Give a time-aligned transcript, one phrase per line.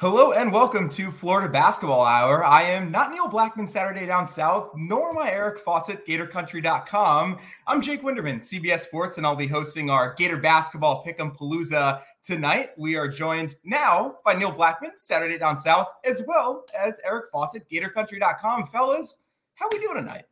[0.00, 2.42] Hello and welcome to Florida Basketball Hour.
[2.42, 7.38] I am not Neil Blackmon Saturday Down South, nor am I Eric Fawcett, GatorCountry.com.
[7.66, 12.70] I'm Jake Winderman, CBS Sports, and I'll be hosting our Gator Basketball Pick'em Palooza tonight.
[12.78, 17.68] We are joined now by Neil Blackmon, Saturday Down South, as well as Eric Fawcett,
[17.68, 18.68] GatorCountry.com.
[18.68, 19.18] Fellas,
[19.56, 20.24] how we doing tonight?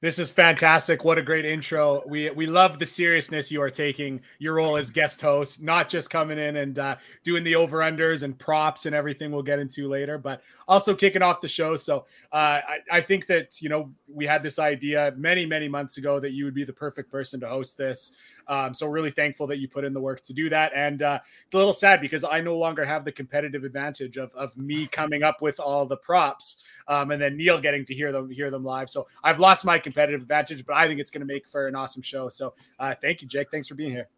[0.00, 1.04] This is fantastic.
[1.04, 2.04] What a great intro.
[2.06, 6.08] We we love the seriousness you are taking your role as guest host, not just
[6.08, 9.88] coming in and uh, doing the over unders and props and everything we'll get into
[9.88, 11.74] later, but also kicking off the show.
[11.76, 15.96] So uh, I, I think that you know we had this idea many many months
[15.96, 18.12] ago that you would be the perfect person to host this.
[18.46, 20.72] Um, so really thankful that you put in the work to do that.
[20.74, 24.32] And uh, it's a little sad because I no longer have the competitive advantage of,
[24.34, 26.56] of me coming up with all the props
[26.88, 28.88] um, and then Neil getting to hear them hear them live.
[28.88, 31.74] So I've lost my competitive advantage, but I think it's going to make for an
[31.74, 32.28] awesome show.
[32.28, 33.50] So uh, thank you, Jake.
[33.50, 34.08] Thanks for being here.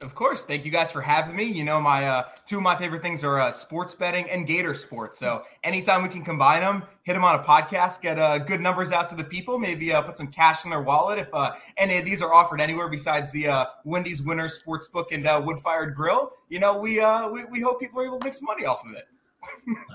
[0.00, 0.44] Of course.
[0.44, 1.44] Thank you guys for having me.
[1.44, 4.74] You know, my uh, two of my favorite things are uh, sports betting and Gator
[4.74, 5.18] sports.
[5.18, 8.90] So anytime we can combine them, hit them on a podcast, get uh, good numbers
[8.90, 11.18] out to the people, maybe uh, put some cash in their wallet.
[11.18, 15.26] If uh, any of these are offered anywhere besides the uh, Wendy's Winner Sportsbook and
[15.26, 18.24] uh, Wood Fired Grill, you know, we, uh, we we hope people are able to
[18.24, 19.06] make some money off of it.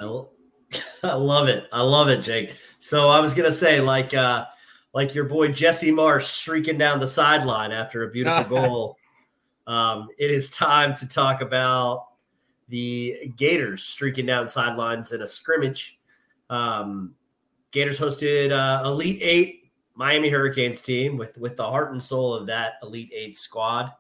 [0.02, 0.24] I,
[1.10, 1.66] I love it.
[1.72, 2.56] I love it, Jake.
[2.80, 4.46] So I was gonna say, like, uh,
[4.94, 8.98] like your boy Jesse Marsch streaking down the sideline after a beautiful goal
[9.70, 12.08] um, it is time to talk about
[12.70, 16.00] the Gators streaking down sidelines in a scrimmage.
[16.50, 17.14] Um,
[17.70, 22.48] Gators hosted uh, Elite Eight Miami Hurricanes team with with the heart and soul of
[22.48, 23.92] that Elite Eight squad.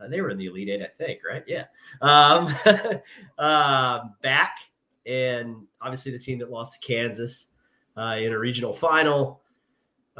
[0.00, 1.44] Uh, they were in the Elite Eight, I think, right?
[1.46, 1.64] Yeah.
[2.00, 2.54] Um,
[3.38, 4.56] uh, back
[5.04, 7.48] and obviously the team that lost to Kansas
[7.94, 9.42] uh, in a regional final.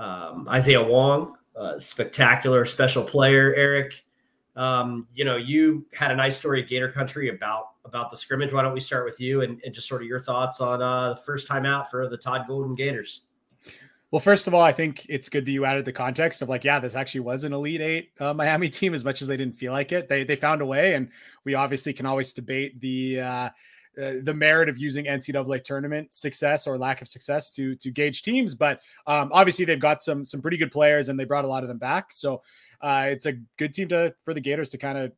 [0.00, 1.36] Um, Isaiah Wong,
[1.78, 3.54] spectacular special player.
[3.54, 4.04] Eric
[4.56, 8.52] um, you know, you had a nice story at Gator Country about about the scrimmage.
[8.52, 11.10] Why don't we start with you and, and just sort of your thoughts on uh,
[11.10, 13.22] the first time out for the Todd Golden Gators?
[14.10, 16.64] Well, first of all, I think it's good that you added the context of like,
[16.64, 18.92] yeah, this actually was an Elite Eight uh, Miami team.
[18.92, 21.10] As much as they didn't feel like it, they they found a way, and
[21.44, 23.20] we obviously can always debate the.
[23.20, 23.48] Uh,
[23.98, 28.22] uh, the merit of using NCAA tournament success or lack of success to to gauge
[28.22, 31.48] teams, but um, obviously they've got some some pretty good players and they brought a
[31.48, 32.12] lot of them back.
[32.12, 32.42] So
[32.80, 35.12] uh, it's a good team to for the Gators to kind of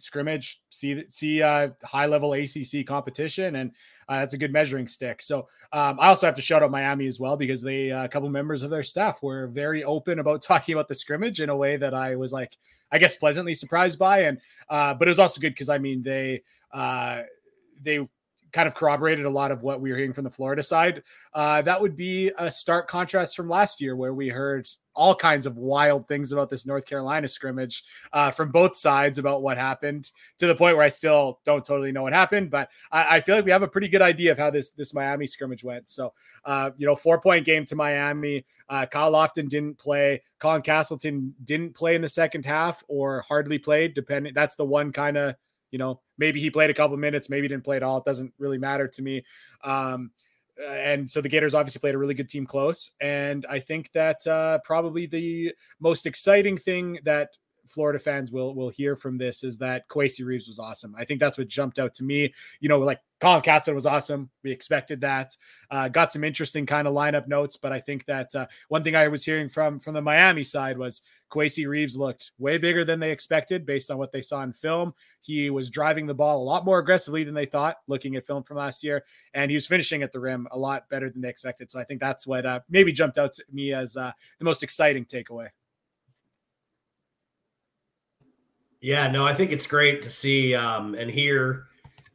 [0.00, 3.72] scrimmage, see see uh, high level ACC competition, and
[4.08, 5.22] uh, that's a good measuring stick.
[5.22, 8.08] So um, I also have to shout out Miami as well because they uh, a
[8.08, 11.56] couple members of their staff were very open about talking about the scrimmage in a
[11.56, 12.56] way that I was like,
[12.92, 16.02] I guess pleasantly surprised by, and uh, but it was also good because I mean
[16.02, 16.42] they
[16.72, 17.22] uh,
[17.82, 18.06] they
[18.52, 21.02] kind of corroborated a lot of what we were hearing from the Florida side.
[21.32, 25.46] Uh, that would be a stark contrast from last year, where we heard all kinds
[25.46, 30.10] of wild things about this North Carolina scrimmage uh, from both sides about what happened.
[30.38, 33.36] To the point where I still don't totally know what happened, but I, I feel
[33.36, 35.86] like we have a pretty good idea of how this this Miami scrimmage went.
[35.88, 36.12] So,
[36.44, 38.44] uh, you know, four point game to Miami.
[38.68, 40.22] Uh, Kyle Lofton didn't play.
[40.38, 43.94] Colin Castleton didn't play in the second half, or hardly played.
[43.94, 45.36] Depending, that's the one kind of
[45.70, 47.98] you know, maybe he played a couple minutes, maybe didn't play at all.
[47.98, 49.24] It doesn't really matter to me.
[49.62, 50.10] Um,
[50.62, 52.90] and so the Gators obviously played a really good team close.
[53.00, 57.30] And I think that uh, probably the most exciting thing that
[57.70, 60.94] Florida fans will will hear from this is that Kowacie Reeves was awesome.
[60.98, 62.34] I think that's what jumped out to me.
[62.60, 64.30] You know, like Colin Castleton was awesome.
[64.42, 65.36] We expected that.
[65.70, 68.96] Uh, got some interesting kind of lineup notes, but I think that uh, one thing
[68.96, 72.98] I was hearing from from the Miami side was Kowacie Reeves looked way bigger than
[72.98, 74.94] they expected based on what they saw in film.
[75.20, 78.42] He was driving the ball a lot more aggressively than they thought, looking at film
[78.42, 79.04] from last year,
[79.34, 81.70] and he was finishing at the rim a lot better than they expected.
[81.70, 84.62] So I think that's what uh, maybe jumped out to me as uh, the most
[84.62, 85.48] exciting takeaway.
[88.80, 91.66] Yeah, no, I think it's great to see um, and hear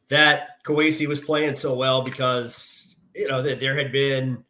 [0.08, 4.44] that Kowacie was playing so well because you know that there had been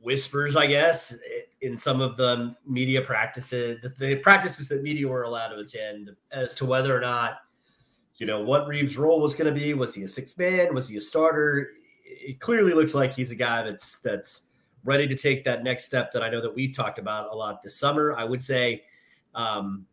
[0.00, 1.14] whispers, I guess,
[1.60, 6.10] in some of the media practices, the, the practices that media were allowed to attend,
[6.32, 7.38] as to whether or not
[8.16, 9.74] you know what Reeves' role was going to be.
[9.74, 10.74] Was he a six man?
[10.74, 11.72] Was he a starter?
[12.04, 14.48] It clearly looks like he's a guy that's that's
[14.84, 17.62] ready to take that next step that I know that we've talked about a lot
[17.62, 18.14] this summer.
[18.16, 18.82] I would say
[19.34, 19.86] um,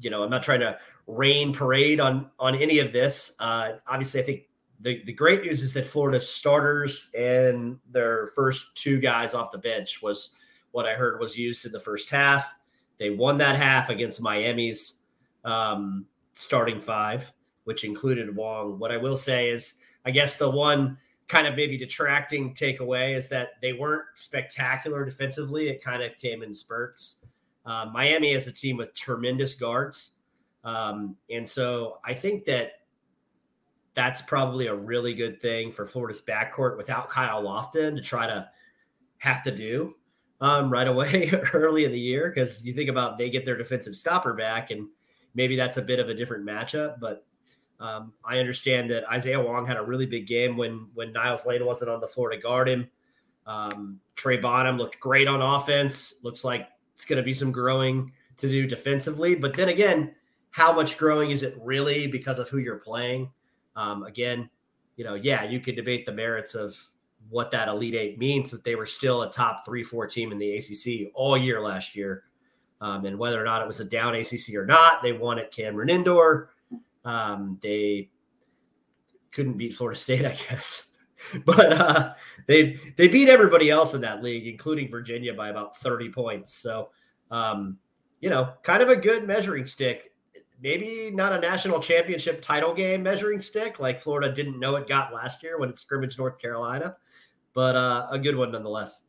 [0.00, 3.34] you know, I'm not trying to rain parade on on any of this.
[3.38, 4.42] Uh, obviously, I think
[4.80, 9.58] the the great news is that Florida's starters and their first two guys off the
[9.58, 10.30] bench was
[10.72, 12.54] what I heard was used in the first half.
[12.98, 15.00] They won that half against Miami's
[15.44, 17.32] um, starting five,
[17.64, 18.78] which included Wong.
[18.78, 20.98] What I will say is, I guess the one
[21.28, 25.68] kind of maybe detracting takeaway is that they weren't spectacular defensively.
[25.68, 27.20] It kind of came in spurts.
[27.64, 30.12] Uh, Miami is a team with tremendous guards.
[30.64, 32.72] Um, and so I think that
[33.94, 38.48] that's probably a really good thing for Florida's backcourt without Kyle Lofton to try to
[39.18, 39.94] have to do
[40.40, 42.30] um, right away early in the year.
[42.30, 44.88] Because you think about they get their defensive stopper back, and
[45.34, 47.00] maybe that's a bit of a different matchup.
[47.00, 47.24] But
[47.80, 51.64] um, I understand that Isaiah Wong had a really big game when when Niels Lane
[51.64, 52.88] wasn't on the floor to guard him.
[53.46, 56.22] Um, Trey Bonham looked great on offense.
[56.22, 56.68] Looks like
[57.00, 59.34] it's going to be some growing to do defensively.
[59.34, 60.14] But then again,
[60.50, 63.30] how much growing is it really because of who you're playing?
[63.74, 64.50] Um, again,
[64.96, 66.78] you know, yeah, you could debate the merits of
[67.30, 70.38] what that Elite Eight means, but they were still a top three, four team in
[70.38, 72.24] the ACC all year last year.
[72.82, 75.52] Um, and whether or not it was a down ACC or not, they won at
[75.52, 76.50] Cameron Indoor.
[77.06, 78.10] Um, they
[79.32, 80.89] couldn't beat Florida State, I guess,
[81.44, 82.14] but uh,
[82.46, 86.52] they they beat everybody else in that league, including Virginia, by about thirty points.
[86.54, 86.90] So,
[87.30, 87.78] um,
[88.20, 90.12] you know, kind of a good measuring stick.
[90.62, 95.12] Maybe not a national championship title game measuring stick like Florida didn't know it got
[95.12, 96.96] last year when it scrimmaged North Carolina,
[97.54, 99.00] but uh, a good one nonetheless.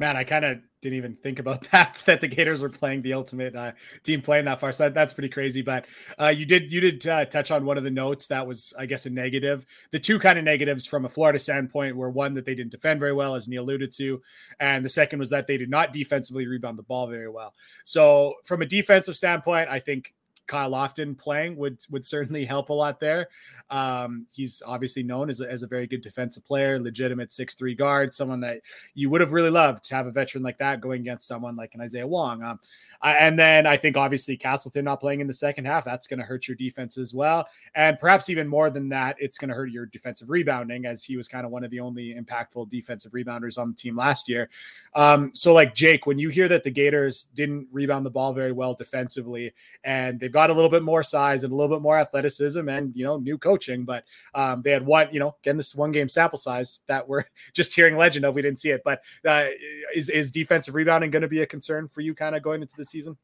[0.00, 3.14] Man, I kind of didn't even think about that that the Gators were playing the
[3.14, 3.72] ultimate uh,
[4.04, 4.70] team playing that far.
[4.70, 5.60] So that, that's pretty crazy.
[5.60, 5.86] But
[6.20, 8.86] uh, you did you did uh, touch on one of the notes that was, I
[8.86, 9.66] guess, a negative.
[9.90, 13.00] The two kind of negatives from a Florida standpoint were one that they didn't defend
[13.00, 14.22] very well, as Neil alluded to,
[14.60, 17.54] and the second was that they did not defensively rebound the ball very well.
[17.84, 20.14] So from a defensive standpoint, I think
[20.48, 23.28] Kyle Lofton playing would would certainly help a lot there.
[23.70, 27.74] Um, he's obviously known as a, as a very good defensive player, legitimate six three
[27.74, 28.62] guard, someone that
[28.94, 31.74] you would have really loved to have a veteran like that going against someone like
[31.74, 32.42] an Isaiah Wong.
[32.42, 32.58] Um,
[33.02, 36.24] and then I think obviously Castleton not playing in the second half that's going to
[36.24, 39.70] hurt your defense as well, and perhaps even more than that, it's going to hurt
[39.70, 43.58] your defensive rebounding as he was kind of one of the only impactful defensive rebounders
[43.58, 44.48] on the team last year.
[44.94, 48.52] Um, so like Jake, when you hear that the Gators didn't rebound the ball very
[48.52, 49.52] well defensively,
[49.84, 52.92] and they've got a little bit more size and a little bit more athleticism, and
[52.94, 54.04] you know new coaching, but
[54.34, 57.24] um, they had one, you know, again, this one game sample size that we're
[57.54, 58.34] just hearing legend of.
[58.34, 59.46] We didn't see it, but uh,
[59.94, 62.76] is, is defensive rebounding going to be a concern for you kind of going into
[62.76, 63.16] the season?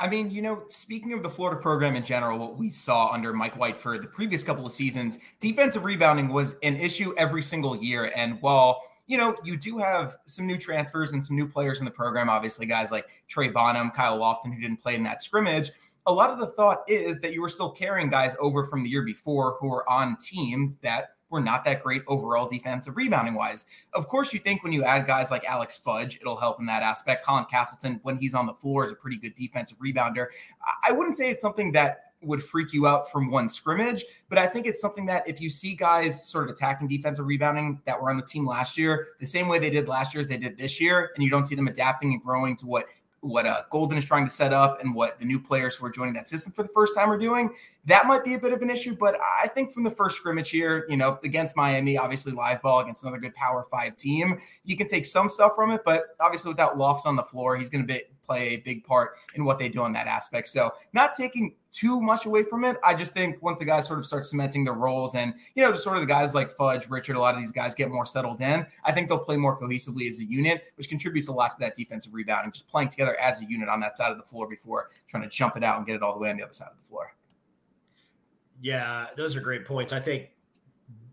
[0.00, 3.32] I mean, you know, speaking of the Florida program in general, what we saw under
[3.32, 7.76] Mike White for the previous couple of seasons, defensive rebounding was an issue every single
[7.76, 8.12] year.
[8.14, 11.86] And while you know, you do have some new transfers and some new players in
[11.86, 12.28] the program.
[12.28, 15.72] Obviously, guys like Trey Bonham, Kyle Lofton, who didn't play in that scrimmage
[16.08, 18.88] a lot of the thought is that you were still carrying guys over from the
[18.88, 23.66] year before who were on teams that were not that great overall defensive rebounding wise.
[23.92, 26.82] Of course, you think when you add guys like Alex Fudge, it'll help in that
[26.82, 27.26] aspect.
[27.26, 30.28] Colin Castleton, when he's on the floor, is a pretty good defensive rebounder.
[30.82, 34.46] I wouldn't say it's something that would freak you out from one scrimmage, but I
[34.46, 38.10] think it's something that if you see guys sort of attacking defensive rebounding that were
[38.10, 40.58] on the team last year, the same way they did last year as they did
[40.58, 42.86] this year, and you don't see them adapting and growing to what
[43.20, 45.90] what uh, Golden is trying to set up and what the new players who are
[45.90, 47.50] joining that system for the first time are doing,
[47.86, 48.94] that might be a bit of an issue.
[48.94, 52.80] But I think from the first scrimmage here, you know, against Miami, obviously live ball
[52.80, 55.82] against another good Power Five team, you can take some stuff from it.
[55.84, 59.14] But obviously, without Lofts on the floor, he's going to be play a big part
[59.34, 60.48] in what they do on that aspect.
[60.48, 62.78] So not taking too much away from it.
[62.82, 65.70] I just think once the guys sort of start cementing their roles and, you know,
[65.70, 68.06] just sort of the guys like Fudge, Richard, a lot of these guys get more
[68.06, 71.50] settled in, I think they'll play more cohesively as a unit, which contributes a lot
[71.52, 74.24] to that defensive rebounding, just playing together as a unit on that side of the
[74.24, 76.42] floor before trying to jump it out and get it all the way on the
[76.42, 77.14] other side of the floor.
[78.60, 79.92] Yeah, those are great points.
[79.92, 80.30] I think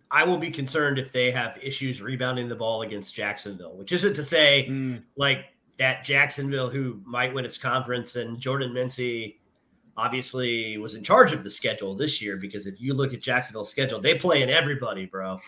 [0.10, 4.14] I will be concerned if they have issues rebounding the ball against Jacksonville, which isn't
[4.14, 5.04] to say mm.
[5.18, 5.46] like
[5.78, 9.36] that Jacksonville, who might win its conference, and Jordan Mincy
[9.98, 13.70] obviously was in charge of the schedule this year because if you look at Jacksonville's
[13.70, 15.40] schedule, they play in everybody, bro.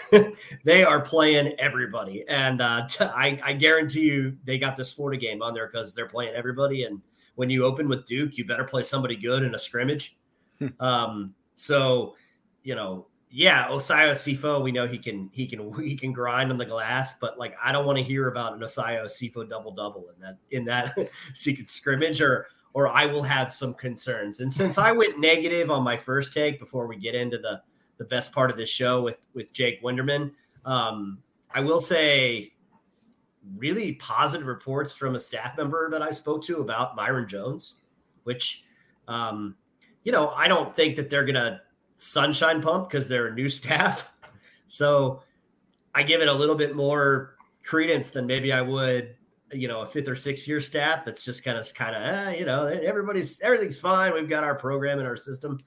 [0.64, 5.20] they are playing everybody, and uh, t- I, I guarantee you they got this Florida
[5.20, 6.84] game on there because they're playing everybody.
[6.84, 7.02] And
[7.34, 10.16] when you open with Duke, you better play somebody good in a scrimmage.
[10.58, 10.68] Hmm.
[10.80, 12.14] um, so
[12.62, 16.58] you know yeah, Osayi Osifo, we know he can he can he can grind on
[16.58, 20.04] the glass, but like I don't want to hear about an Osayi Osifo double double
[20.14, 20.94] in that in that
[21.34, 24.40] secret scrimmage, or or I will have some concerns.
[24.40, 27.62] And since I went negative on my first take before we get into the
[27.98, 30.32] the best part of this show with with Jake Winderman,
[30.64, 31.18] um,
[31.54, 32.52] I will say
[33.56, 37.76] really positive reports from a staff member that I spoke to about Myron Jones,
[38.24, 38.64] which
[39.08, 39.56] um,
[40.04, 41.60] you know I don't think that they're gonna
[41.96, 44.12] sunshine pump because they're a new staff.
[44.66, 45.22] So
[45.94, 49.14] I give it a little bit more credence than maybe I would,
[49.52, 52.38] you know, a fifth or sixth year staff that's just kind of kind of eh,
[52.38, 54.12] you know everybody's everything's fine.
[54.12, 55.58] We've got our program and our system.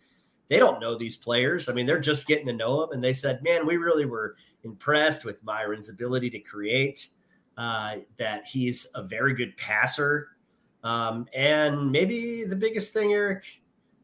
[0.47, 1.69] They don't know these players.
[1.69, 4.35] I mean, they're just getting to know them, and they said, "Man, we really were
[4.63, 7.09] impressed with Myron's ability to create.
[7.57, 10.29] Uh, that he's a very good passer,
[10.83, 13.45] um, and maybe the biggest thing, Eric,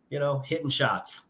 [0.10, 1.22] you know, hitting shots."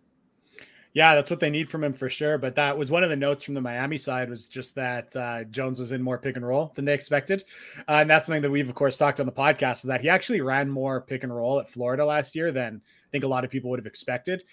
[0.93, 2.37] Yeah, that's what they need from him for sure.
[2.37, 5.45] But that was one of the notes from the Miami side was just that uh,
[5.45, 7.43] Jones was in more pick and roll than they expected,
[7.87, 10.09] uh, and that's something that we've of course talked on the podcast is that he
[10.09, 13.45] actually ran more pick and roll at Florida last year than I think a lot
[13.45, 14.43] of people would have expected.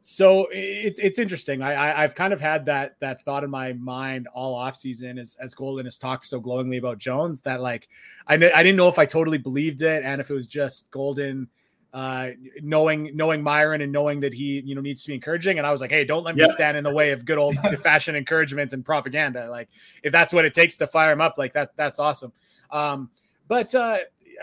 [0.00, 1.62] So it's it's interesting.
[1.62, 5.18] I, I have kind of had that that thought in my mind all off season
[5.18, 7.88] as as Golden has talked so glowingly about Jones that like
[8.28, 11.48] I I didn't know if I totally believed it and if it was just Golden
[11.92, 12.28] uh,
[12.62, 15.58] knowing knowing Myron and knowing that he you know needs to be encouraging.
[15.58, 16.52] And I was like, hey, don't let me yeah.
[16.52, 19.48] stand in the way of good old fashioned encouragement and propaganda.
[19.50, 19.68] Like
[20.02, 22.32] if that's what it takes to fire him up, like that that's awesome.
[22.70, 23.10] Um,
[23.46, 23.98] but uh,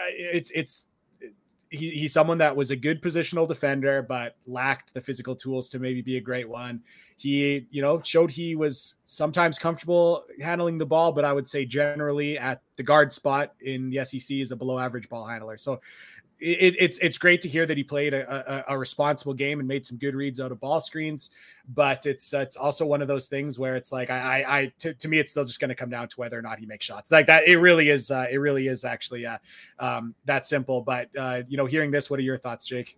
[0.10, 0.88] it's it's
[1.70, 5.80] he, he's someone that was a good positional defender, but lacked the physical tools to
[5.80, 6.82] maybe be a great one.
[7.18, 11.66] He, you know, showed he was sometimes comfortable handling the ball, but I would say
[11.66, 15.58] generally at the guard spot in the SEC is a below average ball handler.
[15.58, 15.80] So
[16.39, 19.68] it, it's it's great to hear that he played a, a, a, responsible game and
[19.68, 21.30] made some good reads out of ball screens.
[21.74, 24.94] But it's it's also one of those things where it's like I I, I to,
[24.94, 26.86] to me it's still just going to come down to whether or not he makes
[26.86, 27.48] shots like that.
[27.48, 29.38] It really is uh, it really is actually uh,
[29.80, 30.82] um, that simple.
[30.82, 32.98] But uh, you know, hearing this, what are your thoughts, Jake?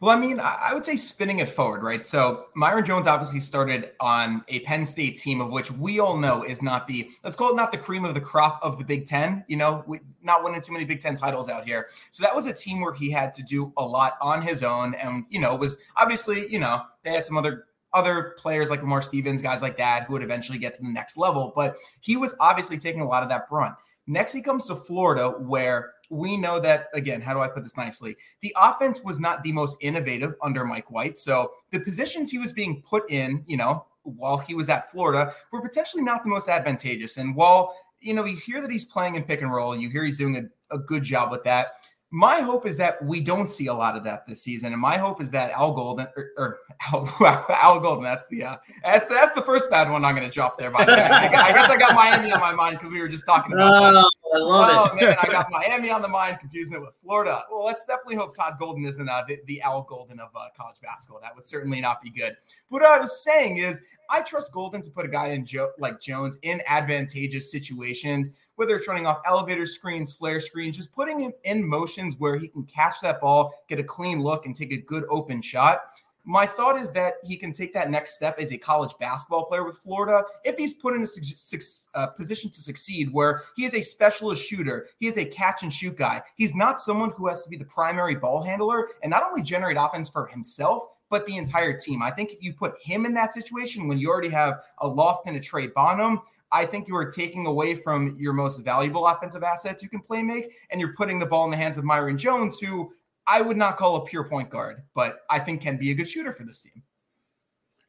[0.00, 2.04] Well, I mean, I would say spinning it forward, right?
[2.04, 6.42] So Myron Jones obviously started on a Penn State team of which we all know
[6.42, 9.06] is not the let's call it not the cream of the crop of the Big
[9.06, 9.42] Ten.
[9.48, 11.88] You know, we, not winning too many Big Ten titles out here.
[12.10, 14.94] So that was a team where he had to do a lot on his own,
[14.94, 19.00] and you know, was obviously you know they had some other other players like Lamar
[19.00, 21.54] Stevens, guys like that, who would eventually get to the next level.
[21.56, 23.76] But he was obviously taking a lot of that brunt.
[24.06, 27.76] Next, he comes to Florida, where we know that again how do i put this
[27.76, 32.38] nicely the offense was not the most innovative under mike white so the positions he
[32.38, 36.28] was being put in you know while he was at florida were potentially not the
[36.28, 39.76] most advantageous and while you know you hear that he's playing in pick and roll
[39.76, 41.72] you hear he's doing a, a good job with that
[42.10, 44.96] my hope is that we don't see a lot of that this season, and my
[44.96, 46.58] hope is that Al Golden or, or
[46.92, 47.12] Al,
[47.62, 48.04] Al, Golden.
[48.04, 50.70] That's the uh, that's that's the first bad one I'm going to drop there.
[50.70, 50.94] By way.
[50.94, 53.94] I guess I got Miami on my mind because we were just talking about.
[53.94, 55.00] Oh, I love oh, it.
[55.00, 57.42] man, I got Miami on the mind, confusing it with Florida.
[57.50, 60.76] Well, let's definitely hope Todd Golden isn't uh, the, the Al Golden of uh, college
[60.82, 61.20] basketball.
[61.22, 62.36] That would certainly not be good.
[62.70, 65.72] But what I was saying is, I trust Golden to put a guy in jo-
[65.78, 71.20] like Jones in advantageous situations, whether it's running off elevator screens, flare screens, just putting
[71.20, 74.72] him in motions where he can catch that ball, get a clean look, and take
[74.72, 75.82] a good open shot.
[76.28, 79.64] My thought is that he can take that next step as a college basketball player
[79.64, 83.64] with Florida if he's put in a su- su- uh, position to succeed where he
[83.64, 84.88] is a specialist shooter.
[84.98, 86.22] He is a catch and shoot guy.
[86.34, 89.76] He's not someone who has to be the primary ball handler and not only generate
[89.78, 92.02] offense for himself, but the entire team.
[92.02, 95.28] I think if you put him in that situation when you already have a Loft
[95.28, 96.20] and a Trey Bonham,
[96.52, 100.22] I think you are taking away from your most valuable offensive assets you can play
[100.22, 102.92] make, and you're putting the ball in the hands of Myron Jones, who
[103.28, 106.08] I would not call a pure point guard, but I think can be a good
[106.08, 106.82] shooter for this team.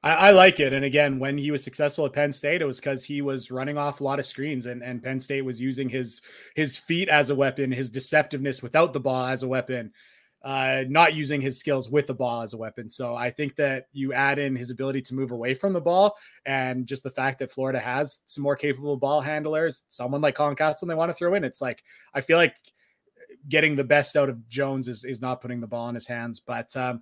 [0.03, 0.73] I, I, like it.
[0.73, 3.77] And again, when he was successful at Penn State, it was because he was running
[3.77, 6.21] off a lot of screens and, and Penn State was using his
[6.55, 9.91] his feet as a weapon, his deceptiveness without the ball as a weapon
[10.43, 12.89] uh, not using his skills with the ball as a weapon.
[12.89, 16.15] So I think that you add in his ability to move away from the ball
[16.45, 20.55] and just the fact that Florida has some more capable ball handlers, someone like Colin
[20.55, 21.43] Castleton they want to throw in.
[21.43, 22.55] It's like I feel like
[23.49, 26.39] getting the best out of Jones is, is not putting the ball in his hands.
[26.39, 27.01] But um,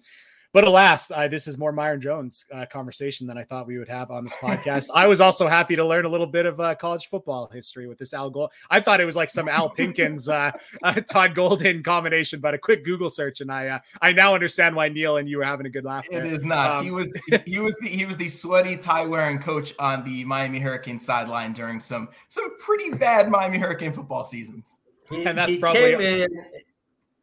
[0.56, 3.90] but alas, uh, this is more Myron Jones uh, conversation than I thought we would
[3.90, 4.88] have on this podcast.
[4.96, 7.98] I was also happy to learn a little bit of uh, college football history with
[7.98, 8.54] this Al Gold.
[8.70, 12.58] I thought it was like some Al Pinkins, uh, uh, Todd Golden combination, but a
[12.58, 15.66] quick Google search, and I uh, I now understand why Neil and you were having
[15.66, 16.06] a good laugh.
[16.10, 16.24] There.
[16.24, 16.72] It is not.
[16.72, 17.12] Um, he was
[17.46, 21.52] he was the he was the sweaty tie wearing coach on the Miami Hurricane sideline
[21.52, 24.80] during some some pretty bad Miami Hurricane football seasons.
[25.10, 26.28] He, and that's probably in,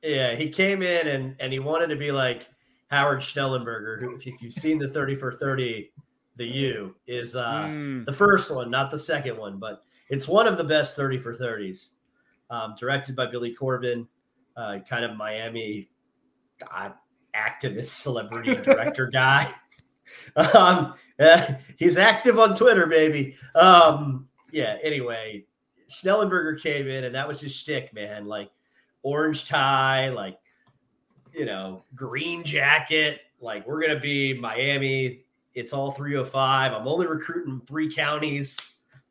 [0.02, 0.34] yeah.
[0.34, 2.48] He came in and and he wanted to be like
[2.90, 5.90] Howard Schnellenberger, who, if you've seen the 30 for 30,
[6.36, 8.04] the U is uh, mm.
[8.04, 11.34] the first one, not the second one, but it's one of the best 30 for
[11.34, 11.90] 30s.
[12.50, 14.06] Um, directed by Billy Corben,
[14.58, 15.88] uh, kind of Miami
[16.70, 16.90] uh,
[17.34, 19.52] activist, celebrity director guy.
[20.36, 23.36] Um, uh, he's active on Twitter, baby.
[23.54, 25.46] Um, yeah, anyway,
[25.92, 28.26] Schnellenberger came in and that was his stick, man.
[28.26, 28.50] Like
[29.02, 30.38] orange tie, like
[31.32, 33.20] you know, green jacket.
[33.40, 35.24] Like we're gonna be Miami.
[35.54, 36.72] It's all 305.
[36.72, 38.58] I'm only recruiting three counties.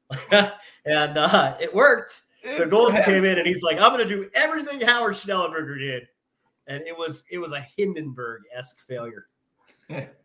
[0.31, 2.21] and uh, it worked.
[2.55, 6.07] So Golden came in and he's like, I'm gonna do everything Howard Schnellenberger did.
[6.67, 9.27] And it was it was a Hindenburg-esque failure.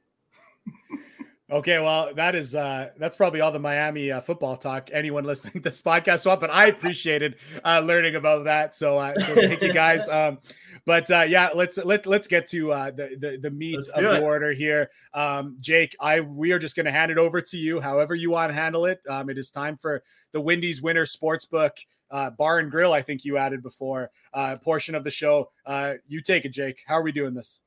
[1.48, 5.52] Okay, well, that is uh that's probably all the Miami uh, football talk anyone listening
[5.52, 8.74] to this podcast want, but I appreciated uh learning about that.
[8.74, 10.08] So, uh, so thank you guys.
[10.16, 10.38] Um
[10.84, 14.22] but uh yeah, let's let let's get to uh the the, the meat of the
[14.22, 14.90] order here.
[15.14, 18.30] Um Jake, I we are just going to hand it over to you however you
[18.30, 19.00] want to handle it.
[19.08, 21.72] Um it is time for the Windy's Winter Sportsbook
[22.10, 25.50] uh bar and grill I think you added before uh portion of the show.
[25.64, 26.80] Uh you take it Jake.
[26.88, 27.60] How are we doing this?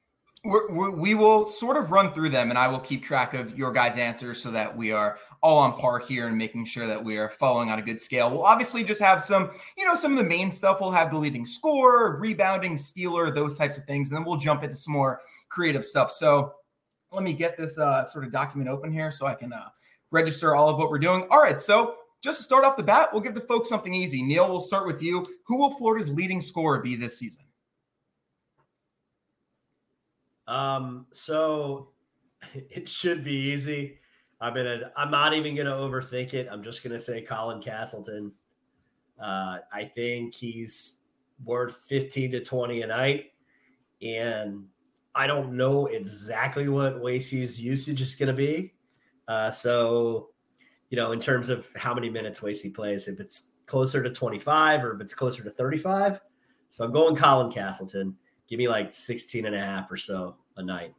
[0.46, 3.58] We're, we're, we will sort of run through them and I will keep track of
[3.58, 7.04] your guys' answers so that we are all on par here and making sure that
[7.04, 8.32] we are following on a good scale.
[8.32, 10.80] We'll obviously just have some, you know, some of the main stuff.
[10.80, 14.10] We'll have the leading score, rebounding, stealer, those types of things.
[14.10, 16.10] And then we'll jump into some more creative stuff.
[16.10, 16.54] So
[17.12, 19.68] let me get this uh, sort of document open here so I can uh,
[20.12, 21.28] register all of what we're doing.
[21.32, 21.60] All right.
[21.60, 24.24] So just to start off the bat, we'll give the folks something easy.
[24.24, 25.28] Neil, we'll start with you.
[25.48, 27.44] Who will Florida's leading scorer be this season?
[30.50, 31.90] Um, so
[32.54, 34.00] it should be easy.
[34.42, 34.92] I'm gonna.
[34.98, 36.48] I'm not even gonna overthink it.
[36.52, 38.32] I'm just gonna say Colin Castleton.
[39.22, 41.02] Uh, I think he's
[41.44, 43.26] worth 15 to 20 a night,
[44.02, 44.66] and
[45.14, 48.74] I don't know exactly what Wasey's usage is gonna be.
[49.28, 50.30] Uh, so,
[50.90, 54.84] you know, in terms of how many minutes Wasey plays, if it's closer to 25
[54.84, 56.20] or if it's closer to 35.
[56.70, 58.16] So I'm going Colin Castleton
[58.50, 60.94] give me like 16 and a half or so a night.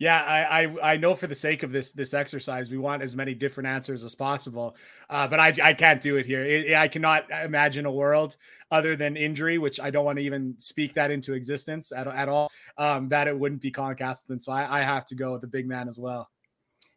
[0.00, 3.14] Yeah, I, I, I know for the sake of this this exercise, we want as
[3.14, 4.74] many different answers as possible,
[5.10, 6.74] uh, but I I can't do it here.
[6.74, 8.38] I cannot imagine a world
[8.70, 12.30] other than injury, which I don't want to even speak that into existence at, at
[12.30, 12.50] all.
[12.78, 15.48] Um, that it wouldn't be Colin Castleton, so I, I have to go with the
[15.48, 16.30] big man as well.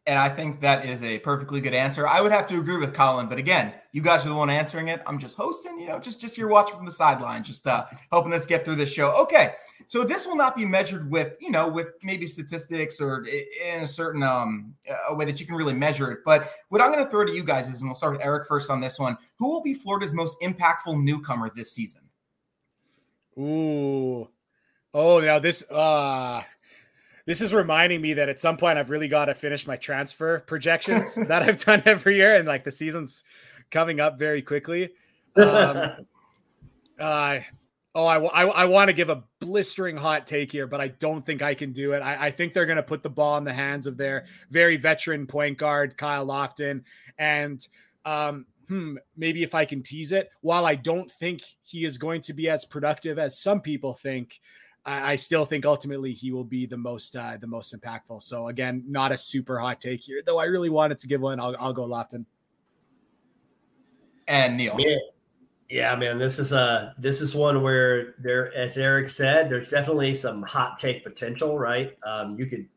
[0.05, 2.05] And I think that is a perfectly good answer.
[2.05, 4.89] I would have to agree with Colin, but again, you guys are the one answering
[4.89, 5.01] it.
[5.07, 8.33] I'm just hosting, you know, just just you're watching from the sideline, just uh, helping
[8.33, 9.12] us get through this show.
[9.12, 9.53] Okay,
[9.88, 13.88] so this will not be measured with, you know, with maybe statistics or in a
[13.88, 14.75] certain um
[15.07, 16.19] a way that you can really measure it.
[16.25, 18.45] But what I'm going to throw to you guys is, and we'll start with Eric
[18.45, 19.17] first on this one.
[19.39, 22.01] Who will be Florida's most impactful newcomer this season?
[23.39, 24.27] Ooh,
[24.93, 26.43] oh, now this uh
[27.25, 30.39] this is reminding me that at some point I've really got to finish my transfer
[30.39, 33.24] projections that I've done every year, and like the season's
[33.72, 34.90] coming up very quickly.
[35.36, 36.05] Um,
[37.00, 37.40] uh,
[37.96, 41.25] oh, I, I, I want to give a blistering hot take here, but I don't
[41.25, 42.00] think I can do it.
[42.00, 44.77] I, I think they're going to put the ball in the hands of their very
[44.77, 46.83] veteran point guard, Kyle Lofton,
[47.18, 47.66] and
[48.05, 52.22] um, hmm, maybe if I can tease it, while I don't think he is going
[52.24, 54.40] to be as productive as some people think,
[54.85, 58.22] I, I still think ultimately he will be the most uh, the most impactful.
[58.22, 60.39] So again, not a super hot take here, though.
[60.39, 61.39] I really wanted to give one.
[61.39, 62.25] I'll, I'll go Lofton.
[64.27, 64.75] And Neil.
[64.77, 64.98] Yeah.
[65.69, 70.13] Yeah, man, this is a this is one where there, as Eric said, there's definitely
[70.13, 71.98] some hot take potential, right?
[72.05, 72.67] Um, you could,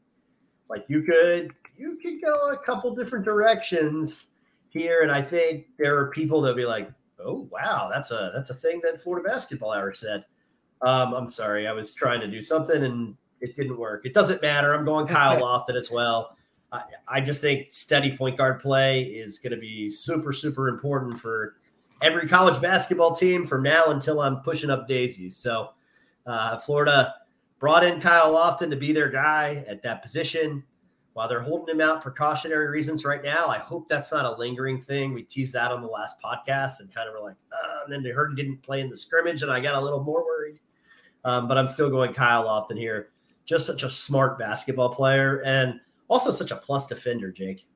[0.71, 4.29] like, you could you could go a couple different directions
[4.71, 8.49] here, and I think there are people that'll be like, "Oh, wow, that's a that's
[8.49, 10.25] a thing that Florida basketball hour said."
[10.83, 14.05] Um, I'm sorry, I was trying to do something and it didn't work.
[14.05, 14.75] It doesn't matter.
[14.75, 16.37] I'm going Kyle Lofton as well.
[16.73, 21.19] I, I just think steady point guard play is going to be super, super important
[21.19, 21.57] for
[22.03, 25.37] every college basketball team from now until I'm pushing up daisies.
[25.37, 25.71] So,
[26.27, 27.15] uh, Florida
[27.59, 30.63] brought in Kyle Lofton to be their guy at that position.
[31.13, 34.79] While they're holding him out precautionary reasons right now, I hope that's not a lingering
[34.79, 35.15] thing.
[35.15, 38.03] We teased that on the last podcast and kind of were like, uh, and then
[38.03, 40.59] they heard he didn't play in the scrimmage, and I got a little more worried.
[41.27, 43.09] Um, but I'm still going Kyle Lofton here.
[43.47, 47.67] Just such a smart basketball player and also such a plus defender, Jake.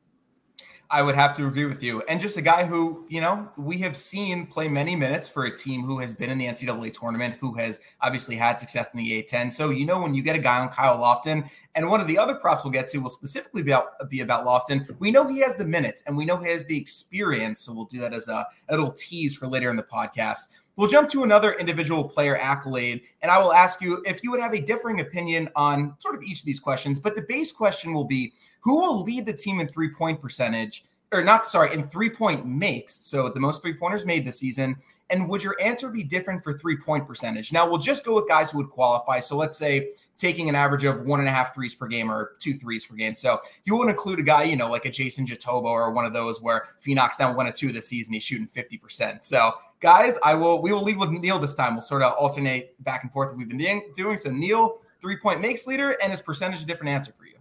[0.92, 2.02] I would have to agree with you.
[2.08, 5.56] And just a guy who, you know, we have seen play many minutes for a
[5.56, 9.22] team who has been in the NCAA tournament, who has obviously had success in the
[9.22, 9.52] A10.
[9.52, 12.18] So, you know, when you get a guy on Kyle Lofton, and one of the
[12.18, 15.38] other props we'll get to will specifically be about, be about Lofton, we know he
[15.38, 17.60] has the minutes and we know he has the experience.
[17.60, 20.48] So we'll do that as a, a little tease for later in the podcast.
[20.80, 24.40] We'll jump to another individual player accolade, and I will ask you if you would
[24.40, 26.98] have a differing opinion on sort of each of these questions.
[26.98, 30.86] But the base question will be who will lead the team in three point percentage,
[31.12, 32.94] or not, sorry, in three point makes?
[32.94, 34.74] So the most three pointers made this season.
[35.10, 37.52] And would your answer be different for three point percentage?
[37.52, 39.20] Now, we'll just go with guys who would qualify.
[39.20, 42.36] So let's say taking an average of one and a half threes per game or
[42.38, 43.14] two threes per game.
[43.14, 46.14] So you won't include a guy, you know, like a Jason Jitoboh or one of
[46.14, 49.22] those where if he knocks down one or two this season, he's shooting 50%.
[49.22, 51.74] So guys, I will we will lead with Neil this time.
[51.74, 54.18] We'll sort of alternate back and forth that we've been doing.
[54.18, 57.36] So Neil, three point makes leader, and his percentage a different answer for you.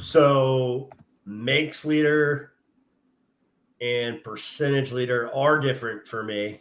[0.00, 0.90] So
[1.24, 2.52] makes leader
[3.80, 6.60] and percentage leader are different for me.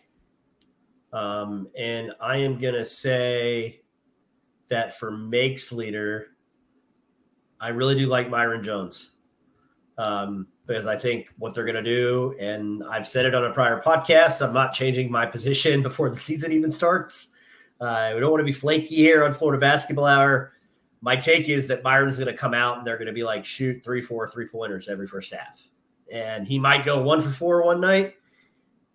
[1.13, 3.81] Um, and I am gonna say
[4.69, 6.27] that for makes leader,
[7.59, 9.11] I really do like Myron Jones.
[9.97, 13.53] Um, because I think what they're going to do, and I've said it on a
[13.53, 17.29] prior podcast, I'm not changing my position before the season even starts.
[17.79, 20.53] Uh, we don't want to be flaky here on Florida Basketball Hour.
[21.01, 23.45] My take is that Byron's going to come out and they're going to be like
[23.45, 25.61] shoot three, four three pointers every first half,
[26.11, 28.15] and he might go one for four one night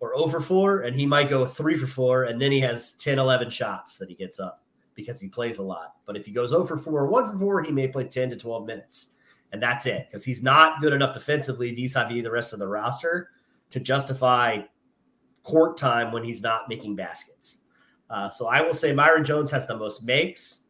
[0.01, 3.19] or over four, and he might go three for four, and then he has 10,
[3.19, 4.61] 11 shots that he gets up
[4.95, 5.93] because he plays a lot.
[6.05, 8.65] But if he goes over four one for four, he may play 10 to 12
[8.67, 9.11] minutes.
[9.53, 12.59] And that's it because he's not good enough defensively vis a vis the rest of
[12.59, 13.29] the roster
[13.69, 14.59] to justify
[15.43, 17.59] court time when he's not making baskets.
[18.09, 20.61] Uh, so I will say Myron Jones has the most makes.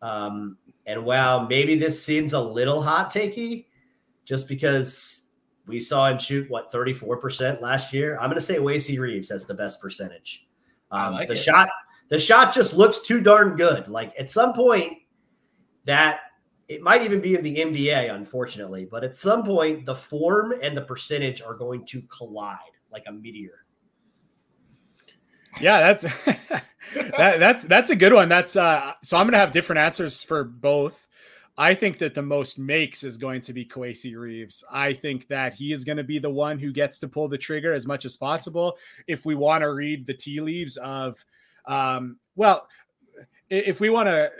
[0.00, 0.56] Um,
[0.86, 3.66] and wow, maybe this seems a little hot takey
[4.24, 5.26] just because
[5.66, 8.16] we saw him shoot what 34% last year.
[8.16, 10.46] I'm going to say Wasey Reeves has the best percentage.
[10.90, 11.36] Um, like the it.
[11.36, 11.68] shot,
[12.08, 13.88] the shot just looks too darn good.
[13.88, 14.98] Like at some point,
[15.86, 16.20] that
[16.68, 20.76] it might even be in the NBA, unfortunately, but at some point, the form and
[20.76, 22.58] the percentage are going to collide
[22.90, 23.64] like a meteor.
[25.60, 26.02] Yeah, that's
[26.94, 28.28] that, that's that's a good one.
[28.28, 31.06] That's uh so I'm gonna have different answers for both.
[31.56, 34.64] I think that the most makes is going to be Kowacie Reeves.
[34.72, 37.38] I think that he is going to be the one who gets to pull the
[37.38, 38.76] trigger as much as possible.
[39.06, 41.24] If we want to read the tea leaves of,
[41.66, 42.66] um, well,
[43.48, 44.32] if we want to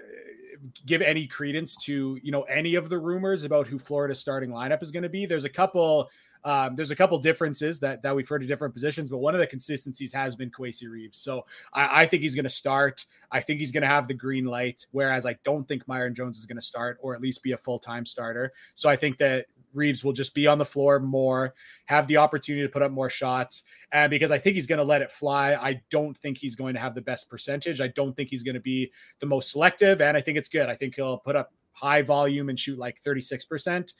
[0.87, 4.83] give any credence to you know any of the rumors about who Florida's starting lineup
[4.83, 6.09] is going to be, there's a couple
[6.45, 9.41] um, there's a couple differences that that we've heard at different positions, but one of
[9.41, 11.19] the consistencies has been Kowacie Reeves.
[11.19, 13.05] So I, I think he's going to start.
[13.31, 16.39] I think he's going to have the green light, whereas I don't think Myron Jones
[16.39, 18.53] is going to start or at least be a full time starter.
[18.75, 21.55] So I think that Reeves will just be on the floor more,
[21.87, 23.65] have the opportunity to put up more shots.
[23.93, 26.75] And because I think he's going to let it fly, I don't think he's going
[26.75, 27.81] to have the best percentage.
[27.81, 30.01] I don't think he's going to be the most selective.
[30.01, 30.69] And I think it's good.
[30.69, 33.93] I think he'll put up high volume and shoot like 36%.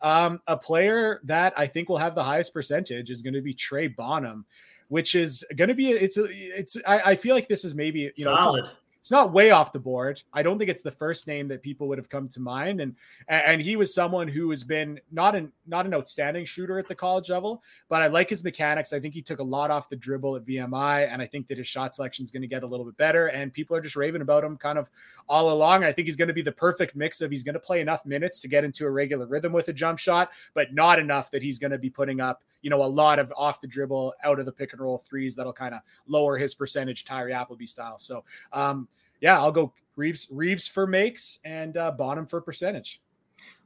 [0.00, 3.54] Um, a player that I think will have the highest percentage is going to be
[3.54, 4.46] Trey Bonham,
[4.88, 8.24] which is going to be it's it's I, I, feel like this is maybe you
[8.24, 8.64] know solid
[9.10, 10.22] not way off the board.
[10.32, 12.94] I don't think it's the first name that people would have come to mind, and
[13.28, 16.94] and he was someone who has been not an not an outstanding shooter at the
[16.94, 18.92] college level, but I like his mechanics.
[18.92, 21.58] I think he took a lot off the dribble at VMI, and I think that
[21.58, 23.26] his shot selection is going to get a little bit better.
[23.26, 24.88] And people are just raving about him kind of
[25.28, 25.84] all along.
[25.84, 28.06] I think he's going to be the perfect mix of he's going to play enough
[28.06, 31.42] minutes to get into a regular rhythm with a jump shot, but not enough that
[31.42, 34.38] he's going to be putting up you know a lot of off the dribble, out
[34.38, 37.98] of the pick and roll threes that'll kind of lower his percentage, Tyree Appleby style.
[37.98, 38.88] So um,
[39.22, 43.00] yeah, I'll go Reeves Reeves for makes and uh, Bonham for percentage.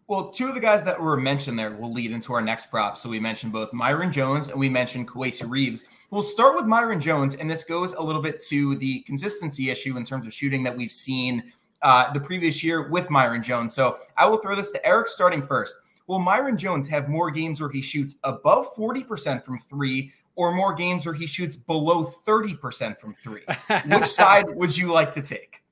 [0.09, 2.97] Well, two of the guys that were mentioned there will lead into our next prop.
[2.97, 5.87] So we mentioned both Myron Jones and we mentioned Kowacie Reeves.
[6.11, 9.97] We'll start with Myron Jones, and this goes a little bit to the consistency issue
[9.97, 13.75] in terms of shooting that we've seen uh, the previous year with Myron Jones.
[13.75, 15.77] So I will throw this to Eric starting first.
[16.07, 20.75] Will Myron Jones have more games where he shoots above 40% from three or more
[20.75, 23.43] games where he shoots below 30% from three?
[23.87, 25.63] Which side would you like to take?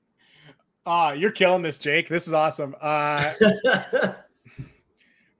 [0.85, 2.09] Ah, uh, you're killing this, Jake.
[2.09, 2.75] This is awesome.
[2.79, 3.33] Uh,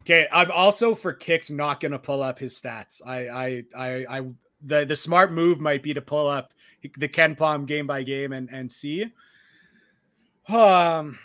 [0.01, 3.01] okay, I'm also for kicks not going to pull up his stats.
[3.05, 4.21] I, I, I, I,
[4.63, 6.53] the the smart move might be to pull up
[6.97, 9.03] the KenPom game by game and and see.
[10.47, 11.19] Um,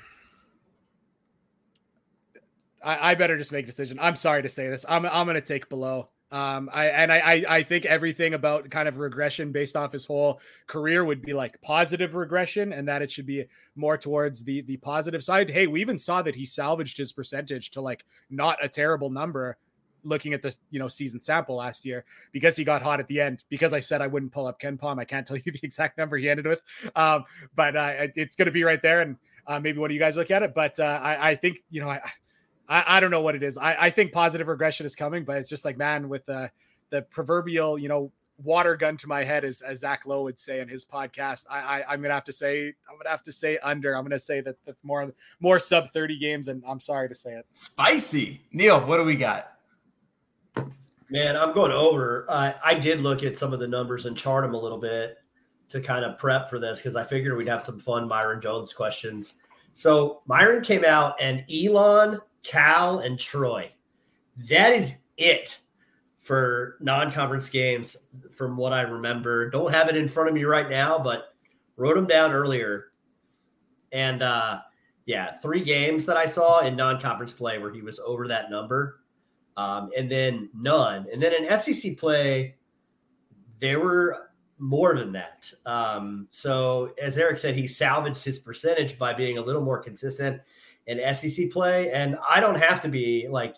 [2.83, 3.99] I, I better just make a decision.
[4.01, 4.85] I'm sorry to say this.
[4.89, 6.09] I'm I'm gonna take below.
[6.33, 10.41] Um, I and I, I think everything about kind of regression based off his whole
[10.69, 14.77] career would be like positive regression, and that it should be more towards the the
[14.77, 15.51] positive side.
[15.51, 19.57] Hey, we even saw that he salvaged his percentage to like not a terrible number
[20.05, 23.21] looking at the you know season sample last year because he got hot at the
[23.21, 23.45] end.
[23.49, 26.17] Because i said i wouldn't pull up KenPom, i can't tell you the exact number
[26.17, 26.63] he ended with.
[26.95, 29.17] Um, but uh, it's going to be right there and
[29.47, 30.55] uh, maybe one of you guys look at it.
[30.55, 32.01] But uh, I, I think you know I,
[32.71, 33.59] I, I don't know what it is.
[33.59, 36.51] I, I think positive regression is coming, but it's just like, man, with the
[36.91, 38.11] the proverbial, you know,
[38.43, 41.45] water gun to my head, as, as Zach Lowe would say in his podcast.
[41.51, 43.97] I, I am gonna have to say I'm gonna have to say under.
[43.97, 47.33] I'm gonna say that that's more more sub 30 games, and I'm sorry to say
[47.33, 47.47] it.
[47.53, 48.41] Spicy.
[48.53, 49.53] Neil, what do we got?
[51.11, 52.25] Man, I'm going over.
[52.29, 55.19] Uh, I did look at some of the numbers and chart them a little bit
[55.71, 58.73] to kind of prep for this because I figured we'd have some fun Myron Jones
[58.73, 59.41] questions.
[59.73, 63.71] So Myron came out and Elon Cal, and Troy.
[64.49, 65.59] That is it
[66.21, 67.97] for non-conference games
[68.35, 69.51] from what I remember.
[69.51, 71.35] Don't have it in front of me right now, but
[71.77, 72.93] wrote them down earlier.
[73.93, 74.61] And uh
[75.07, 79.01] yeah, three games that I saw in non-conference play where he was over that number.
[79.57, 81.07] Um, and then none.
[81.13, 82.55] And then in SEC play,
[83.59, 85.53] there were more than that.
[85.67, 90.43] Um, so as Eric said, he salvaged his percentage by being a little more consistent
[90.87, 91.91] in SEC play.
[91.93, 93.55] And I don't have to be like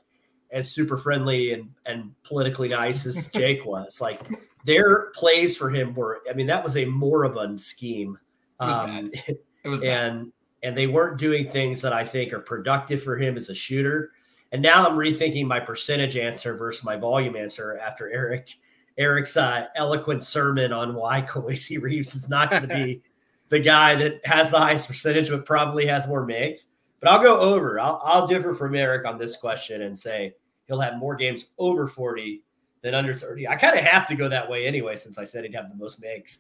[0.51, 4.01] as super friendly and, and politically nice as Jake was.
[4.01, 4.21] Like
[4.65, 8.19] their plays for him were, I mean, that was a moribund scheme.
[8.61, 9.37] It was um, bad.
[9.65, 10.33] It was and bad.
[10.65, 14.11] and they weren't doing things that I think are productive for him as a shooter.
[14.51, 18.57] And now I'm rethinking my percentage answer versus my volume answer after Eric
[18.99, 23.03] Eric's uh, eloquent sermon on why Kowacie Reeves is not going to be
[23.49, 26.69] the guy that has the highest percentage, but probably has more makes.
[27.03, 27.81] But I'll go over.
[27.81, 30.37] I'll, I'll differ from Eric on this question and say
[30.67, 32.45] he'll have more games over 40
[32.81, 33.49] than under 30.
[33.49, 35.75] I kind of have to go that way anyway, since I said he'd have the
[35.75, 36.39] most makes.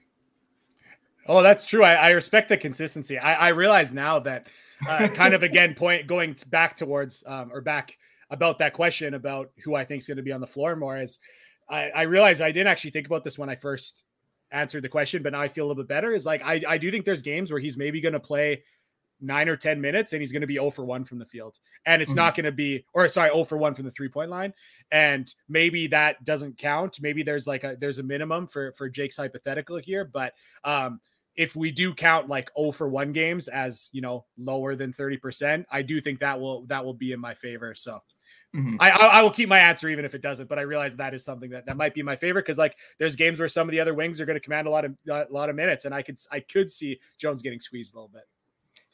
[1.26, 1.82] Oh, that's true.
[1.82, 3.18] I, I respect the consistency.
[3.18, 4.46] I, I realize now that
[4.88, 7.96] uh, kind of again point going back towards um, or back
[8.30, 10.96] about that question about who I think is going to be on the floor more
[10.96, 11.18] is
[11.68, 14.06] I, I realize I didn't actually think about this when I first
[14.50, 16.12] answered the question, but now I feel a little bit better.
[16.12, 18.62] Is like I, I do think there's games where he's maybe going to play
[19.22, 21.58] nine or 10 minutes and he's going to be 0 for 1 from the field.
[21.86, 22.16] And it's mm-hmm.
[22.16, 24.52] not going to be, or sorry, 0 for 1 from the three point line.
[24.90, 26.98] And maybe that doesn't count.
[27.00, 30.04] Maybe there's like a, there's a minimum for, for Jake's hypothetical here.
[30.04, 31.00] But, um,
[31.34, 35.64] if we do count like 0 for 1 games as, you know, lower than 30%,
[35.70, 37.74] I do think that will, that will be in my favor.
[37.74, 38.00] So
[38.54, 38.76] Mm-hmm.
[38.80, 41.24] I, I will keep my answer even if it doesn't, but I realize that is
[41.24, 43.80] something that, that might be my favorite because like there's games where some of the
[43.80, 46.02] other wings are going to command a lot of a lot of minutes, and I
[46.02, 48.24] could I could see Jones getting squeezed a little bit.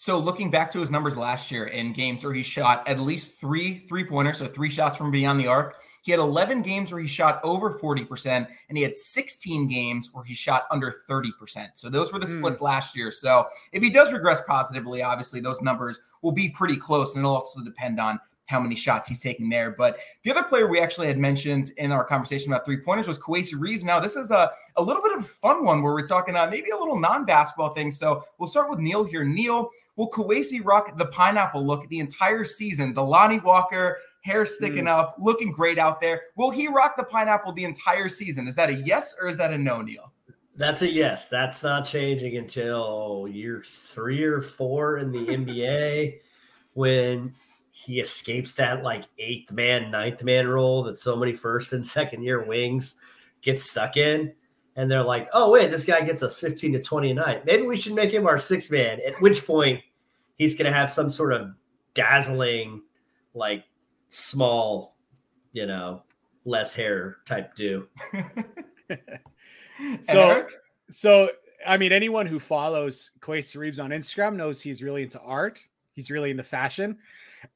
[0.01, 3.35] So looking back to his numbers last year in games where he shot at least
[3.41, 7.01] three three pointers, so three shots from beyond the arc, he had 11 games where
[7.01, 11.71] he shot over 40%, and he had 16 games where he shot under 30%.
[11.73, 12.35] So those were the hmm.
[12.35, 12.63] splits mm.
[12.63, 13.11] last year.
[13.11, 17.35] So if he does regress positively, obviously those numbers will be pretty close, and it'll
[17.35, 19.71] also depend on how many shots he's taking there.
[19.71, 23.19] But the other player we actually had mentioned in our conversation about three pointers was
[23.19, 23.85] Kowacie Reeves.
[23.85, 26.47] Now, this is a, a little bit of a fun one where we're talking uh,
[26.51, 27.91] maybe a little non basketball thing.
[27.91, 29.23] So we'll start with Neil here.
[29.23, 32.95] Neil, will Kowacie rock the pineapple look the entire season?
[32.95, 34.99] The Lonnie Walker hair sticking mm.
[34.99, 36.23] up, looking great out there.
[36.37, 38.49] Will he rock the pineapple the entire season?
[38.49, 40.13] Is that a yes or is that a no, Neil?
[40.57, 41.29] That's a yes.
[41.29, 46.21] That's not changing until year three or four in the NBA
[46.73, 47.35] when
[47.79, 52.25] he escapes that like eighth man, ninth man role that so many first and second
[52.25, 52.97] year wings
[53.41, 54.33] get stuck in.
[54.75, 57.47] And they're like, oh, wait, this guy gets us 15 to 20 a night.
[57.47, 59.81] Maybe we should make him our sixth man, at which point
[60.35, 61.53] he's going to have some sort of
[61.95, 62.83] dazzling,
[63.33, 63.65] like
[64.09, 64.97] small,
[65.53, 66.03] you know,
[66.45, 67.87] less hair type do.
[70.01, 70.47] so,
[70.91, 71.31] so
[71.67, 75.61] I mean, anyone who follows Kowacie Reeves on Instagram knows he's really into art.
[75.95, 76.99] He's really into fashion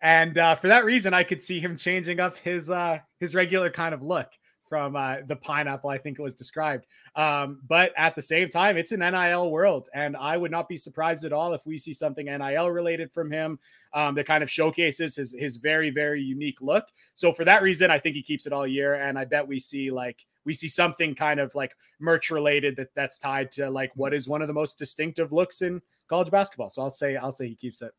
[0.01, 3.71] and uh, for that reason, I could see him changing up his uh, his regular
[3.71, 4.29] kind of look
[4.73, 5.91] from uh, the pineapple.
[5.91, 6.87] I think it was described.
[7.15, 10.79] Um, but at the same time, it's an NIL world, and I would not be
[10.79, 13.59] surprised at all if we see something NIL related from him
[13.93, 16.87] um, that kind of showcases his his very very unique look.
[17.15, 19.59] So for that reason, I think he keeps it all year, and I bet we
[19.59, 23.93] see like we see something kind of like merch related that that's tied to like
[23.95, 26.71] what is one of the most distinctive looks in college basketball.
[26.71, 27.93] So I'll say I'll say he keeps it.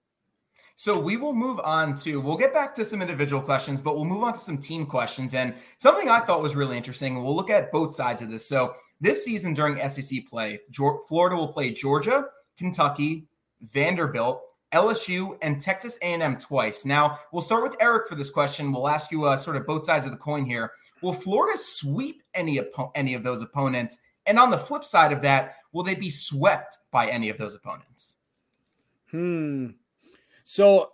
[0.76, 4.06] So we will move on to, we'll get back to some individual questions, but we'll
[4.06, 5.34] move on to some team questions.
[5.34, 8.48] And something I thought was really interesting, we'll look at both sides of this.
[8.48, 10.60] So this season during SEC play,
[11.08, 12.26] Florida will play Georgia,
[12.58, 13.28] Kentucky,
[13.62, 14.42] Vanderbilt,
[14.74, 16.84] LSU, and Texas A&M twice.
[16.84, 18.72] Now, we'll start with Eric for this question.
[18.72, 20.72] We'll ask you uh, sort of both sides of the coin here.
[21.02, 22.60] Will Florida sweep any,
[22.96, 24.00] any of those opponents?
[24.26, 27.54] And on the flip side of that, will they be swept by any of those
[27.54, 28.16] opponents?
[29.12, 29.68] Hmm.
[30.44, 30.92] So,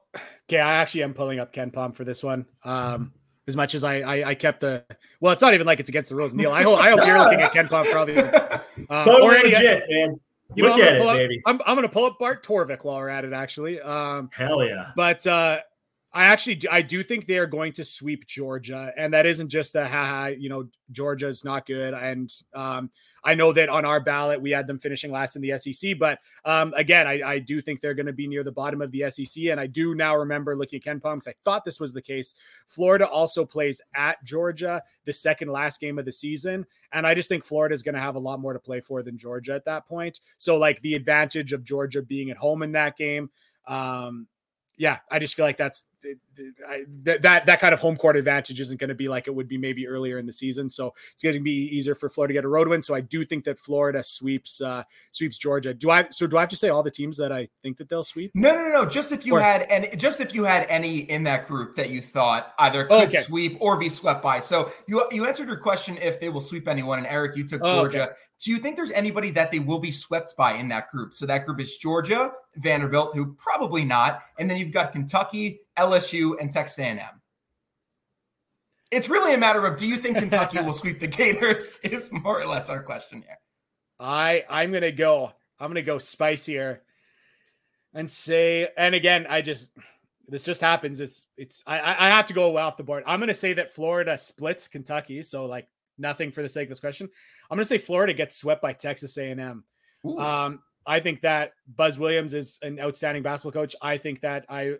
[0.48, 2.46] okay, I actually am pulling up KenPom for this one.
[2.64, 3.14] Um,
[3.48, 4.86] as much as I, I, I kept the
[5.20, 6.52] well, it's not even like it's against the rules, Neil.
[6.52, 7.52] I hope I hope you're looking at
[7.88, 8.20] for all these.
[8.20, 8.60] Uh,
[9.04, 10.20] totally any, legit, man.
[10.56, 11.42] You Look know, at it, up, baby.
[11.46, 13.80] I'm, I'm to pull up Bart Torvik while we're at it, actually.
[13.82, 14.92] Um, Hell yeah!
[14.96, 15.60] But uh,
[16.12, 19.76] I actually I do think they are going to sweep Georgia, and that isn't just
[19.76, 20.28] a haha.
[20.28, 22.90] You know, Georgia's not good, and um,
[23.24, 26.20] I know that on our ballot we had them finishing last in the SEC, but
[26.46, 29.10] um, again, I, I, do think they're going to be near the bottom of the
[29.10, 29.46] SEC.
[29.46, 32.34] And I do now remember looking at KenPom because I thought this was the case.
[32.68, 37.30] Florida also plays at Georgia the second last game of the season, and I just
[37.30, 39.66] think Florida is going to have a lot more to play for than Georgia at
[39.66, 40.22] that point.
[40.38, 43.30] So like the advantage of Georgia being at home in that game.
[43.68, 44.28] Um,
[44.80, 45.86] yeah, I just feel like that's
[46.68, 49.48] I, that that kind of home court advantage isn't going to be like it would
[49.48, 50.70] be maybe earlier in the season.
[50.70, 52.82] So it's going to be easier for Florida to get a road win.
[52.82, 55.74] So I do think that Florida sweeps uh, sweeps Georgia.
[55.74, 56.08] Do I?
[56.10, 58.32] So do I have to say all the teams that I think that they'll sweep?
[58.34, 58.86] No, no, no.
[58.86, 61.90] Just if you or, had any, just if you had any in that group that
[61.90, 63.20] you thought either could okay.
[63.20, 64.40] sweep or be swept by.
[64.40, 67.64] So you you answered your question if they will sweep anyone, and Eric, you took
[67.64, 68.04] Georgia.
[68.04, 68.14] Okay.
[68.42, 71.14] Do you think there's anybody that they will be swept by in that group?
[71.14, 76.40] So that group is Georgia, Vanderbilt, who probably not, and then you've got Kentucky, LSU,
[76.40, 77.00] and Texas A&M.
[78.92, 81.80] It's really a matter of do you think Kentucky will sweep the Gators?
[81.84, 83.38] Is more or less our question here.
[84.00, 85.32] I I'm gonna go.
[85.60, 86.82] I'm gonna go spicier
[87.94, 89.70] and say, and again, I just
[90.28, 91.00] this just happens.
[91.00, 93.04] It's it's I I have to go away off the board.
[93.06, 96.80] I'm gonna say that Florida splits Kentucky, so like nothing for the sake of this
[96.80, 97.10] question.
[97.52, 99.64] I'm gonna say Florida gets swept by Texas A&M.
[100.18, 103.76] Um, I think that Buzz Williams is an outstanding basketball coach.
[103.82, 104.78] I think that I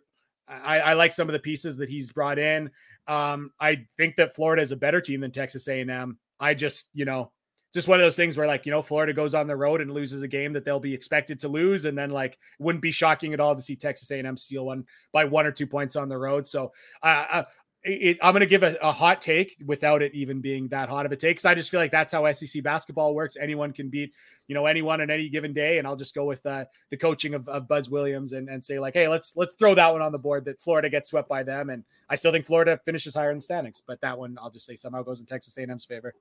[0.50, 2.72] I, I like some of the pieces that he's brought in.
[3.08, 6.18] Um, I think that Florida is a better team than Texas A&M.
[6.40, 7.32] I just, you know,
[7.74, 9.92] just one of those things where like you know Florida goes on the road and
[9.92, 13.34] loses a game that they'll be expected to lose, and then like wouldn't be shocking
[13.34, 16.18] at all to see Texas A&M steal one by one or two points on the
[16.18, 16.48] road.
[16.48, 16.72] So
[17.04, 17.44] uh, uh
[17.84, 21.06] it, I'm going to give a, a, hot take without it even being that hot
[21.06, 21.38] of a take.
[21.38, 23.38] Cause I just feel like that's how SEC basketball works.
[23.40, 24.14] Anyone can beat,
[24.48, 25.78] you know, anyone on any given day.
[25.78, 28.80] And I'll just go with uh, the coaching of, of Buzz Williams and, and say
[28.80, 31.44] like, Hey, let's, let's throw that one on the board that Florida gets swept by
[31.44, 31.70] them.
[31.70, 34.66] And I still think Florida finishes higher in the standings, but that one I'll just
[34.66, 36.14] say somehow goes in Texas A&M's favor.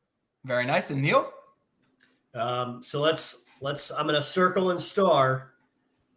[0.44, 0.90] Very nice.
[0.90, 1.32] And Neil?
[2.34, 5.54] Um, so let's let's I'm gonna circle and star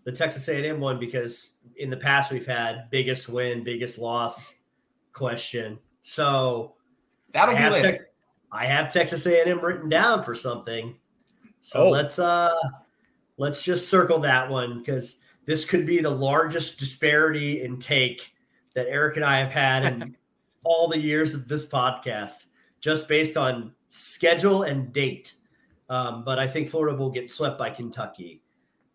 [0.04, 4.56] the Texas A&M one because in the past we've had biggest win, biggest loss
[5.14, 5.80] question.
[6.02, 6.76] So
[7.34, 7.98] that'll I be later.
[7.98, 8.04] Te-
[8.52, 10.96] I have Texas A&M written down for something.
[11.60, 11.90] So oh.
[11.90, 12.54] let's uh
[13.38, 18.34] let's just circle that one because this could be the largest disparity in take
[18.76, 20.16] that Eric and I have had in
[20.64, 22.48] all the years of this podcast,
[22.80, 25.34] just based on schedule and date.
[25.90, 28.42] Um, but I think Florida will get swept by Kentucky.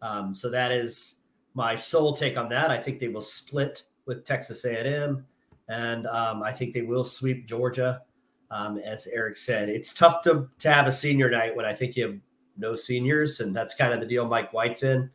[0.01, 1.17] Um, so that is
[1.55, 2.71] my sole take on that.
[2.71, 5.27] I think they will split with Texas A&M,
[5.69, 8.03] and um, I think they will sweep Georgia.
[8.51, 11.97] Um, as Eric said, it's tough to to have a senior night when I think
[11.97, 12.17] you have
[12.57, 14.27] no seniors, and that's kind of the deal.
[14.27, 15.11] Mike White's in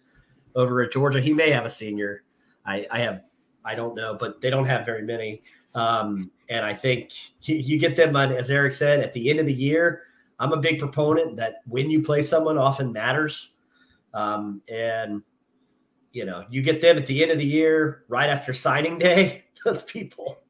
[0.56, 1.22] over at Georgia.
[1.22, 2.24] He may have a senior.
[2.66, 3.24] I, I have,
[3.66, 5.42] I don't know, but they don't have very many.
[5.74, 9.46] Um, and I think you get them on, as Eric said, at the end of
[9.46, 10.04] the year
[10.42, 13.54] I'm a big proponent that when you play someone often matters.
[14.16, 15.22] Um, and
[16.14, 19.46] you know, you get them at the end of the year, right after signing day.
[19.66, 20.42] Those people,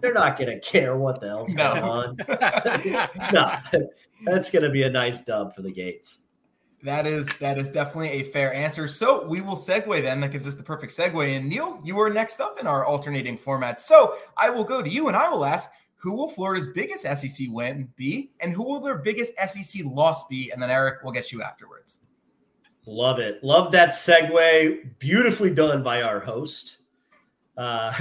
[0.00, 1.74] they're not going to care what the hell's no.
[1.74, 2.16] going on.
[3.32, 3.86] no,
[4.24, 6.20] that's going to be a nice dub for the Gates.
[6.82, 8.86] That is that is definitely a fair answer.
[8.86, 10.20] So we will segue then.
[10.20, 11.36] That gives us the perfect segue.
[11.36, 13.80] And Neil, you are next up in our alternating format.
[13.80, 17.48] So I will go to you and I will ask who will Florida's biggest SEC
[17.50, 20.50] win be, and who will their biggest SEC loss be?
[20.52, 21.98] And then Eric will get you afterwards.
[22.86, 23.42] Love it.
[23.42, 24.98] Love that segue.
[25.00, 26.78] Beautifully done by our host.
[27.56, 27.92] Uh,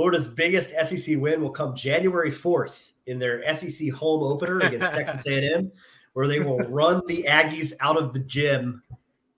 [0.00, 5.26] Florida's biggest SEC win will come January 4th in their SEC home opener against Texas
[5.26, 5.70] A&M,
[6.14, 8.82] where they will run the Aggies out of the gym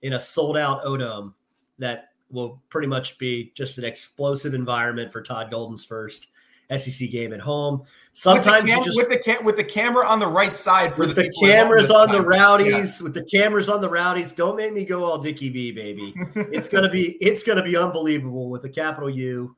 [0.03, 1.33] in a sold-out O'Dome
[1.79, 6.29] that will pretty much be just an explosive environment for Todd Golden's first
[6.73, 7.83] SEC game at home.
[8.13, 11.05] Sometimes cam- you just with the cam- with the camera on the right side for
[11.05, 13.03] the, the cameras on the rowdies yeah.
[13.03, 14.31] with the cameras on the rowdies.
[14.31, 16.13] Don't make me go all Dickie V, baby.
[16.35, 19.57] it's gonna be it's gonna be unbelievable with the capital U.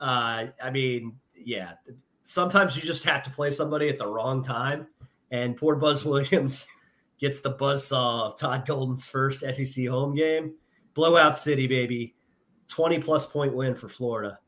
[0.00, 1.72] Uh, I mean, yeah.
[2.24, 4.86] Sometimes you just have to play somebody at the wrong time,
[5.30, 6.68] and poor Buzz Williams
[7.18, 10.54] gets the buzz saw of Todd Golden's first SEC home game.
[10.94, 12.14] Blowout City, baby.
[12.68, 14.38] 20 plus point win for Florida.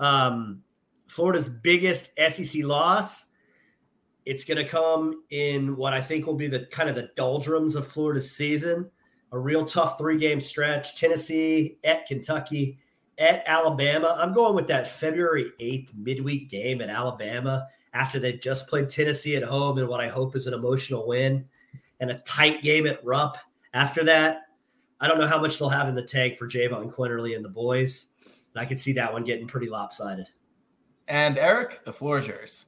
[0.00, 0.62] Um,
[1.08, 3.26] Florida's biggest SEC loss.
[4.24, 7.76] It's going to come in what I think will be the kind of the doldrums
[7.76, 8.90] of Florida's season.
[9.32, 10.98] A real tough three game stretch.
[10.98, 12.78] Tennessee at Kentucky
[13.18, 14.16] at Alabama.
[14.18, 19.36] I'm going with that February 8th midweek game at Alabama after they just played Tennessee
[19.36, 21.44] at home and what I hope is an emotional win
[22.00, 23.36] and a tight game at Rupp.
[23.74, 24.42] After that,
[25.00, 27.48] I don't know how much they'll have in the tank for Jahvon Quinerly and the
[27.48, 28.06] boys.
[28.54, 30.26] And I could see that one getting pretty lopsided.
[31.06, 32.66] And Eric, the floor is yours.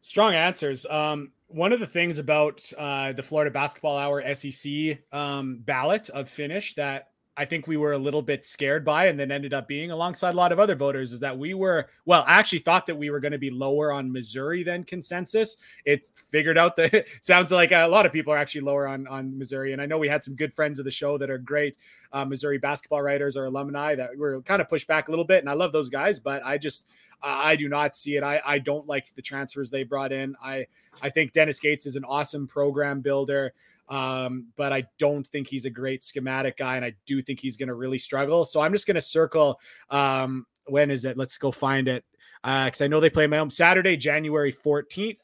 [0.00, 0.84] Strong answers.
[0.86, 6.28] Um, one of the things about uh, the Florida Basketball Hour SEC um, ballot of
[6.28, 9.66] finish that I think we were a little bit scared by, and then ended up
[9.66, 12.86] being alongside a lot of other voters, is that we were well, I actually thought
[12.86, 15.56] that we were going to be lower on Missouri than consensus.
[15.86, 19.06] It figured out that it sounds like a lot of people are actually lower on
[19.06, 21.38] on Missouri, and I know we had some good friends of the show that are
[21.38, 21.78] great
[22.12, 25.40] uh, Missouri basketball writers or alumni that were kind of pushed back a little bit,
[25.40, 26.86] and I love those guys, but I just
[27.22, 28.22] I do not see it.
[28.22, 30.36] I I don't like the transfers they brought in.
[30.42, 30.66] I
[31.00, 33.54] I think Dennis Gates is an awesome program builder.
[33.92, 37.58] Um, but I don't think he's a great schematic guy, and I do think he's
[37.58, 38.46] going to really struggle.
[38.46, 39.60] So I'm just going to circle.
[39.90, 41.18] Um, when is it?
[41.18, 42.02] Let's go find it
[42.42, 45.18] because uh, I know they play my home Saturday, January 14th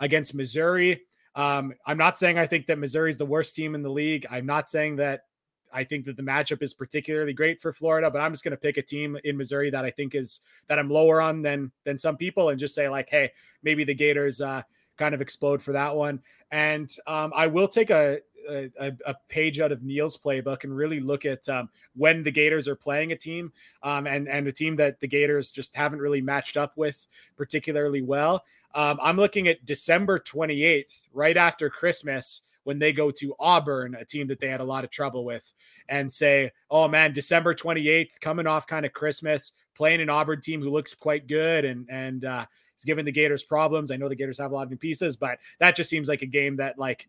[0.00, 1.02] against Missouri.
[1.36, 4.26] Um, I'm not saying I think that Missouri is the worst team in the league.
[4.28, 5.26] I'm not saying that
[5.72, 8.56] I think that the matchup is particularly great for Florida, but I'm just going to
[8.56, 11.98] pick a team in Missouri that I think is that I'm lower on than than
[11.98, 13.30] some people, and just say like, hey,
[13.62, 14.62] maybe the Gators uh,
[14.98, 16.20] kind of explode for that one.
[16.50, 18.18] And um, I will take a,
[18.48, 22.66] a, a, page out of Neil's playbook and really look at um, when the Gators
[22.66, 26.22] are playing a team um, and and a team that the Gators just haven't really
[26.22, 28.44] matched up with particularly well.
[28.74, 34.04] Um, I'm looking at December 28th, right after Christmas when they go to Auburn, a
[34.04, 35.54] team that they had a lot of trouble with,
[35.88, 40.60] and say, oh man, December 28th, coming off kind of Christmas, playing an Auburn team
[40.60, 42.44] who looks quite good and, and, uh,
[42.78, 43.90] is giving the Gators problems.
[43.90, 46.22] I know the Gators have a lot of new pieces, but that just seems like
[46.22, 47.08] a game that like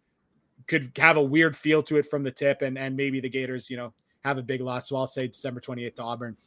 [0.68, 3.70] could have a weird feel to it from the tip, and and maybe the Gators,
[3.70, 3.94] you know,
[4.24, 4.90] have a big loss.
[4.90, 6.38] So I'll say December 28th to Auburn.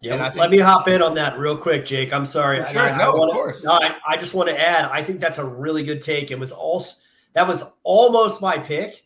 [0.00, 2.12] Yeah, think, let me hop in on that real quick, Jake.
[2.12, 2.64] I'm sorry.
[2.66, 3.64] Sure, I, no, I wanna, of course.
[3.64, 4.84] No, I, I just want to add.
[4.92, 6.30] I think that's a really good take.
[6.30, 6.96] It was also
[7.34, 9.04] that was almost my pick,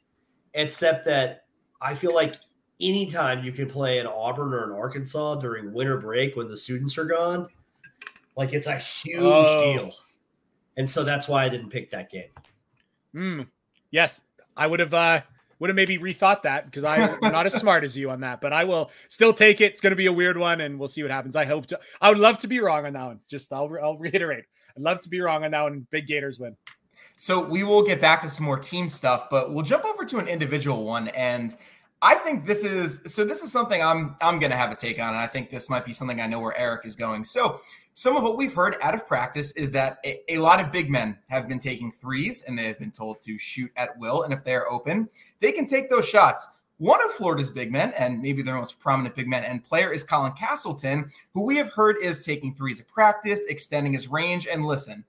[0.55, 1.45] except that
[1.81, 2.37] I feel like
[2.81, 6.97] anytime you can play an Auburn or an Arkansas during winter break when the students
[6.99, 7.49] are gone,
[8.41, 9.73] like it's a huge oh.
[9.73, 9.95] deal.
[10.79, 12.31] And so that's why I didn't pick that game.
[13.15, 13.47] Mm,
[13.91, 14.23] yes,
[14.57, 15.21] I would have uh
[15.59, 18.55] would have maybe rethought that because I'm not as smart as you on that, but
[18.55, 19.73] I will still take it.
[19.73, 21.37] It's going to be a weird one, and we'll see what happens.
[21.37, 21.79] I hope to.
[22.01, 23.21] I would love to be wrong on that one.
[23.29, 24.47] Just I'll I'll reiterate.
[24.75, 25.87] I'd love to be wrong on that one.
[25.91, 26.57] Big Gators win.
[27.19, 30.19] So we will get back to some more team stuff, but we'll jump over to
[30.19, 31.09] an individual one.
[31.09, 31.55] And
[32.01, 35.09] I think this is so this is something I'm I'm gonna have a take on,
[35.09, 37.25] and I think this might be something I know where Eric is going.
[37.25, 37.61] So
[38.01, 40.89] some of what we've heard out of practice is that a, a, lot of big
[40.89, 44.23] men have been taking threes and they have been told to shoot at will.
[44.23, 45.07] And if they're open,
[45.41, 46.49] they can take those shots.
[46.79, 50.03] One of Florida's big men, and maybe their most prominent big men and player, is
[50.03, 54.47] Colin Castleton, who we have heard is taking threes at practice, extending his range.
[54.47, 55.05] And listen,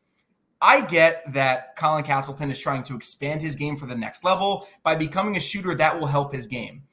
[0.62, 4.68] I get that Colin Castleton is trying to expand his game for the next level
[4.84, 6.84] by becoming a shooter that will help his game.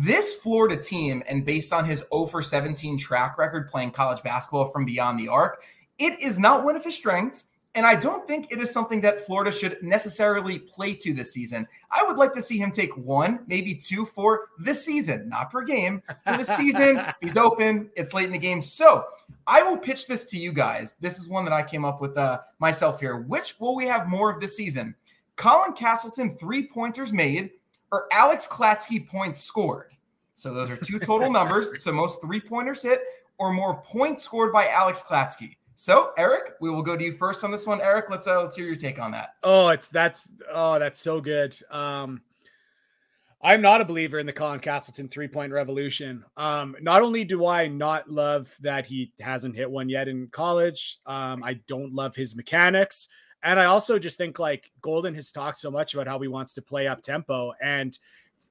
[0.00, 4.66] This Florida team, and based on his 0 for 17 track record playing college basketball
[4.66, 5.60] from beyond the arc,
[5.98, 7.46] it is not one of his strengths.
[7.74, 11.66] And I don't think it is something that Florida should necessarily play to this season.
[11.90, 15.64] I would like to see him take one, maybe two for this season, not per
[15.64, 16.00] game.
[16.24, 18.62] For the season, he's open, it's late in the game.
[18.62, 19.04] So
[19.48, 20.94] I will pitch this to you guys.
[21.00, 23.16] This is one that I came up with uh, myself here.
[23.16, 24.94] Which will we have more of this season?
[25.34, 27.50] Colin Castleton, three pointers made,
[27.92, 29.92] or Alex Klatsky points scored?
[30.34, 31.70] So those are two total numbers.
[31.80, 33.02] So most three pointers hit,
[33.38, 35.56] or more points scored by Alex Klatsky.
[35.80, 37.80] So, Eric, we will go to you first on this one.
[37.80, 39.34] Eric, let's uh, let's hear your take on that.
[39.44, 41.56] Oh, it's that's oh, that's so good.
[41.70, 42.20] Um,
[43.40, 46.24] I'm not a believer in the Colin Castleton three point revolution.
[46.36, 50.98] Um, not only do I not love that he hasn't hit one yet in college,
[51.06, 53.06] um, I don't love his mechanics.
[53.42, 56.54] And I also just think like Golden has talked so much about how he wants
[56.54, 57.52] to play up tempo.
[57.60, 57.96] And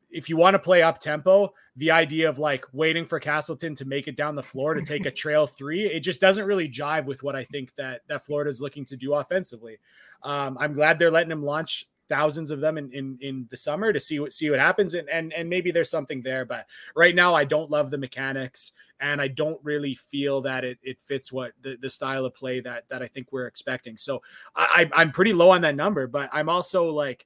[0.09, 3.85] if you want to play up tempo, the idea of like waiting for Castleton to
[3.85, 7.05] make it down the floor to take a trail three, it just doesn't really jive
[7.05, 9.77] with what I think that that Florida is looking to do offensively.
[10.23, 13.91] Um, I'm glad they're letting him launch thousands of them in, in in the summer
[13.93, 14.93] to see what see what happens.
[14.93, 18.71] And and and maybe there's something there but right now I don't love the mechanics
[18.99, 22.59] and I don't really feel that it it fits what the, the style of play
[22.61, 23.97] that that I think we're expecting.
[23.97, 24.21] So
[24.55, 27.25] I I'm pretty low on that number but I'm also like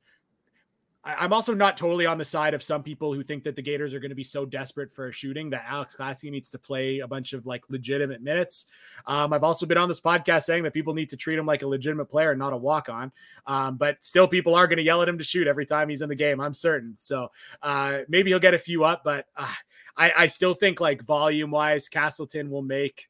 [1.04, 3.92] I'm also not totally on the side of some people who think that the Gators
[3.96, 7.00] are going to be so desperate for a shooting that Alex Klatsky needs to play
[7.00, 8.68] a bunch of like legitimate minutes.
[9.08, 11.64] Um, I've also been on this podcast saying that people need to treat him like
[11.64, 13.12] a legitimate player and not a walk on.
[13.48, 16.04] Um, but still, people are going to yell at him to shoot every time he's
[16.04, 16.40] in the game.
[16.40, 16.94] I'm certain.
[16.98, 17.32] So
[17.64, 19.52] uh, maybe he'll get a few up, but uh,
[19.98, 23.10] I, I still think like volume wise, Castleton will make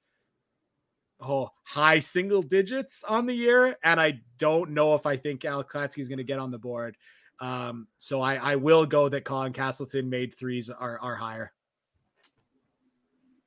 [1.20, 5.74] oh high single digits on the year, and I don't know if I think Alex
[5.74, 6.96] Klatsky is going to get on the board.
[7.42, 11.52] Um, so I, I will go that Colin Castleton made threes are, are higher.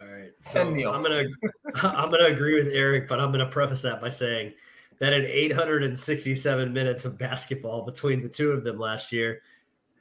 [0.02, 0.32] All right.
[0.40, 1.24] So I'm gonna
[1.76, 4.52] I'm gonna agree with Eric, but I'm gonna preface that by saying
[4.98, 9.42] that in 867 minutes of basketball between the two of them last year,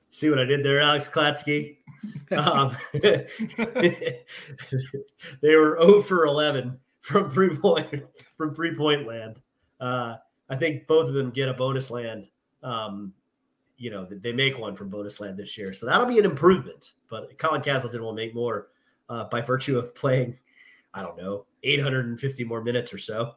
[0.09, 1.77] see what I did there, Alex Klatsky?
[2.31, 4.25] Um, they
[5.55, 8.03] were 0 for 11 from three point
[8.35, 9.39] from three point land.
[9.79, 10.15] Uh,
[10.49, 12.27] I think both of them get a bonus land
[12.61, 13.13] um,
[13.83, 15.73] you know, they make one from bonus land this year.
[15.73, 16.93] So that'll be an improvement.
[17.09, 18.69] But Colin Castleton will make more
[19.09, 20.39] uh, by virtue of playing,
[20.93, 23.35] I don't know, 850 more minutes or so.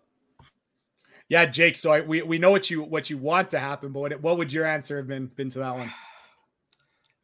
[1.28, 1.76] Yeah, Jake.
[1.76, 4.38] So I, we, we know what you what you want to happen, but what, what
[4.38, 5.92] would your answer have been been to that one?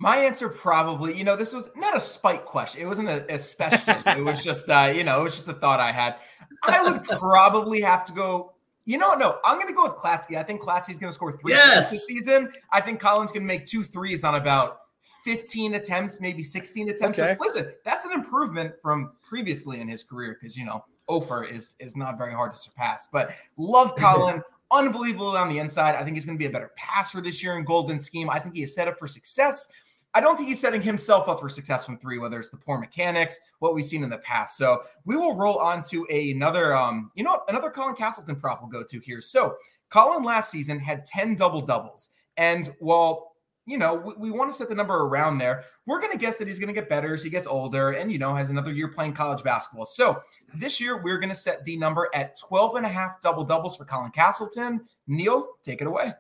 [0.01, 2.83] My answer probably, you know, this was not a spite question.
[2.83, 3.95] It wasn't a, a special.
[4.05, 6.17] it was just, uh, you know, it was just a thought I had.
[6.65, 8.55] I would probably have to go
[8.85, 10.37] you know, no, I'm going to go with Klatsky.
[10.37, 11.91] I think Klatsky's going to score three yes.
[11.91, 12.53] this season.
[12.73, 14.81] I think Colin's going to make two threes on about
[15.25, 17.19] 15 attempts, maybe 16 attempts.
[17.19, 17.37] Okay.
[17.39, 21.75] So listen, that's an improvement from previously in his career because you know Ofer is
[21.79, 23.09] is not very hard to surpass.
[23.13, 25.95] But love Colin, unbelievable on the inside.
[25.95, 28.31] I think he's going to be a better passer this year in Golden Scheme.
[28.31, 29.69] I think he is set up for success.
[30.15, 32.79] I don't think he's setting himself up for success from three, whether it's the poor
[32.79, 34.57] mechanics, what we've seen in the past.
[34.57, 38.71] So we will roll on to another, um, you know, another Colin Castleton prop we'll
[38.71, 39.21] go to here.
[39.21, 39.57] So
[39.91, 42.11] Colin last season had 10 double doubles.
[42.37, 43.33] And while
[43.65, 45.65] you know, we, we, want to set the number around there.
[45.87, 48.11] We're going to guess that he's going to get better as he gets older and,
[48.11, 49.87] you know, has another year playing college basketball.
[49.87, 50.21] So
[50.55, 53.77] this year, we're going to set the number at 12 and a half double doubles
[53.77, 54.81] for Colin Castleton.
[55.07, 56.13] Neil, take it away.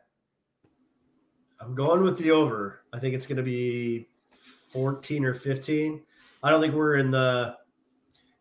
[1.62, 2.82] I'm going with the over.
[2.92, 4.08] I think it's going to be
[4.72, 6.00] 14 or 15.
[6.42, 7.56] I don't think we're in the,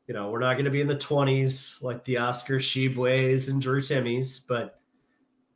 [0.07, 3.61] you know, we're not going to be in the 20s like the Oscar Tshiebwes and
[3.61, 4.79] Drew Timme's, but,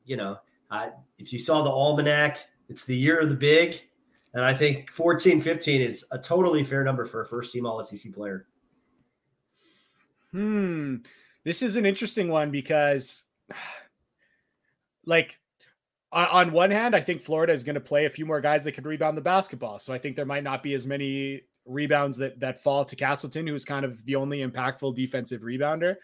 [0.06, 0.38] you know,
[0.70, 3.82] I, if you saw the almanac, it's the year of the big.
[4.36, 7.84] And I think 14, 15 is a totally fair number for a first team All
[7.84, 8.46] SEC player.
[10.32, 10.98] Hmm.
[11.44, 13.24] This is an interesting one because,
[15.06, 15.40] like,
[16.16, 18.72] on one hand, I think Florida is going to play a few more guys that
[18.72, 19.80] can rebound the basketball.
[19.80, 23.48] So I think there might not be as many rebounds that that fall to Castleton,
[23.48, 25.96] who's kind of the only impactful defensive rebounder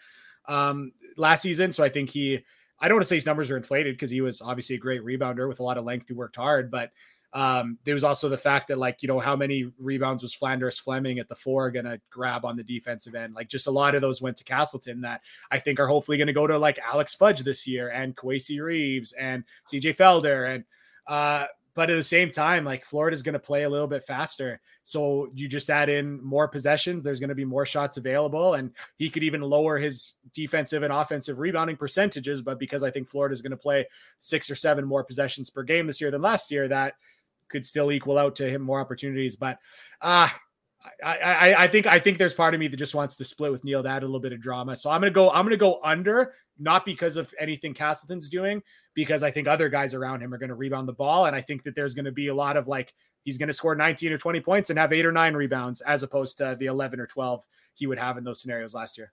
[0.48, 1.72] um, last season.
[1.72, 2.44] So I think he
[2.80, 5.02] I don't want to say his numbers are inflated because he was obviously a great
[5.02, 6.90] rebounder with a lot of length who worked hard, but
[7.34, 10.80] um, there was also the fact that like you know how many rebounds was Phlandrous
[10.80, 13.94] Fleming at the four going to grab on the defensive end like just a lot
[13.94, 16.78] of those went to Castleton that I think are hopefully going to go to like
[16.78, 20.64] Alex Fudge this year and Kowacie Reeves and CJ Felder and
[21.06, 24.60] uh, but at the same time, like Florida's going to play a little bit faster.
[24.84, 27.02] So you just add in more possessions.
[27.02, 30.92] There's going to be more shots available, and he could even lower his defensive and
[30.92, 32.42] offensive rebounding percentages.
[32.42, 33.86] But because I think Florida's going to play
[34.18, 36.94] six or seven more possessions per game this year than last year, that
[37.52, 39.36] could still equal out to him more opportunities.
[39.36, 39.58] But
[40.00, 40.28] uh
[41.04, 43.52] I, I, I think I think there's part of me that just wants to split
[43.52, 44.76] with Neil to add a little bit of drama.
[44.76, 48.62] So I'm gonna go I'm gonna go under, not because of anything Castleton's doing,
[48.94, 51.62] because I think other guys around him are gonna rebound the ball, and I think
[51.64, 54.70] that there's gonna be a lot of like he's gonna score 19 or 20 points
[54.70, 57.44] and have eight or nine rebounds as opposed to the 11 or 12
[57.74, 59.12] he would have in those scenarios last year.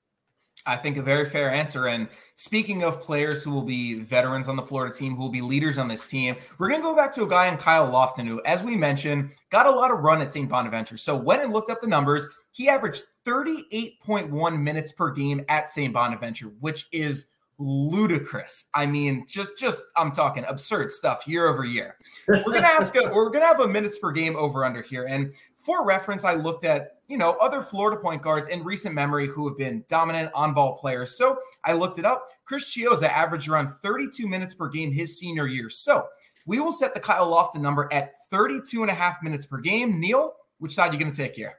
[0.65, 1.87] I think a very fair answer.
[1.87, 5.41] And speaking of players who will be veterans on the Florida team, who will be
[5.41, 8.27] leaders on this team, we're going to go back to a guy in Kyle Lofton,
[8.27, 10.49] who, as we mentioned, got a lot of run at St.
[10.49, 10.97] Bonaventure.
[10.97, 15.93] So when and looked up the numbers, he averaged 38.1 minutes per game at St.
[15.93, 17.25] Bonaventure, which is
[17.59, 18.65] ludicrous.
[18.73, 21.97] I mean, just just I'm talking absurd stuff year over year.
[22.27, 25.05] We're gonna ask a, we're gonna have a minutes per game over under here.
[25.05, 29.27] And for reference, I looked at you know, other Florida point guards in recent memory
[29.27, 31.17] who have been dominant on ball players.
[31.17, 32.27] So I looked it up.
[32.45, 35.69] Chris Chiozza averaged around 32 minutes per game his senior year.
[35.69, 36.05] So
[36.45, 39.99] we will set the Kyle Lofton number at 32 and a half minutes per game.
[39.99, 41.58] Neil, which side are you to take here?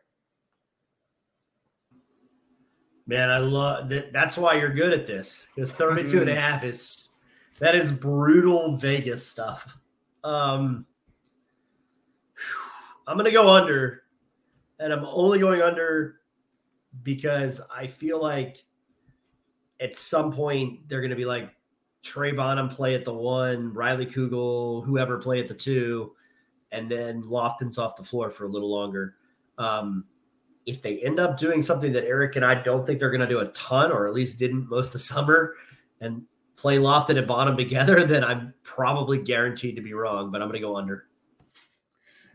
[3.11, 4.13] Man, I love that.
[4.13, 6.41] That's why you're good at this because 32 and a mm-hmm.
[6.41, 7.19] half is
[7.59, 9.77] that is brutal Vegas stuff.
[10.23, 10.87] Um,
[13.09, 14.05] I'm going to go under
[14.79, 16.21] and I'm only going under
[17.03, 18.65] because I feel like
[19.81, 21.51] at some point they're going to be like
[22.05, 26.13] Trey Bonham play at the one, Riley Kugel, whoever play at the two,
[26.71, 29.17] and then Lofton's off the floor for a little longer.
[29.59, 30.05] Um,
[30.67, 33.27] if they end up doing something that Eric and I don't think they're going to
[33.27, 35.55] do a ton, or at least didn't most of the summer,
[36.01, 36.23] and
[36.57, 40.31] play Lofton and Bonham together, then I'm probably guaranteed to be wrong.
[40.31, 41.07] But I'm going to go under.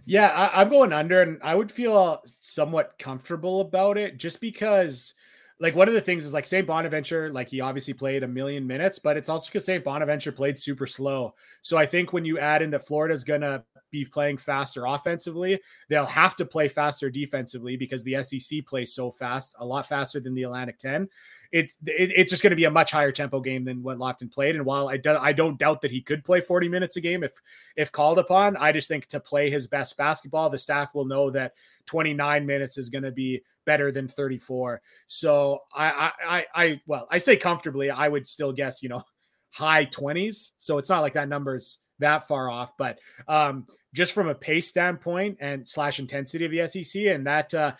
[0.07, 4.39] Yeah, I, am going under, and I would feel uh, somewhat comfortable about it just
[4.39, 5.15] because,
[5.59, 6.67] like, one of the things is like St.
[6.67, 9.83] Bonaventure, like, he obviously played a million minutes, but it's also because St.
[9.83, 11.33] Bonaventure played super slow.
[11.63, 13.63] So I think when you add in that Florida's going to
[13.99, 19.11] be playing faster offensively, they'll have to play faster defensively because the SEC plays so
[19.11, 21.07] fast, a lot faster than the Atlantic 10
[21.55, 24.29] it's it, it's just going to be a much higher tempo game than what Lofton
[24.29, 24.57] played.
[24.57, 27.23] And while I do, I don't doubt that he could play 40 minutes a game
[27.23, 27.31] if
[27.77, 31.29] if called upon, I just think to play his best basketball, the staff will know
[31.29, 31.53] that
[31.85, 34.81] 29 minutes is going to be better than 34.
[35.07, 39.03] So I I I well I say comfortably, I would still guess you know
[39.51, 40.51] high 20s.
[40.57, 44.67] So it's not like that number's that far off, but um just from a pace
[44.67, 47.71] standpoint and slash intensity of the SEC and that uh,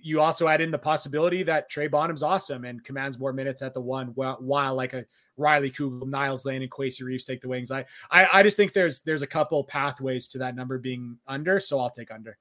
[0.00, 3.74] you also add in the possibility that Trey Bonham's awesome and commands more minutes at
[3.74, 5.04] the one while, while like a
[5.36, 7.70] Riley Kugel, Niels Lane, and Kowacie Reeves take the wings.
[7.70, 11.58] I, I I just think there's there's a couple pathways to that number being under,
[11.58, 12.36] so I'll take under.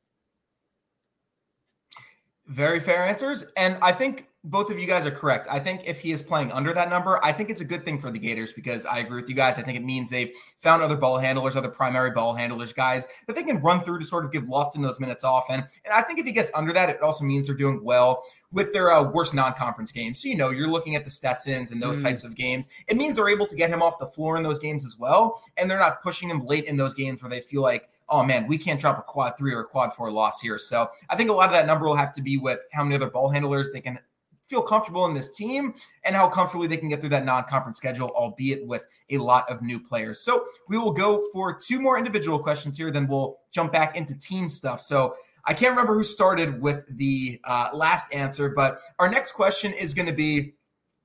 [2.47, 3.45] Very fair answers.
[3.55, 5.47] And I think both of you guys are correct.
[5.51, 7.99] I think if he is playing under that number, I think it's a good thing
[7.99, 9.59] for the Gators because I agree with you guys.
[9.59, 13.35] I think it means they've found other ball handlers, other primary ball handlers, guys that
[13.35, 15.45] they can run through to sort of give Lofton those minutes off.
[15.49, 18.23] And, and I think if he gets under that, it also means they're doing well
[18.51, 20.19] with their uh, worst non-conference games.
[20.19, 22.03] So you know you're looking at the Stetsons and those mm.
[22.03, 22.67] types of games.
[22.87, 25.43] It means they're able to get him off the floor in those games as well,
[25.57, 28.45] and they're not pushing him late in those games where they feel like oh man,
[28.45, 30.57] we can't drop a quad three or a quad four loss here.
[30.59, 32.95] So I think a lot of that number will have to be with how many
[32.95, 33.97] other ball handlers they can
[34.51, 35.73] feel comfortable in this team
[36.03, 39.61] and how comfortably they can get through that non-conference schedule, albeit with a lot of
[39.61, 40.19] new players.
[40.19, 44.15] So we will go for two more individual questions here, then we'll jump back into
[44.17, 44.81] team stuff.
[44.81, 49.73] So I can't remember who started with the uh, last answer, but our next question
[49.73, 50.53] is going to be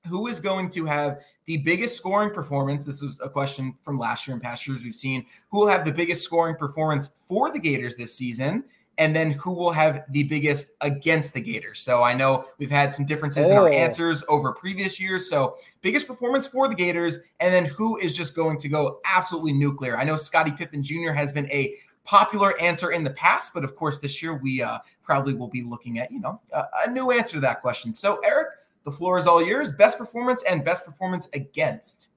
[0.07, 2.85] who is going to have the biggest scoring performance?
[2.85, 5.25] This was a question from last year and past years we've seen.
[5.49, 8.65] Who will have the biggest scoring performance for the Gators this season?
[8.97, 11.79] And then who will have the biggest against the Gators.
[11.79, 13.51] So I know we've had some differences oh.
[13.51, 13.71] in our oh.
[13.71, 15.29] answers over previous years.
[15.29, 19.53] So biggest performance for the Gators, and then who is just going to go absolutely
[19.53, 19.97] nuclear.
[19.97, 21.11] I know Scottie Pippen Jr.
[21.11, 24.79] has been a popular answer in the past, but of course this year we uh,
[25.03, 27.93] probably will be looking at you know a, a new answer to that question.
[27.93, 28.49] So Eric,
[28.83, 29.71] the floor is all yours.
[29.71, 32.09] Best performance and best performance against.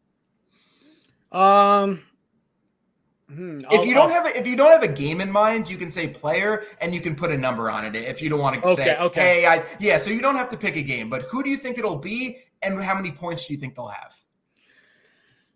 [1.32, 2.02] Um.
[3.32, 5.70] Hmm, if you don't I'll, have a, if you don't have a game in mind,
[5.70, 7.94] you can say player and you can put a number on it.
[7.94, 10.48] If you don't want to okay, say, okay, hey, I, yeah, so you don't have
[10.48, 13.46] to pick a game, but who do you think it'll be, and how many points
[13.46, 14.16] do you think they'll have?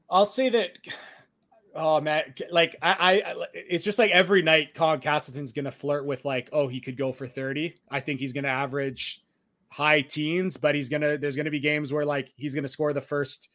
[0.08, 0.78] I'll say that.
[1.74, 6.24] Oh man, like I, I, it's just like every night, Colin Castleton's gonna flirt with
[6.24, 7.74] like, oh, he could go for thirty.
[7.90, 9.20] I think he's gonna average
[9.68, 11.18] high teens, but he's gonna.
[11.18, 13.48] There's gonna be games where like he's gonna score the first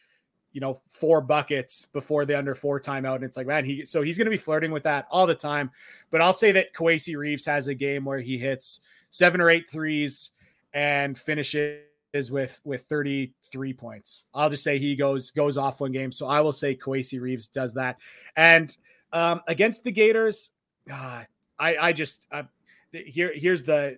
[0.52, 3.16] you know, four buckets before the under four timeout.
[3.16, 5.36] And it's like, man, he so he's going to be flirting with that all the
[5.36, 5.72] time.
[6.10, 9.70] But I'll say that Kowacie Reeves has a game where he hits seven or eight
[9.70, 10.32] threes
[10.74, 11.82] and finishes
[12.30, 14.26] with with 33 points.
[14.34, 16.12] I'll just say he goes goes off one game.
[16.12, 17.98] So I will say Kowacie Reeves does that.
[18.36, 18.76] And
[19.14, 20.52] um, against the Gators,
[20.92, 21.24] uh,
[21.58, 22.26] I I just
[22.92, 23.98] here here's the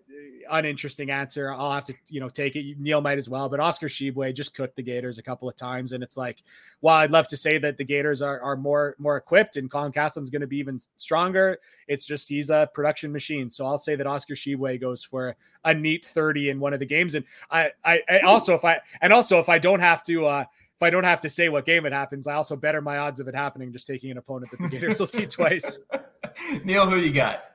[0.49, 1.51] uninteresting answer.
[1.51, 2.77] I'll have to, you know, take it.
[2.79, 5.93] Neil might as well, but Oscar Tshiebwe just cooked the Gators a couple of times,
[5.93, 6.43] and it's like,
[6.81, 9.91] while I'd love to say that the Gators are, are more more equipped and Colin
[9.91, 13.49] Castleton's going to be even stronger, it's just he's a production machine.
[13.49, 16.85] So I'll say that Oscar Tshiebwe goes for a neat thirty in one of the
[16.85, 20.27] games, and I, I, I also if I and also if I don't have to.
[20.27, 20.45] uh
[20.77, 23.19] if I don't have to say what game it happens, I also better my odds
[23.19, 25.77] of it happening just taking an opponent that the Gators will see twice.
[26.63, 27.50] Neil, who you got?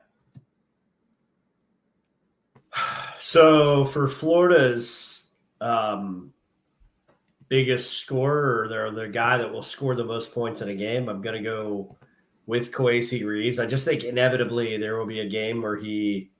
[3.19, 6.31] So for Florida's um,
[7.49, 11.21] biggest scorer, they're the guy that will score the most points in a game, I'm
[11.21, 11.97] going to go
[12.45, 13.59] with Kowacie Reeves.
[13.59, 16.31] I just think inevitably there will be a game where he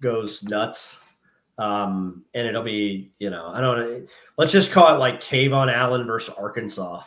[0.00, 1.02] goes nuts.
[1.58, 4.06] Um, and it'll be, you know, I don't know.
[4.36, 7.02] Let's just call it like KeVaughn Allen versus Arkansas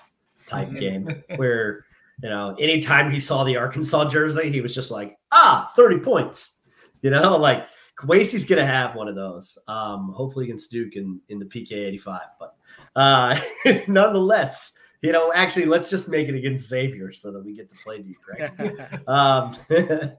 [0.46, 0.78] type mm-hmm.
[0.78, 1.86] game where,
[2.22, 6.62] you know, anytime he saw the Arkansas jersey, he was just like, ah, 30 points.
[7.02, 7.68] You know, like
[8.08, 12.22] Going to have one of those, um, hopefully against Duke in, in the PK 85.
[12.40, 12.56] But
[12.96, 13.40] uh,
[13.88, 17.76] nonetheless, you know, actually, let's just make it against Xavier so that we get to
[17.84, 19.08] play Duke, right?
[19.08, 19.56] um,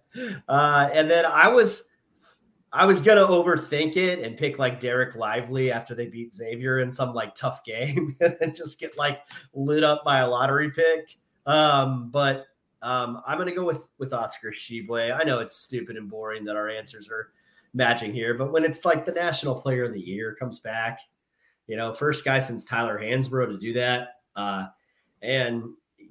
[0.49, 1.89] uh, and then I was.
[2.75, 6.91] I was gonna overthink it and pick like Dereck Lively after they beat Xavier in
[6.91, 9.19] some like tough game and just get like
[9.53, 11.19] lit up by a lottery pick.
[11.45, 12.47] Um, but
[12.81, 15.15] um, I'm gonna go with with Oscar Tshiebwe.
[15.15, 17.33] I know it's stupid and boring that our answers are
[17.75, 18.35] matching here.
[18.35, 21.01] But when it's like the national player of the year comes back,
[21.67, 24.17] you know, first guy since Tyler Hansbrough to do that.
[24.37, 24.67] Uh,
[25.23, 25.65] and,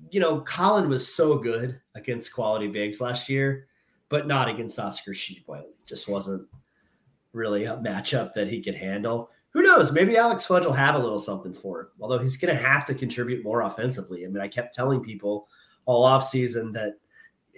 [0.10, 3.68] you know, Colin was so good against quality bigs last year,
[4.10, 5.64] but not against Oscar Tshiebwe.
[5.86, 6.48] Just wasn't
[7.34, 9.30] really a matchup that he could handle.
[9.52, 9.92] Who knows?
[9.92, 12.86] Maybe Alex Fudge will have a little something for him, although he's going to have
[12.86, 14.26] to contribute more offensively.
[14.26, 15.48] I mean, I kept telling people
[15.86, 16.94] all offseason that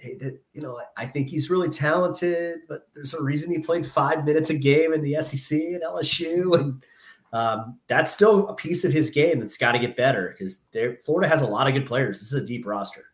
[0.02, 4.50] you know, I think he's really talented, but there's a reason he played five minutes
[4.50, 6.84] a game in the SEC and LSU, and
[7.32, 10.58] um, that's still a piece of his game that's got to get better because
[11.04, 12.20] Florida has a lot of good players.
[12.20, 13.06] This is a deep roster.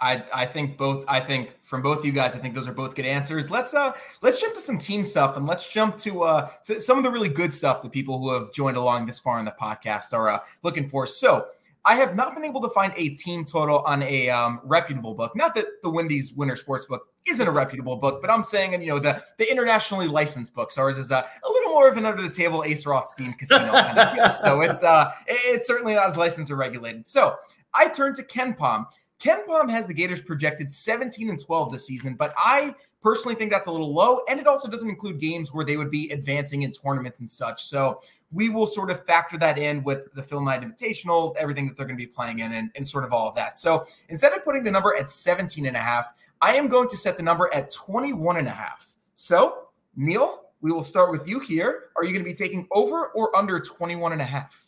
[0.00, 2.94] I, I think both I think from both you guys I think those are both
[2.94, 3.50] good answers.
[3.50, 3.92] Let's uh
[4.22, 7.10] let's jump to some team stuff and let's jump to uh to some of the
[7.10, 10.30] really good stuff that people who have joined along this far in the podcast are
[10.30, 11.06] uh, looking for.
[11.06, 11.46] So
[11.86, 15.36] I have not been able to find a team total on a um, reputable book.
[15.36, 18.82] Not that the Wendy's Winter Sports book isn't a reputable book, but I'm saying, and
[18.82, 20.78] you know, the the internationally licensed books.
[20.78, 23.98] Ours is a, a little more of an under the table Ace Rothstein casino kind
[23.98, 24.38] of.
[24.40, 27.06] So it's uh it's certainly not as licensed or regulated.
[27.06, 27.36] So
[27.74, 28.86] I turn to KenPom.
[29.18, 33.50] Ken Palm has the Gators projected 17 and 12 this season, but I personally think
[33.50, 34.20] that's a little low.
[34.28, 37.64] And it also doesn't include games where they would be advancing in tournaments and such.
[37.64, 38.02] So
[38.34, 41.86] we will sort of factor that in with the Phil Knight Invitational, everything that they're
[41.86, 43.58] going to be playing in, and, and sort of all of that.
[43.58, 46.96] So instead of putting the number at 17 and a half, I am going to
[46.96, 48.92] set the number at 21 and a half.
[49.14, 51.84] So, Neil, we will start with you here.
[51.96, 54.66] Are you going to be taking over or under 21 and a half?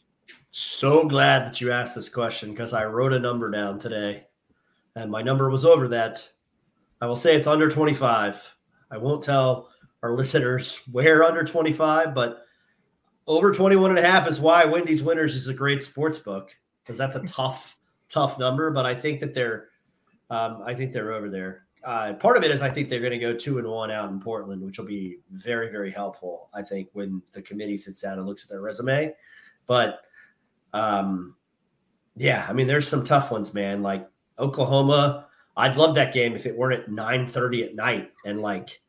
[0.50, 4.24] So glad that you asked this question because I wrote a number down today
[4.94, 6.26] and my number was over that.
[7.00, 8.56] I will say it's under 25.
[8.90, 9.68] I won't tell
[10.02, 12.45] our listeners where under 25, but
[13.26, 16.96] over 21 and a half is why Wendy's Winners is a great sports book because
[16.96, 17.76] that's a tough,
[18.08, 18.70] tough number.
[18.70, 19.68] But I think that they're,
[20.30, 21.66] um, I think they're over there.
[21.84, 24.10] Uh, part of it is I think they're going to go two and one out
[24.10, 26.48] in Portland, which will be very, very helpful.
[26.52, 29.14] I think when the committee sits down and looks at their resume,
[29.68, 30.00] but
[30.72, 31.36] um,
[32.16, 33.82] yeah, I mean, there's some tough ones, man.
[33.82, 34.08] Like
[34.38, 38.80] Oklahoma, I'd love that game if it weren't at 9 30 at night and like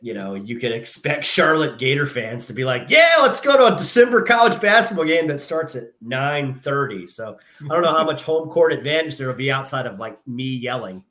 [0.00, 3.74] you know, you can expect Charlotte Gator fans to be like, "Yeah, let's go to
[3.74, 8.22] a December college basketball game that starts at 9:30." So, I don't know how much
[8.24, 11.04] home court advantage there will be outside of like me yelling.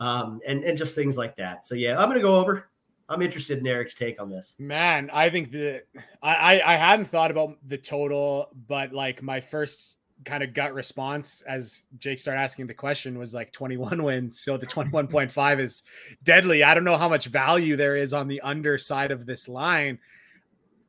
[0.00, 1.66] Um, and and just things like that.
[1.66, 2.68] So, yeah, I'm going to go over.
[3.08, 4.56] I'm interested in Eric's take on this.
[4.58, 5.82] Man, I think the
[6.22, 11.42] I I hadn't thought about the total, but like my first kind of gut response
[11.42, 14.40] as Jake started asking the question was like 21 wins.
[14.40, 15.82] So the 21.5 is
[16.22, 16.62] deadly.
[16.62, 19.98] I don't know how much value there is on the underside of this line.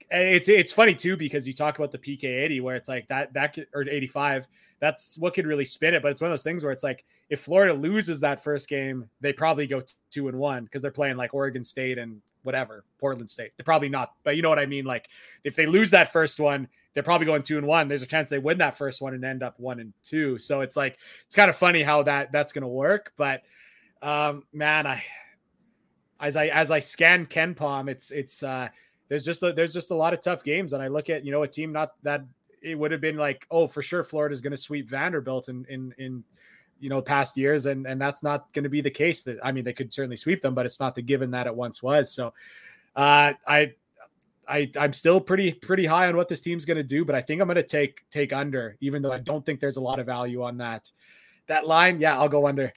[0.10, 3.34] It's it's funny too because you talk about the PK 80 where it's like that
[3.34, 4.48] that or 85
[4.80, 7.04] that's what could really spin it but it's one of those things where it's like
[7.30, 9.82] if Florida loses that first game they probably go
[10.12, 13.54] 2 and 1 because they're playing like Oregon State and whatever Portland State.
[13.58, 15.08] They're probably not but you know what I mean like
[15.44, 17.88] if they lose that first one they're probably going two and one.
[17.88, 20.38] There's a chance they win that first one and end up one and two.
[20.39, 23.14] So it's like it's kind of funny how that that's going to work.
[23.18, 23.41] But
[24.02, 25.04] um, man, I
[26.20, 28.70] as I as I scan KenPom, it's it's uh,
[29.10, 31.32] there's just a, there's just a lot of tough games, and I look at you
[31.32, 32.24] know a team not that
[32.62, 35.94] it would have been like oh for sure Florida's going to sweep Vanderbilt in in
[35.98, 36.24] in
[36.80, 39.24] you know past years, and and that's not going to be the case.
[39.24, 41.56] That I mean they could certainly sweep them, but it's not the given that it
[41.56, 42.14] once was.
[42.14, 42.34] So
[42.96, 43.74] uh, I
[44.48, 47.22] I I'm still pretty pretty high on what this team's going to do, but I
[47.22, 50.00] think I'm going to take take under, even though I don't think there's a lot
[50.00, 50.91] of value on that
[51.48, 52.00] that line.
[52.00, 52.72] Yeah, I'll go under.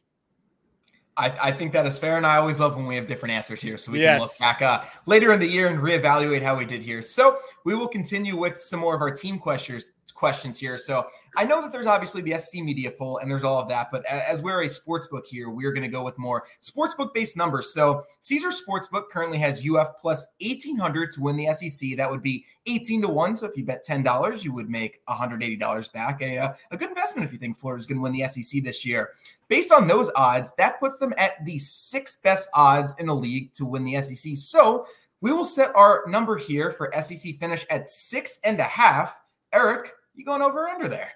[1.18, 3.62] I, I think that is fair, and I always love when we have different answers
[3.62, 4.18] here, so we yes.
[4.18, 7.00] can look back uh, later in the year and reevaluate how we did here.
[7.00, 9.86] So we will continue with some more of our team questions
[10.16, 10.76] questions here.
[10.76, 11.06] So
[11.36, 14.04] I know that there's obviously the SC media poll and there's all of that, but
[14.06, 17.72] as we're a sports book here, we're going to go with more sportsbook based numbers.
[17.72, 21.96] So Caesar Sportsbook currently has UF plus 1800 to win the SEC.
[21.96, 23.36] That would be 18 to 1.
[23.36, 26.22] So if you bet $10, you would make $180 back.
[26.22, 28.84] A, uh, a good investment if you think Florida's going to win the SEC this
[28.84, 29.10] year.
[29.48, 33.52] Based on those odds, that puts them at the sixth best odds in the league
[33.54, 34.36] to win the SEC.
[34.36, 34.86] So
[35.20, 39.20] we will set our number here for SEC finish at six and a half.
[39.52, 41.12] Eric, you going over or under there?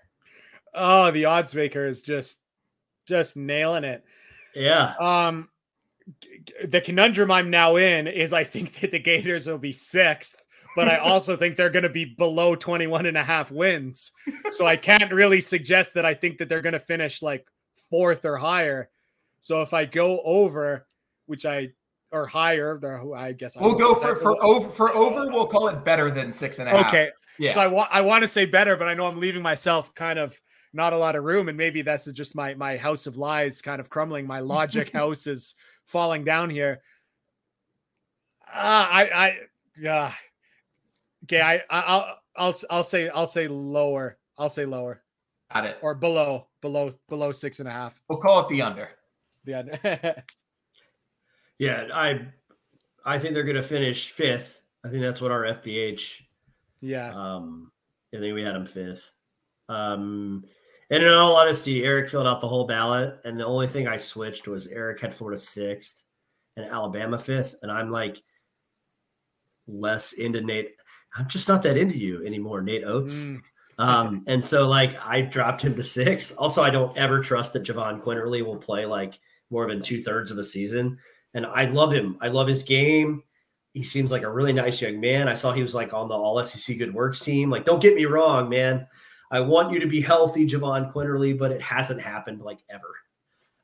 [0.74, 2.40] Oh, the odds maker is just
[3.06, 4.04] just nailing it.
[4.54, 4.94] Yeah.
[5.00, 5.48] Um
[6.64, 10.36] the conundrum I'm now in is I think that the Gators will be sixth,
[10.76, 14.12] but I also think they're going to be below 21 and a half wins.
[14.50, 17.46] So I can't really suggest that I think that they're going to finish like
[17.90, 18.90] fourth or higher.
[19.40, 20.86] So if I go over,
[21.26, 21.70] which I
[22.12, 22.80] or higher,
[23.16, 25.30] I guess we'll go for for over for over.
[25.30, 26.88] We'll call it better than six and a half.
[26.88, 27.10] Okay,
[27.40, 27.54] yeah.
[27.54, 30.18] So I want I want to say better, but I know I'm leaving myself kind
[30.18, 30.38] of
[30.74, 33.80] not a lot of room, and maybe that's just my my house of lies kind
[33.80, 34.26] of crumbling.
[34.26, 35.54] My logic house is
[35.86, 36.82] falling down here.
[38.46, 38.58] Uh,
[38.90, 39.38] I I
[39.80, 40.12] yeah.
[41.24, 44.18] Okay, I I'll I'll I'll say I'll say lower.
[44.36, 45.02] I'll say lower.
[45.52, 45.78] Got it.
[45.80, 47.98] Or below below below six and a half.
[48.06, 48.90] We'll call it the under.
[49.44, 50.24] The under.
[51.58, 52.26] yeah, I
[53.02, 54.60] I think they're going to finish fifth.
[54.84, 56.22] I think that's what our FBH
[56.80, 57.12] yeah.
[57.14, 57.70] Um,
[58.14, 59.12] I think we had him fifth.
[59.68, 60.44] Um,
[60.90, 63.96] and in all honesty, Eric filled out the whole ballot, and the only thing I
[63.96, 66.04] switched was Eric had Florida sixth
[66.56, 68.22] and Alabama fifth, and I'm like
[69.68, 70.74] less into Nate.
[71.16, 73.22] I'm just not that into you anymore, Nate Oats.
[73.22, 73.42] Mm.
[73.78, 76.34] Um, and so like I dropped him to sixth.
[76.36, 79.18] Also, I don't ever trust that Jahvon Quinerly will play like
[79.50, 80.98] more than two thirds of a season.
[81.34, 82.18] And I love him.
[82.20, 83.22] I love his game
[83.72, 85.28] he seems like a really nice young man.
[85.28, 87.50] I saw he was like on the All SEC Good Works team.
[87.50, 88.86] Like, don't get me wrong, man.
[89.30, 92.96] I want you to be healthy, Jahvon Quinerly, but it hasn't happened like ever.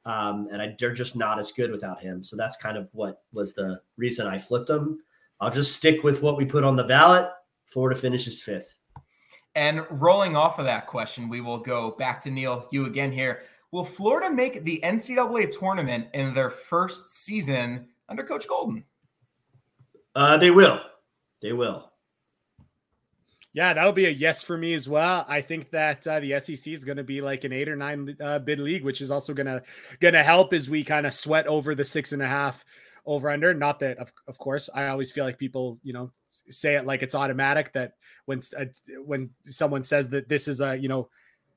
[0.04, 2.22] Um, and I, they're just not as good without him.
[2.22, 5.00] So that's kind of what was the reason I flipped them.
[5.40, 7.28] I'll just stick with what we put on the ballot.
[7.66, 8.76] Florida finishes fifth.
[9.57, 13.42] And rolling off of that question, we will go back to Neil, you again here.
[13.72, 18.84] Will Florida make the NCAA tournament in their first season under Coach Golden?
[20.16, 20.80] Uh, they will.
[21.42, 21.92] They will.
[23.52, 25.26] Yeah, that'll be a yes for me as well.
[25.28, 28.16] I think that uh, the SEC is going to be like an eight or nine
[28.20, 29.62] uh, bid league, which is also going to
[30.00, 32.64] going to help as we kind of sweat over the six and a half
[33.04, 33.52] over under.
[33.52, 37.02] Not that, of, of course, I always feel like people, you know, say it like
[37.02, 37.92] it's automatic that
[38.24, 38.64] when uh,
[39.04, 41.10] when someone says that this is a you know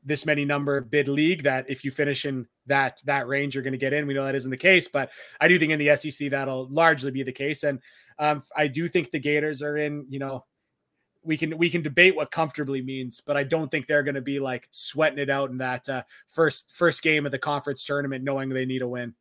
[0.04, 3.74] this many number bid league that if you finish in that that range you're going
[3.74, 5.10] to get in we know that isn't the case but
[5.41, 7.80] i do think in the sec that'll largely be the case and
[8.18, 10.45] um, i do think the gators are in you know
[11.24, 14.22] we can we can debate what comfortably means, but I don't think they're going to
[14.22, 18.24] be like sweating it out in that uh, first first game of the conference tournament,
[18.24, 19.16] knowing they need a win.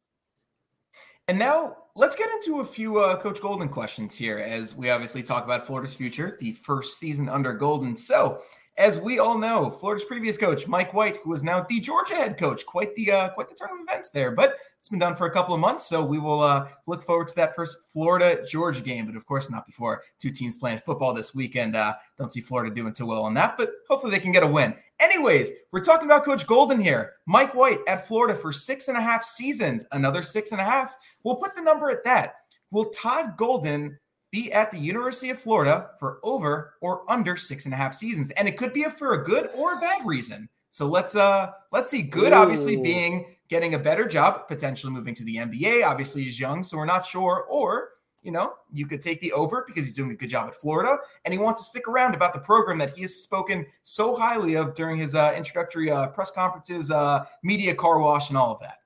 [1.27, 5.23] And now let's get into a few uh, Coach Golden questions here, as we obviously
[5.23, 7.95] talk about Florida's future, the first season under Golden.
[7.95, 8.41] So
[8.79, 12.39] as we all know, Florida's previous coach, Mike White, who is now the Georgia head
[12.39, 14.31] coach, quite the uh, quite the turn of events there.
[14.31, 17.27] But it's been done for a couple of months, so we will uh, look forward
[17.29, 19.07] to that first Florida Georgia game.
[19.07, 21.75] But of course, not before two teams playing football this weekend.
[21.75, 24.47] Uh, don't see Florida doing too well on that, but hopefully they can get a
[24.47, 24.77] win.
[25.01, 27.15] Anyways, we're talking about Coach Golden here.
[27.27, 30.97] Mike White at Florida for six and a half seasons, another six and a half.
[31.25, 32.37] We'll put the number at that.
[32.71, 33.99] Will Todd Golden
[34.31, 38.31] be at the University of Florida for over or under six and a half seasons.
[38.33, 40.49] And it could be for a good or a bad reason.
[40.71, 42.03] So let's uh let's see.
[42.03, 42.37] Good, Ooh.
[42.37, 45.85] obviously, being getting a better job, potentially moving to the NBA.
[45.85, 47.47] Obviously, he's young, so we're not sure.
[47.49, 47.91] Or
[48.23, 50.99] you know, you could take the over because he's doing a good job at Florida
[51.25, 54.55] and he wants to stick around about the program that he has spoken so highly
[54.55, 58.61] of during his uh, introductory uh, press conferences, uh, media car wash, and all of
[58.61, 58.79] that.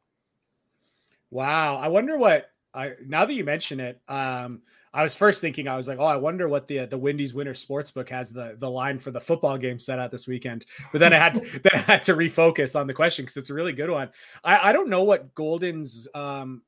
[1.30, 2.50] Wow, I wonder what.
[2.74, 4.62] I now that you mention it, um,
[4.94, 7.54] I was first thinking, I was like, oh, I wonder what the the Wendy's Winter
[7.54, 10.66] Sportsbook has the the line for the football game set out this weekend.
[10.90, 13.50] But then I had to, then I had to refocus on the question because it's
[13.50, 14.10] a really good one.
[14.44, 16.62] I, I don't know what Golden's um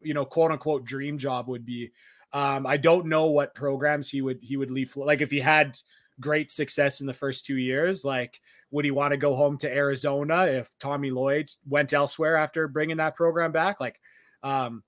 [0.00, 1.92] you know quote unquote dream job would be.
[2.32, 4.96] Um, I don't know what programs he would he would leave.
[4.96, 5.76] Like if he had
[6.20, 8.40] great success in the first two years, like
[8.70, 12.98] would he want to go home to Arizona if Tommy Lloyd went elsewhere after bringing
[12.98, 13.80] that program back?
[13.80, 13.98] Like,
[14.42, 14.82] um,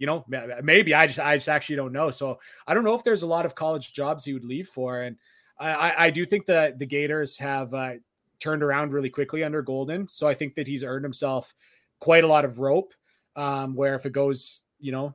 [0.00, 0.24] you know,
[0.62, 2.10] maybe I just I just actually don't know.
[2.10, 5.02] So I don't know if there's a lot of college jobs he would leave for,
[5.02, 5.16] and
[5.60, 7.92] I I do think that the Gators have uh,
[8.40, 10.08] turned around really quickly under Golden.
[10.08, 11.54] So I think that he's earned himself
[12.00, 12.94] quite a lot of rope.
[13.36, 15.14] Um, where if it goes, you know,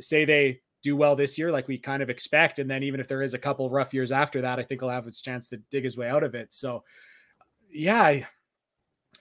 [0.00, 3.06] say they do well this year, like we kind of expect, and then even if
[3.06, 5.58] there is a couple rough years after that, I think he'll have his chance to
[5.70, 6.52] dig his way out of it.
[6.52, 6.82] So
[7.70, 8.26] yeah,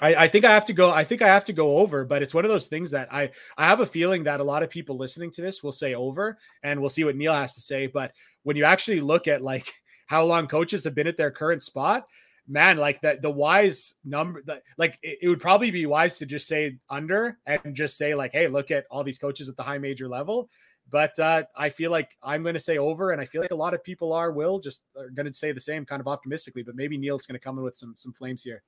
[0.03, 0.91] I, I think I have to go.
[0.91, 3.31] I think I have to go over, but it's one of those things that I
[3.57, 6.37] I have a feeling that a lot of people listening to this will say over,
[6.61, 7.87] and we'll see what Neil has to say.
[7.87, 8.11] But
[8.43, 9.71] when you actually look at like
[10.07, 12.05] how long coaches have been at their current spot,
[12.49, 14.43] man, like that the wise number,
[14.77, 18.33] like it, it would probably be wise to just say under and just say like,
[18.33, 20.49] hey, look at all these coaches at the high major level.
[20.91, 23.55] But uh, I feel like I'm going to say over, and I feel like a
[23.55, 26.63] lot of people are will just are going to say the same kind of optimistically.
[26.63, 28.63] But maybe Neil's going to come in with some some flames here.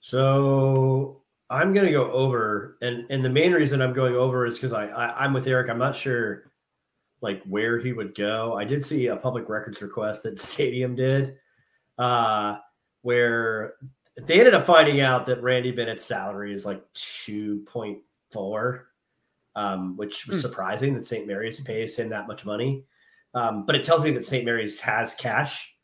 [0.00, 4.56] So I'm going to go over, and and the main reason I'm going over is
[4.56, 5.70] because I, I I'm with Eric.
[5.70, 6.50] I'm not sure
[7.20, 8.54] like where he would go.
[8.54, 11.36] I did see a public records request that Stadium did,
[11.96, 12.58] uh,
[13.02, 13.74] where
[14.16, 17.98] they ended up finding out that Randy Bennett's salary is like two point
[18.30, 18.88] four,
[19.56, 20.48] um, which was hmm.
[20.48, 21.26] surprising that St.
[21.26, 22.84] Mary's pays him that much money.
[23.34, 24.44] Um, but it tells me that St.
[24.44, 25.74] Mary's has cash,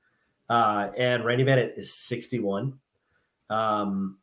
[0.49, 2.79] uh, and Randy Bennett is sixty one.
[3.55, 4.19] Um,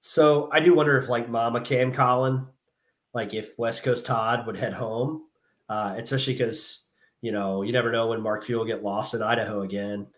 [0.00, 2.46] so I do wonder if like Mama Cam Colin,
[3.14, 5.22] like if West Coast Todd would head home,
[5.68, 6.84] uh, especially because
[7.20, 10.08] you know you never know when Mark Few will get lost in Idaho again,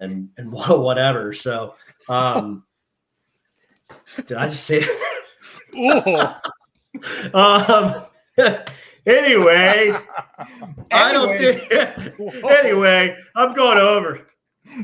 [0.00, 1.32] and and whatever.
[1.32, 1.74] So,
[2.08, 2.64] um,
[4.26, 4.84] did I just say?
[7.34, 8.04] um.
[9.06, 9.96] anyway,
[10.92, 12.44] I don't think.
[12.44, 14.26] anyway, I'm going over.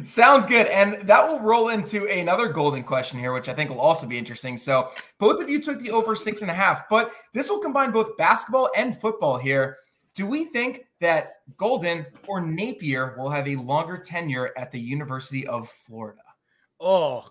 [0.05, 0.67] Sounds good.
[0.69, 4.19] And that will roll into another golden question here, which I think will also be
[4.19, 4.57] interesting.
[4.57, 7.91] So, both of you took the over six and a half, but this will combine
[7.91, 9.79] both basketball and football here.
[10.15, 15.47] Do we think that Golden or Napier will have a longer tenure at the University
[15.47, 16.23] of Florida?
[16.79, 17.31] Oh,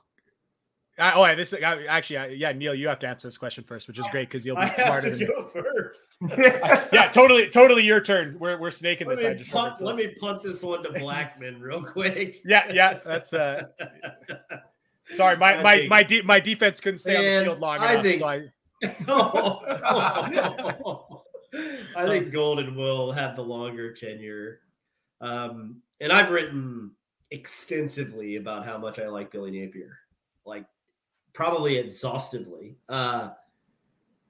[1.00, 3.98] I, oh, this actually, I, yeah, Neil, you have to answer this question first, which
[3.98, 5.62] is great because you'll be I smarter than go me.
[5.62, 6.18] first.
[6.94, 8.38] yeah, totally, totally your turn.
[8.38, 9.48] We're we're snaking let this.
[9.48, 12.42] Me punt, let me punt this one to Blackmon real quick.
[12.46, 13.68] yeah, yeah, that's uh.
[15.12, 17.90] Sorry, my my my de- my defense couldn't stay Man, on the field long enough.
[17.90, 18.50] I think, so I.
[21.96, 24.60] I think Golden will have the longer tenure.
[25.22, 26.92] Um, and I've written
[27.32, 29.98] extensively about how much I like Billy Napier.
[30.46, 30.66] Like
[31.34, 32.78] probably exhaustively.
[32.90, 33.30] Uh,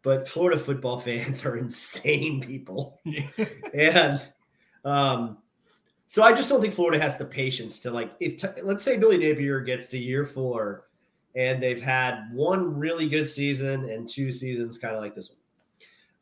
[0.04, 3.00] but Florida football fans are insane people.
[3.74, 4.22] and
[4.86, 5.38] um,
[6.08, 8.98] So I just don't think Florida has the patience to like if t- let's say
[8.98, 10.88] Billy Napier gets to year four
[11.36, 15.38] and they've had one really good season and two seasons kind of like this one.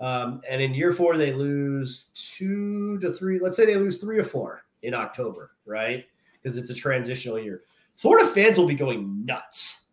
[0.01, 3.39] Um, and in year four, they lose two to three.
[3.39, 6.05] Let's say they lose three or four in October, right?
[6.41, 7.63] Because it's a transitional year.
[7.95, 9.86] Florida fans will be going nuts.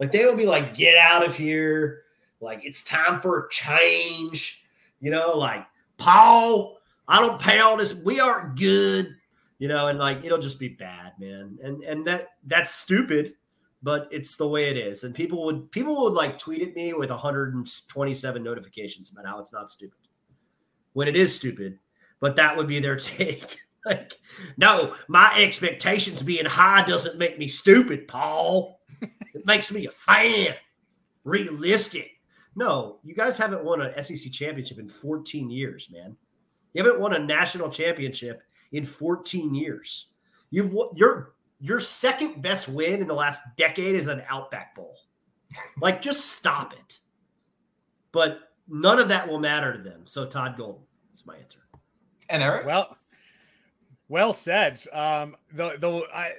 [0.00, 2.02] Like they will be like, get out of here.
[2.40, 4.64] Like it's time for a change.
[5.00, 5.64] You know, like
[5.96, 7.94] Paul, I don't pay all this.
[7.94, 9.14] We aren't good
[9.58, 11.58] you know, and like it'll just be bad, man.
[11.62, 13.34] And and that that's stupid,
[13.82, 15.04] but it's the way it is.
[15.04, 19.52] And people would people would like tweet at me with 127 notifications about how it's
[19.52, 19.98] not stupid.
[20.92, 21.78] When it is stupid,
[22.20, 23.58] but that would be their take.
[23.84, 24.18] like,
[24.56, 28.77] no, my expectations being high doesn't make me stupid, Paul.
[29.34, 30.54] It makes me a fan.
[31.24, 32.12] Realistic.
[32.56, 36.16] No, you guys haven't won an SEC championship in 14 years, man.
[36.74, 40.08] You haven't won a national championship in 14 years.
[40.50, 44.96] You've your your second best win in the last decade is an Outback Bowl.
[45.80, 46.98] like, just stop it.
[48.12, 50.02] But none of that will matter to them.
[50.04, 51.60] So Todd Golden is my answer.
[52.28, 52.96] And Eric, well,
[54.08, 54.80] well said.
[54.92, 56.32] Um, the the I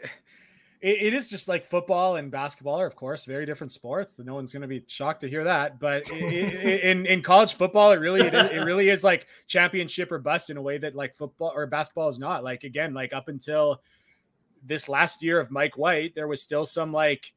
[0.81, 4.17] it, it is just like football and basketball are, of course, very different sports.
[4.17, 5.79] No one's going to be shocked to hear that.
[5.79, 10.19] But it, in in college football, it really it, it really is like championship or
[10.19, 12.43] bust in a way that like football or basketball is not.
[12.43, 13.81] Like again, like up until
[14.65, 17.33] this last year of Mike White, there was still some like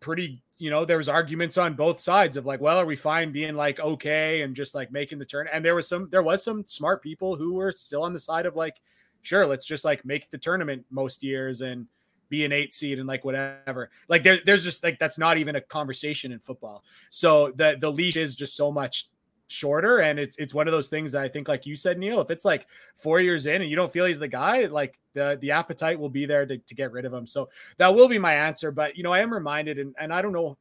[0.00, 3.32] pretty you know there was arguments on both sides of like well are we fine
[3.32, 6.44] being like okay and just like making the turn and there was some there was
[6.44, 8.76] some smart people who were still on the side of like
[9.22, 11.86] sure let's just like make the tournament most years and
[12.28, 13.90] be an eight seed and like whatever.
[14.08, 16.84] Like there, there's just like that's not even a conversation in football.
[17.10, 19.08] So the the leash is just so much
[19.48, 22.20] shorter and it's it's one of those things that I think like you said Neil
[22.20, 22.66] if it's like
[22.96, 26.10] 4 years in and you don't feel he's the guy like the the appetite will
[26.10, 27.48] be there to, to get rid of him so
[27.78, 30.34] that will be my answer but you know I am reminded and and I don't
[30.34, 30.58] know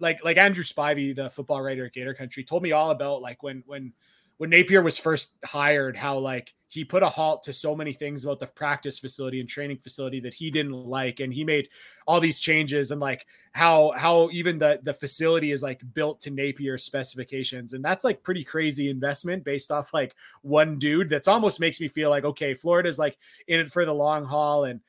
[0.00, 3.42] like like Andrew Spivey the football writer at Gator Country told me all about like
[3.42, 3.94] when when
[4.38, 8.24] when Napier was first hired how like he put a halt to so many things
[8.24, 11.68] about the practice facility and training facility that he didn't like and he made
[12.06, 16.30] all these changes and like how how even the the facility is like built to
[16.30, 21.60] Napier specifications and that's like pretty crazy investment based off like one dude that's almost
[21.60, 24.80] makes me feel like okay Florida's like in it for the long haul and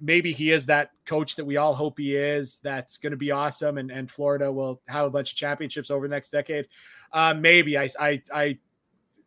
[0.00, 3.30] maybe he is that coach that we all hope he is that's going to be
[3.30, 6.66] awesome and and Florida will have a bunch of championships over the next decade.
[7.12, 8.58] Uh, maybe I, I I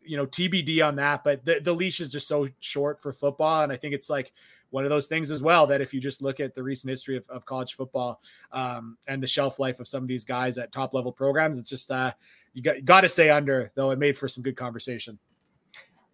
[0.06, 1.24] you know, TBD on that.
[1.24, 3.64] But the, the leash is just so short for football.
[3.64, 4.32] And I think it's like
[4.70, 7.18] one of those things as well that if you just look at the recent history
[7.18, 10.72] of, of college football um, and the shelf life of some of these guys at
[10.72, 12.12] top level programs, it's just uh,
[12.54, 15.20] you got, got to say under, though it made for some good conversation.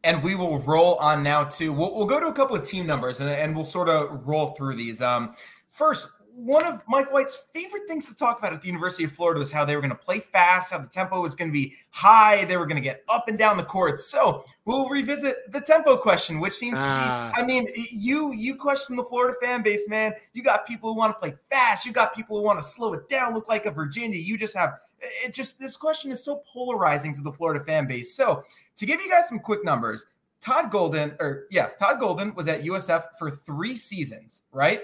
[0.03, 1.71] And we will roll on now too.
[1.71, 4.47] We'll, we'll go to a couple of team numbers and, and we'll sort of roll
[4.47, 5.01] through these.
[5.01, 5.35] Um,
[5.69, 9.39] first, one of Mike White's favorite things to talk about at the University of Florida
[9.39, 11.75] was how they were going to play fast, how the tempo was going to be
[11.89, 14.01] high, they were going to get up and down the court.
[14.01, 16.89] So we'll revisit the tempo question, which seems to be.
[16.89, 17.31] Ah.
[17.35, 20.13] I mean, you you question the Florida fan base, man.
[20.33, 21.85] You got people who want to play fast.
[21.85, 24.17] You got people who want to slow it down, look like a Virginia.
[24.17, 25.33] You just have it.
[25.33, 28.15] Just this question is so polarizing to the Florida fan base.
[28.15, 28.43] So
[28.77, 30.07] to give you guys some quick numbers,
[30.41, 34.83] Todd Golden, or yes, Todd Golden was at USF for three seasons, right?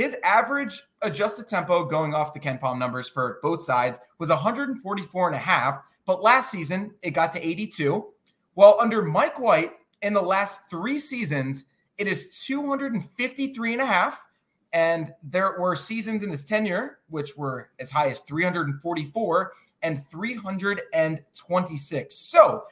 [0.00, 5.36] His average adjusted tempo going off the KenPom numbers for both sides was 144 and
[5.36, 8.06] a half, but last season it got to 82.
[8.54, 11.66] While under Mike White in the last three seasons,
[11.98, 14.24] it is 253 and a half.
[14.72, 22.16] And there were seasons in his tenure which were as high as 344 and 326.
[22.16, 22.64] So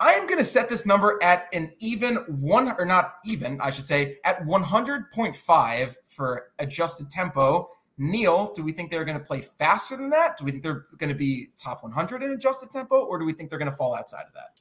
[0.00, 3.68] I am going to set this number at an even one, or not even, I
[3.68, 7.70] should say, at 100.5 for adjusted tempo.
[7.98, 10.38] Neil, do we think they're going to play faster than that?
[10.38, 13.34] Do we think they're going to be top 100 in adjusted tempo, or do we
[13.34, 14.58] think they're going to fall outside of that?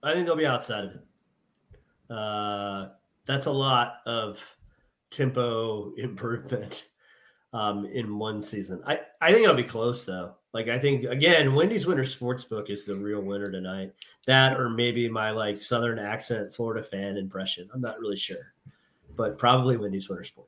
[0.00, 1.04] I think they'll be outside of it.
[2.08, 2.88] Uh,
[3.26, 4.56] that's a lot of
[5.10, 6.86] tempo improvement
[7.52, 8.80] um, in one season.
[8.86, 10.36] I, I think it'll be close though.
[10.54, 13.92] Like I think again, Wendy's Winter Sportsbook is the real winner tonight.
[14.26, 17.68] That or maybe my like Southern accent Florida fan impression.
[17.72, 18.54] I'm not really sure,
[19.14, 20.44] but probably Wendy's Winter Sportsbook.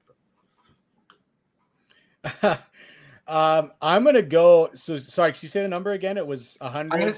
[3.29, 4.71] um, I'm gonna go.
[4.75, 6.17] So sorry, can you say the number again?
[6.17, 7.15] It was hundred.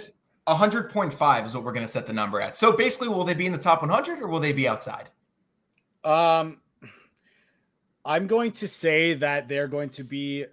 [0.48, 2.56] hundred point five is what we're gonna set the number at.
[2.56, 5.08] So basically, will they be in the top 100 or will they be outside?
[6.04, 6.58] Um,
[8.04, 10.46] I'm going to say that they're going to be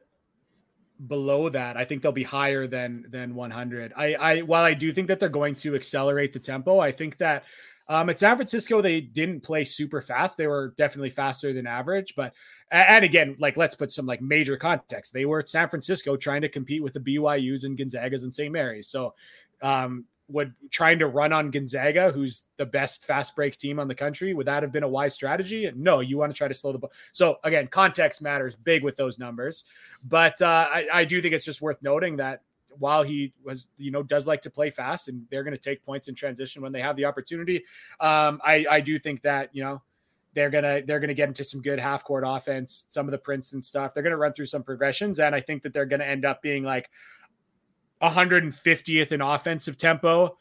[1.08, 1.78] below that.
[1.78, 3.94] I think they'll be higher than than 100.
[3.96, 7.18] I I while I do think that they're going to accelerate the tempo, I think
[7.18, 7.44] that
[7.90, 10.38] Um, at San Francisco, they didn't play super fast.
[10.38, 12.34] They were definitely faster than average, but
[12.70, 15.12] and again, like let's put some like major context.
[15.12, 18.52] They were at San Francisco trying to compete with the BYU's and Gonzagas and St.
[18.54, 18.88] Mary's.
[18.88, 19.16] So
[19.64, 23.96] um, would trying to run on Gonzaga, who's the best fast break team on the
[23.96, 25.72] country, would that have been a wise strategy?
[25.76, 26.92] No, you want to try to slow the ball.
[27.12, 29.66] So again, context matters big with those numbers,
[30.04, 32.44] but uh, I, I do think it's just worth noting that
[32.78, 35.84] while he was, you know, does like to play fast, and they're going to take
[35.84, 37.66] points in transition when they have the opportunity.
[38.00, 39.82] Um, I I do think that you know
[40.34, 43.64] they're gonna they're gonna get into some good half court offense, some of the and
[43.64, 43.94] stuff.
[43.94, 46.64] They're gonna run through some progressions, and I think that they're gonna end up being
[46.64, 46.90] like
[48.02, 50.38] 150th in offensive tempo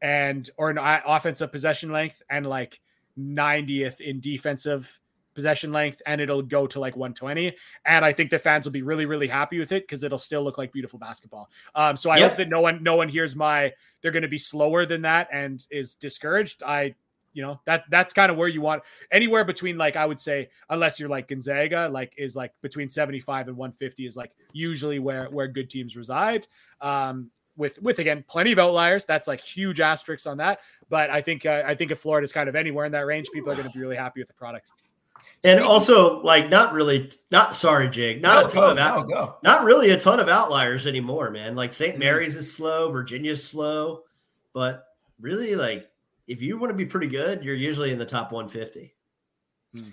[0.00, 2.80] and or an offensive possession length and like
[3.18, 4.98] 90th in defensive
[5.34, 7.56] possession length and it'll go to like 120
[7.86, 10.42] and i think the fans will be really really happy with it because it'll still
[10.42, 11.48] look like beautiful basketball.
[11.74, 12.30] Um so i yep.
[12.30, 15.28] hope that no one no one hears my they're going to be slower than that
[15.32, 16.62] and is discouraged.
[16.62, 16.96] I
[17.32, 20.50] you know that that's kind of where you want anywhere between like I would say
[20.68, 25.26] unless you're like Gonzaga like is like between 75 and 150 is like usually where
[25.26, 26.46] where good teams reside.
[26.80, 29.04] Um with with again plenty of outliers.
[29.04, 30.60] That's like huge asterisks on that.
[30.88, 33.50] But I think uh, I think if Florida's kind of anywhere in that range people
[33.50, 34.70] are going to be really happy with the product.
[35.44, 39.08] And also like not really not sorry Jake not no, a ton go, of out,
[39.08, 41.54] no, not really a ton of outliers anymore man.
[41.54, 41.92] Like St.
[41.92, 42.00] Mm-hmm.
[42.00, 44.02] Mary's is slow Virginia's slow
[44.52, 44.84] but
[45.20, 45.88] really like
[46.26, 48.94] if you want to be pretty good, you're usually in the top 150.
[49.76, 49.88] Hmm.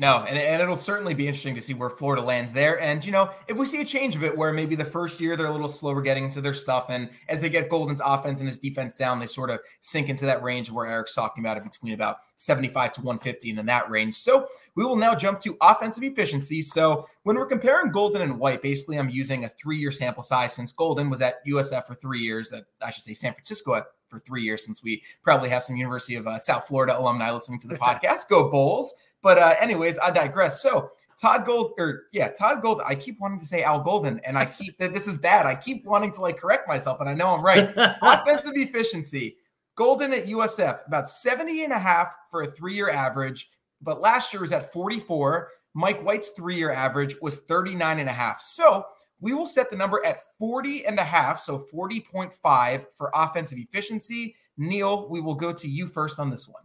[0.00, 2.80] No, and, and it'll certainly be interesting to see where Florida lands there.
[2.80, 5.34] And, you know, if we see a change of it where maybe the first year
[5.34, 8.46] they're a little slower getting into their stuff, and as they get Golden's offense and
[8.46, 11.64] his defense down, they sort of sink into that range where Eric's talking about it
[11.64, 14.14] between about 75 to 150 and in that range.
[14.14, 14.46] So
[14.76, 16.62] we will now jump to offensive efficiency.
[16.62, 20.52] So when we're comparing Golden and White, basically I'm using a three year sample size
[20.52, 23.86] since Golden was at USF for three years, that I should say San Francisco at
[24.08, 27.60] for three years since we probably have some University of uh, South Florida alumni listening
[27.60, 28.28] to the podcast.
[28.28, 28.94] Go Bulls!
[29.22, 30.62] But uh, anyways, I digress.
[30.62, 30.90] So
[31.20, 32.80] Todd Gold, or yeah, Todd Gold.
[32.86, 35.46] I keep wanting to say Al Golden, and I keep that this is bad.
[35.46, 37.70] I keep wanting to like correct myself, and I know I'm right.
[38.02, 39.36] Offensive efficiency.
[39.74, 43.48] Golden at USF, about 70 and a half for a three year average,
[43.80, 45.50] but last year was at 44.
[45.74, 48.40] Mike White's three year average was 39 and a half.
[48.40, 48.84] So
[49.20, 54.36] we will set the number at 40 and a half, so 40.5 for offensive efficiency.
[54.56, 56.62] Neil, we will go to you first on this one.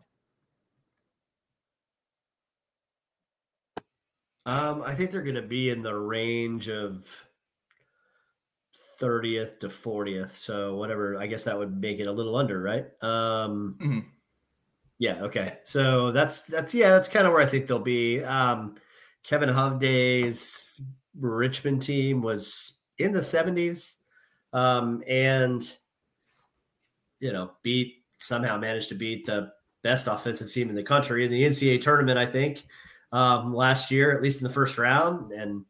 [4.46, 7.08] Um, I think they're going to be in the range of
[9.02, 10.36] 30th to 40th.
[10.36, 12.86] So whatever, I guess that would make it a little under, right?
[13.02, 14.00] Um, mm-hmm.
[15.00, 15.24] yeah.
[15.24, 15.58] Okay.
[15.64, 18.22] So that's, that's, yeah, that's kind of where I think they'll be.
[18.24, 18.76] Um,
[19.24, 20.82] Kevin Hovde's
[21.20, 23.96] Richmond team was in the 70s
[24.54, 25.76] um, and,
[27.20, 29.52] you know, beat somehow managed to beat the
[29.82, 32.66] best offensive team in the country in the NCAA tournament, I think,
[33.12, 35.32] um, last year, at least in the first round.
[35.32, 35.66] And,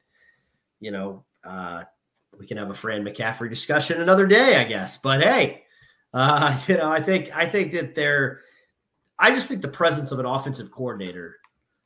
[0.80, 1.84] you know, uh,
[2.38, 4.98] we can have a Fran McCaffery discussion another day, I guess.
[4.98, 5.64] But hey,
[6.14, 8.42] uh, you know, I think I think that they're
[9.20, 11.38] I just think the presence of an offensive coordinator,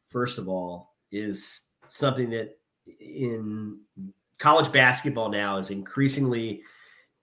[0.09, 2.57] first of all, is something that
[2.99, 3.79] in
[4.39, 6.61] college basketball now is increasingly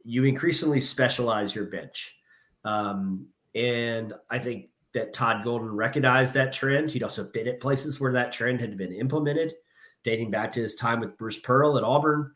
[0.04, 2.16] you increasingly specialize your bench.
[2.64, 6.90] Um, and I think that Todd Golden recognized that trend.
[6.90, 9.54] He'd also been at places where that trend had been implemented,
[10.02, 12.32] dating back to his time with Bruce Pearl at Auburn.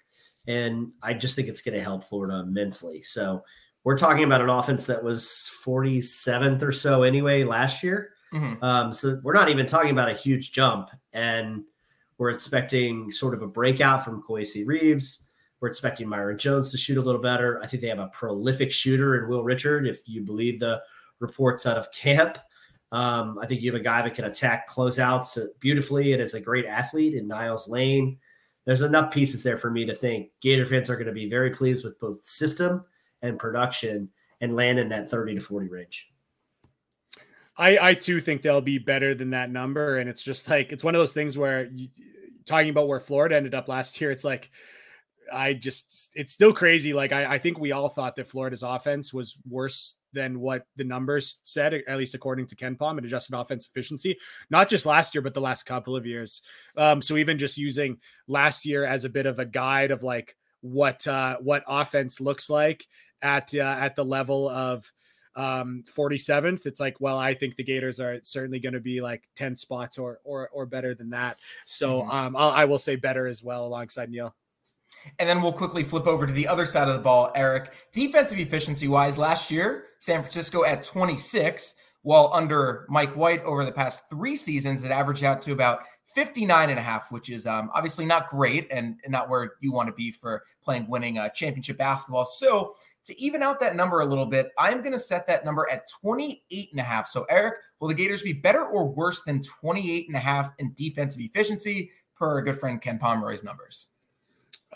[0.47, 3.03] And I just think it's going to help Florida immensely.
[3.03, 3.45] So
[3.85, 8.13] we're talking about an offense that was 47th or so anyway last year.
[8.33, 8.65] Mm-hmm.
[8.65, 10.89] Um, so we're not even talking about a huge jump.
[11.13, 11.65] And–
[12.19, 15.25] we're expecting sort of a breakout from Kowacie Reeves.
[15.61, 17.61] We're expecting Myron Jones to shoot a little better.
[17.63, 20.83] I think they have a prolific shooter in Will Richard, if you believe the
[21.21, 22.39] reports out of camp.
[22.91, 26.41] Um, I think you have a guy that can attack closeouts beautifully and is a
[26.41, 28.19] great athlete in Niels Lane.
[28.65, 31.51] There's enough pieces there for me to think Gator fans are going to be very
[31.51, 32.85] pleased with both system
[33.23, 34.09] and production
[34.41, 36.11] and land in that 30 to 40 range.
[37.59, 39.99] I, I too think they'll be better than that number.
[39.99, 41.89] And it's just like, it's one of those things where you,
[42.47, 44.49] talking about where Florida ended up last year, it's like,
[45.31, 46.95] I just, it's still crazy.
[46.95, 50.85] Like, I, I think we all thought that Florida's offense was worse than what the
[50.85, 54.17] numbers said, at least according to KenPom and adjusted offense efficiency,
[54.49, 56.43] not just last year, but the last couple of years.
[56.77, 57.99] Um, so even just using
[58.29, 62.49] last year as a bit of a guide of like what, uh, what offense looks
[62.49, 62.87] like
[63.21, 64.91] at, uh, at the level of,
[65.39, 69.29] um 47th it's like well i think the gators are certainly going to be like
[69.37, 72.11] 10 spots or or or better than that so mm-hmm.
[72.11, 74.35] um I'll, I will say better as well alongside neil
[75.19, 78.39] and then we'll quickly flip over to the other side of the ball eric defensive
[78.39, 84.09] efficiency wise last year san francisco at 26 while under Mike White over the past
[84.09, 85.81] three seasons, it averaged out to about
[86.15, 89.73] 59 and a half, which is um, obviously not great and, and, not where you
[89.73, 92.25] want to be for playing winning uh, championship basketball.
[92.25, 92.75] So
[93.09, 95.89] to even out that number a little bit, I'm going to set that number at
[96.01, 97.09] 28 and a half.
[97.09, 100.73] So Eric, will the Gators be better or worse than 28 and a half in
[100.75, 103.89] defensive efficiency per our good friend Ken Pomeroy's numbers?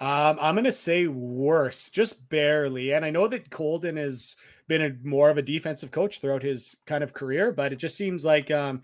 [0.01, 2.93] Um, I'm going to say worse, just barely.
[2.93, 4.37] And I know that Golden has
[4.67, 7.97] been a more of a defensive coach throughout his kind of career, but it just
[7.97, 8.83] seems like um,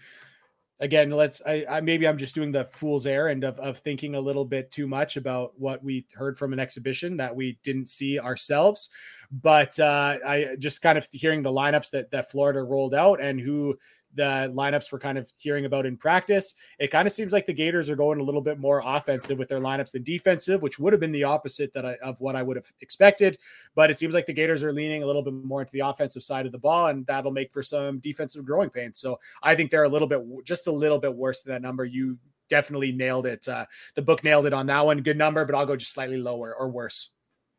[0.80, 4.20] again, let's I, I, maybe I'm just doing the fool's errand of of thinking a
[4.20, 8.18] little bit too much about what we heard from an exhibition that we didn't see
[8.18, 8.90] ourselves.
[9.30, 13.40] But uh, I just kind of hearing the lineups that that Florida rolled out and
[13.40, 13.78] who
[14.14, 17.52] the lineups we're kind of hearing about in practice, it kind of seems like the
[17.52, 20.92] Gators are going a little bit more offensive with their lineups than defensive, which would
[20.92, 23.38] have been the opposite that I, of what I would have expected.
[23.74, 26.22] But it seems like the Gators are leaning a little bit more into the offensive
[26.22, 28.98] side of the ball, and that'll make for some defensive growing pains.
[28.98, 31.84] So I think they're a little bit, just a little bit worse than that number.
[31.84, 32.18] You
[32.48, 33.46] definitely nailed it.
[33.46, 35.02] Uh, the book nailed it on that one.
[35.02, 37.10] Good number, but I'll go just slightly lower or worse.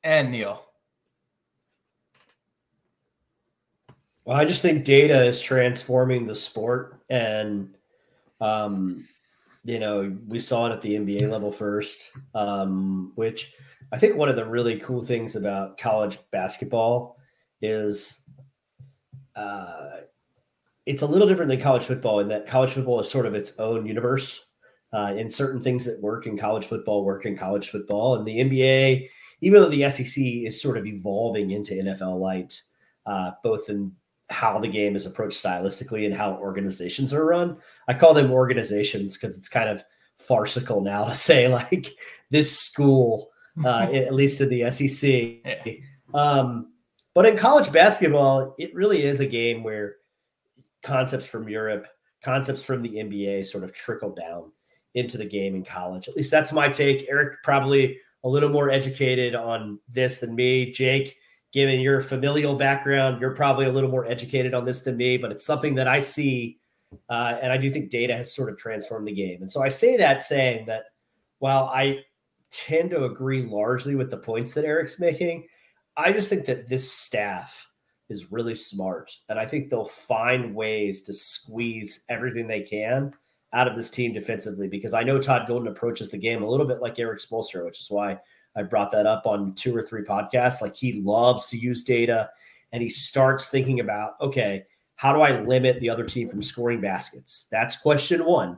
[0.04, 0.69] And Neil.
[4.30, 7.76] Well, I just think data is transforming the sport, and
[8.40, 9.08] um,
[9.64, 13.56] you know, we saw it at the NBA level first, um, which
[13.92, 17.18] I think one of the really cool things about college basketball
[17.64, 18.22] is
[19.36, 20.02] uh,
[20.86, 23.58] it's a little different than college football in that college football is sort of its
[23.58, 24.46] own universe.
[24.94, 28.38] Uh, and certain things that work in college football work in college football, and the
[28.42, 29.10] NBA,
[29.42, 32.62] even though the SEC is sort of evolving into NFL light,
[33.08, 33.92] uh, both in
[34.30, 37.58] how the game is approached stylistically and how organizations are run.
[37.88, 39.84] I call them organizations because it's kind of
[40.18, 41.96] farcical now to say like
[42.30, 43.30] this school,
[43.64, 45.82] uh, at least in the SEC.
[46.14, 46.74] Um,
[47.16, 49.96] but in college basketball, it really is a game where
[50.84, 51.88] concepts from Europe,
[52.24, 54.52] concepts from the NBA sort of trickle down
[54.94, 56.08] into the game in college.
[56.08, 57.08] At least that's my take.
[57.10, 60.72] Eric probably a little more educated on this than me.
[60.72, 61.18] Jake,
[61.52, 65.32] given your familial background, you're probably a little more educated on this than me, but
[65.32, 66.60] it's something that I see.
[67.10, 69.42] Uh, and I do think data has sort of transformed the game.
[69.42, 70.86] And so I say that saying that
[71.40, 72.00] while I
[72.52, 75.48] tend to agree largely with the points that Eric's making,
[75.98, 77.68] I just think that this staff
[78.10, 79.16] is really smart.
[79.30, 83.14] And I think they'll find ways to squeeze everything they can
[83.54, 86.68] out of this team defensively because I know Todd Golden approaches the game a little
[86.68, 88.18] bit like Erik Spoelstra, which is why
[88.56, 90.62] I brought that up on two or three podcasts.
[90.62, 92.30] Like he loves to use data
[92.72, 94.66] and he starts thinking about, okay,
[94.96, 97.48] how do I limit the other team from scoring baskets?
[97.52, 98.58] That's question one.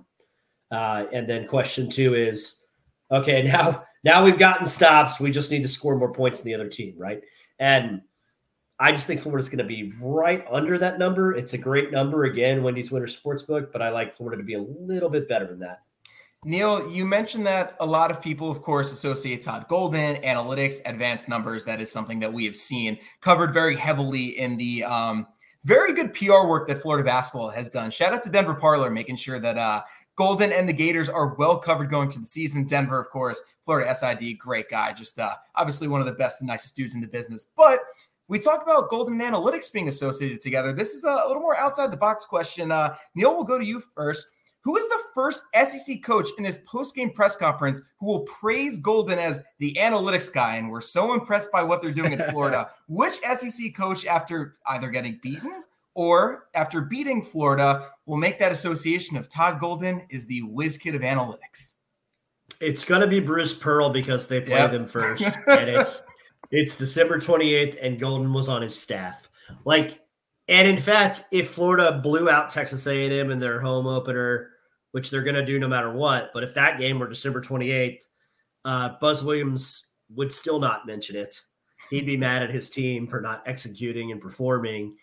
[0.71, 2.65] Uh, and then question two is,
[3.11, 5.19] okay, now now we've gotten stops.
[5.19, 7.21] We just need to score more points than the other team, right?
[7.59, 8.01] And
[8.79, 11.33] I just think Florida's going to be right under that number.
[11.33, 14.61] It's a great number again, Wendy's Winter Sportsbook, but I like Florida to be a
[14.61, 15.83] little bit better than that.
[16.43, 21.29] Neil, you mentioned that a lot of people, of course, associate Todd Golden, analytics, advanced
[21.29, 21.63] numbers.
[21.65, 25.27] That is something that we have seen covered very heavily in the um,
[25.65, 27.91] very good PR work that Florida basketball has done.
[27.91, 29.83] Shout out to Denver Parlor, making sure that uh,
[30.15, 32.65] Golden and the Gators are well covered going to the season.
[32.65, 36.47] Denver, of course, Florida SID, great guy, just uh, obviously one of the best and
[36.47, 37.49] nicest dudes in the business.
[37.55, 37.81] But
[38.27, 40.73] we talk about Golden analytics being associated together.
[40.73, 42.71] This is a little more outside the box question.
[42.71, 44.27] Uh, Neil, we'll go to you first.
[44.63, 49.17] Who is the first SEC coach in his post-game press conference who will praise Golden
[49.17, 50.55] as the analytics guy?
[50.55, 52.69] And we're so impressed by what they're doing in Florida.
[52.87, 55.63] Which SEC coach, after either getting beaten
[55.95, 60.93] or after beating Florida, will make that association of Todd Golden is the whiz kid
[60.93, 61.75] of analytics?
[62.59, 64.71] It's going to be Bruce Pearl because they play yep.
[64.71, 66.03] them first, and it's
[66.51, 69.27] it's December 28th, and Golden was on his staff.
[69.65, 70.01] Like
[70.47, 74.50] and in fact, if Florida blew out Texas A&M in their home opener,
[74.91, 77.99] which they're going to do no matter what, but if that game were December 28th,
[78.65, 81.41] uh, Buzz Williams would still not mention it.
[81.89, 84.95] He'd be mad at his team for not executing and performing,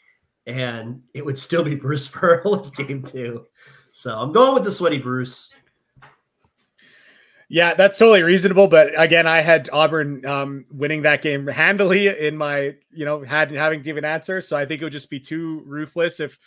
[0.47, 3.47] and it would still be Bruce Pearl in game two.
[3.90, 5.52] So I'm going with the sweaty Bruce.
[7.51, 8.69] Yeah, that's totally reasonable.
[8.69, 13.51] But again, I had Auburn um, winning that game handily in my, you know, had
[13.53, 14.43] having to give an answer.
[14.43, 16.39] So I think it would just be too ruthless if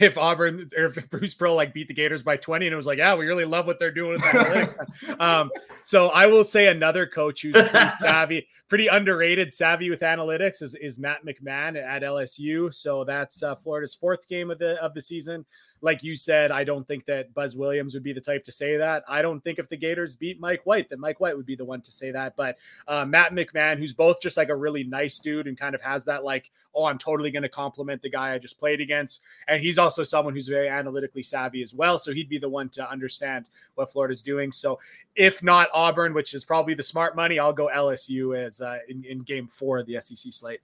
[0.00, 2.86] if Auburn or if Bruce Pearl like beat the Gators by 20 and it was
[2.86, 5.20] like, yeah, we really love what they're doing with analytics.
[5.20, 5.48] um,
[5.80, 10.74] so I will say another coach who's pretty savvy, pretty underrated, savvy with analytics is,
[10.74, 12.74] is Matt McMahon at LSU.
[12.74, 15.46] So that's uh, Florida's fourth game of the of the season.
[15.80, 18.76] Like you said, I don't think that Buzz Williams would be the type to say
[18.76, 19.04] that.
[19.08, 21.64] I don't think if the Gators beat Mike White, that Mike White would be the
[21.64, 22.36] one to say that.
[22.36, 25.82] But uh, Matt McMahon, who's both just like a really nice dude and kind of
[25.82, 29.22] has that like, oh, I'm totally going to compliment the guy I just played against,
[29.46, 31.98] and he's also someone who's very analytically savvy as well.
[31.98, 34.52] So he'd be the one to understand what Florida's doing.
[34.52, 34.78] So
[35.14, 39.04] if not Auburn, which is probably the smart money, I'll go LSU as uh, in,
[39.04, 40.60] in Game Four of the SEC slate.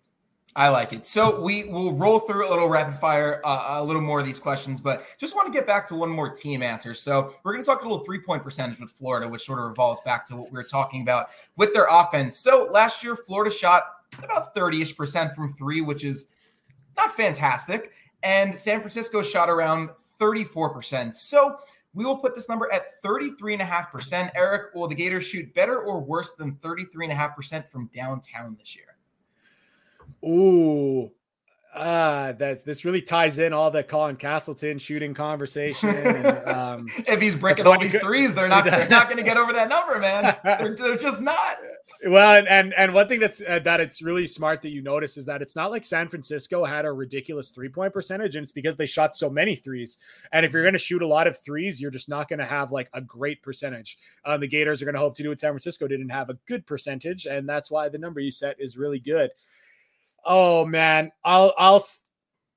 [0.57, 1.05] I like it.
[1.05, 4.39] So we will roll through a little rapid fire, uh, a little more of these
[4.39, 6.95] questions, but just want to get back to one more team answer.
[6.95, 9.65] So we're going to talk a little three point percentage with Florida, which sort of
[9.65, 12.39] revolves back to what we were talking about with their offense.
[12.39, 13.83] So last year, Florida shot
[14.23, 16.27] about 30 ish percent from three, which is
[16.97, 17.91] not fantastic.
[18.23, 19.91] And San Francisco shot around
[20.21, 21.17] 34%.
[21.17, 21.57] So
[21.95, 24.31] we will put this number at 33.5%.
[24.37, 28.94] Eric, will the Gators shoot better or worse than 33.5% from downtown this year?
[30.25, 31.11] Ooh,
[31.75, 35.89] uh, that's this really ties in all the Colin Castleton shooting conversation.
[35.89, 39.37] And, um, if he's breaking all these threes, they're not they're not going to get
[39.37, 40.37] over that number, man.
[40.45, 41.59] They're, they're just not.
[42.07, 45.17] Well, and and, and one thing that's uh, that it's really smart that you notice
[45.17, 48.53] is that it's not like San Francisco had a ridiculous three point percentage, and it's
[48.53, 49.99] because they shot so many threes.
[50.31, 52.47] And if you're going to shoot a lot of threes, you're just not going to
[52.47, 53.99] have like a great percentage.
[54.25, 56.39] Um, the Gators are going to hope to do what San Francisco didn't have a
[56.47, 59.31] good percentage, and that's why the number you set is really good.
[60.25, 61.85] Oh man, I'll I'll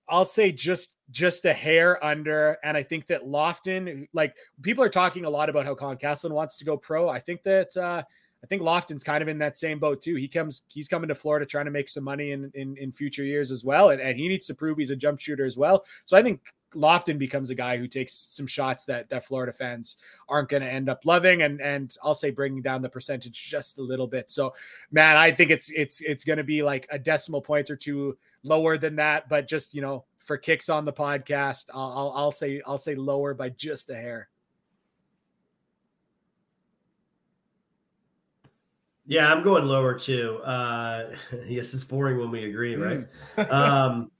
[0.09, 4.89] I'll say just just a hair under, and I think that Lofton, like people are
[4.89, 7.09] talking a lot about how Colin Castleton wants to go pro.
[7.09, 8.03] I think that uh,
[8.43, 10.15] I think Lofton's kind of in that same boat too.
[10.15, 13.23] He comes, he's coming to Florida trying to make some money in in, in future
[13.23, 15.85] years as well, and, and he needs to prove he's a jump shooter as well.
[16.05, 16.41] So I think
[16.73, 20.71] Lofton becomes a guy who takes some shots that that Florida fans aren't going to
[20.71, 24.29] end up loving, and and I'll say bringing down the percentage just a little bit.
[24.29, 24.53] So,
[24.91, 28.17] man, I think it's it's it's going to be like a decimal point or two
[28.43, 32.31] lower than that, but just you know for kicks on the podcast, I'll I'll, I'll
[32.31, 34.29] say I'll say lower by just a hair.
[39.09, 40.41] Yeah, I'm going lower too.
[40.43, 41.11] Uh,
[41.47, 43.07] yes, it's boring when we agree, right?
[43.37, 43.51] Mm.
[43.53, 44.11] um,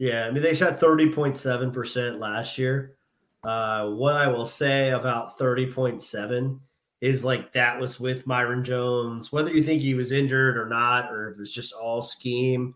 [0.00, 2.96] yeah, I mean they shot 30.7% last year.
[3.44, 6.58] Uh, what I will say about 30.7
[7.02, 11.12] is like that was with Myron Jones, whether you think he was injured or not,
[11.12, 12.74] or if it was just all scheme,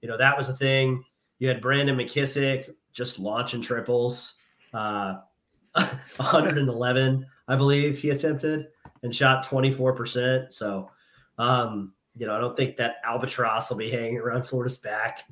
[0.00, 1.04] you know, that was a thing.
[1.38, 4.34] You had Brandon McKissic just launching triples,
[4.72, 5.16] uh,
[5.74, 8.68] 111, I believe he attempted
[9.02, 10.50] and shot 24%.
[10.50, 10.90] So,
[11.36, 15.24] um, you know, I don't think that albatross will be hanging around Florida's back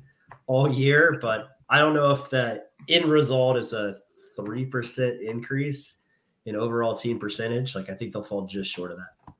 [0.47, 3.95] all year, but I don't know if the end result is a
[4.37, 5.97] 3% increase
[6.45, 7.75] in overall team percentage.
[7.75, 9.33] Like I think they'll fall just short of that.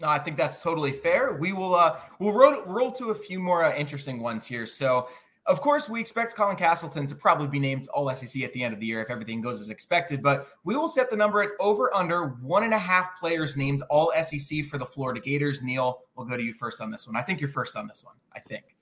[0.00, 1.34] No, I think that's totally fair.
[1.34, 4.66] We will uh we'll roll, roll to a few more uh, interesting ones here.
[4.66, 5.08] So
[5.46, 8.74] of course, we expect Colin Castleton to probably be named All SEC at the end
[8.74, 10.22] of the year if everything goes as expected.
[10.22, 13.82] But we will set the number at over under one and a half players named
[13.90, 15.60] All SEC for the Florida Gators.
[15.60, 17.16] Neil, we'll go to you first on this one.
[17.16, 18.14] I think you're first on this one.
[18.34, 18.76] I think.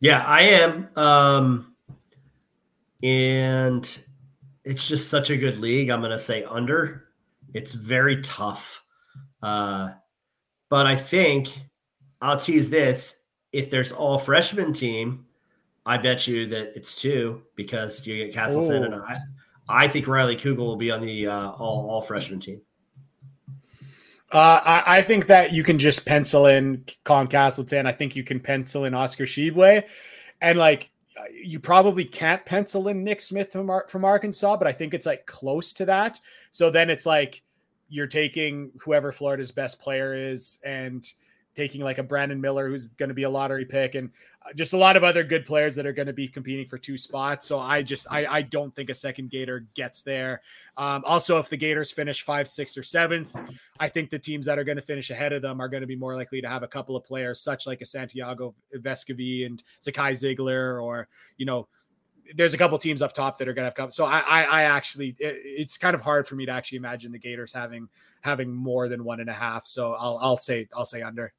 [0.00, 0.88] Yeah, I am.
[0.96, 1.74] Um,
[3.02, 4.00] and
[4.64, 5.90] it's just such a good league.
[5.90, 7.04] I'm going to say under.
[7.54, 8.84] It's very tough.
[9.42, 9.90] Uh,
[10.68, 11.52] but I think
[12.20, 13.24] I'll tease this.
[13.52, 15.26] If there's all freshman team,
[15.86, 19.18] I bet you that it's two because you get Castleton and I.
[19.70, 22.60] I think Riley Kugel will be on the uh, all all freshman team.
[24.30, 27.86] Uh, I, I, think that you can just pencil in Colin Castleton.
[27.86, 29.84] I think you can pencil in Oscar Tshiebwe.
[30.42, 30.90] And like,
[31.42, 35.24] you probably can't pencil in Nick Smith from, from Arkansas, but I think it's like
[35.24, 36.20] close to that.
[36.50, 37.42] So then it's like
[37.88, 41.10] you're taking whoever Florida's best player is and–
[41.58, 44.10] taking like a Brandon Miller who's going to be a lottery pick and
[44.46, 46.78] uh, just a lot of other good players that are going to be competing for
[46.78, 47.48] two spots.
[47.48, 50.40] So I just I, I don't think a second Gator gets there.
[50.76, 53.34] Um, also, if the Gators finish five, six, or seventh,
[53.80, 55.88] I think the teams that are going to finish ahead of them are going to
[55.88, 59.60] be more likely to have a couple of players such like a Santiago Vescovi and
[59.84, 61.08] Zakai Zeigler or
[61.38, 61.66] you know
[62.34, 63.90] there's a couple teams up top that are going to have come.
[63.90, 67.10] So I, I, I actually, it, it's kind of hard for me to actually imagine
[67.10, 67.88] the Gators having
[68.20, 69.66] having more than one and a half.
[69.66, 71.32] So I'll, I'll say, I'll say under.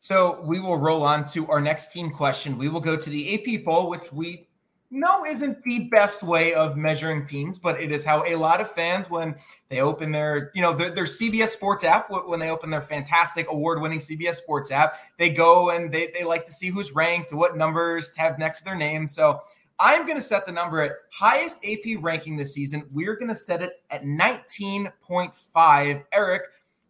[0.00, 2.58] So we will roll on to our next team question.
[2.58, 4.46] We will go to the AP poll, which we
[4.90, 8.70] know isn't the best way of measuring teams, but it is how a lot of
[8.70, 9.34] fans, when
[9.68, 13.50] they open their, you know, their, their CBS Sports app, when they open their fantastic
[13.50, 17.56] award-winning CBS Sports app, they go and they, they like to see who's ranked, what
[17.56, 19.06] numbers have next to their name.
[19.06, 19.40] So
[19.80, 22.84] I'm going to set the number at highest AP ranking this season.
[22.92, 26.04] We're going to set it at 19.5.
[26.12, 26.42] Eric,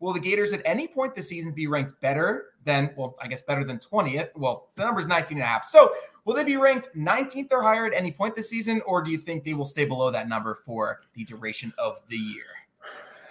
[0.05, 3.43] will the Gators at any point this season be ranked better than, well, I guess
[3.43, 4.29] better than 20th?
[4.37, 5.65] Well, the number is 19 and a half.
[5.65, 5.93] So
[6.25, 9.19] will they be ranked 19th or higher at any point this season, or do you
[9.19, 12.45] think they will stay below that number for the duration of the year?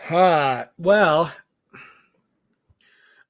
[0.10, 1.32] Uh, well,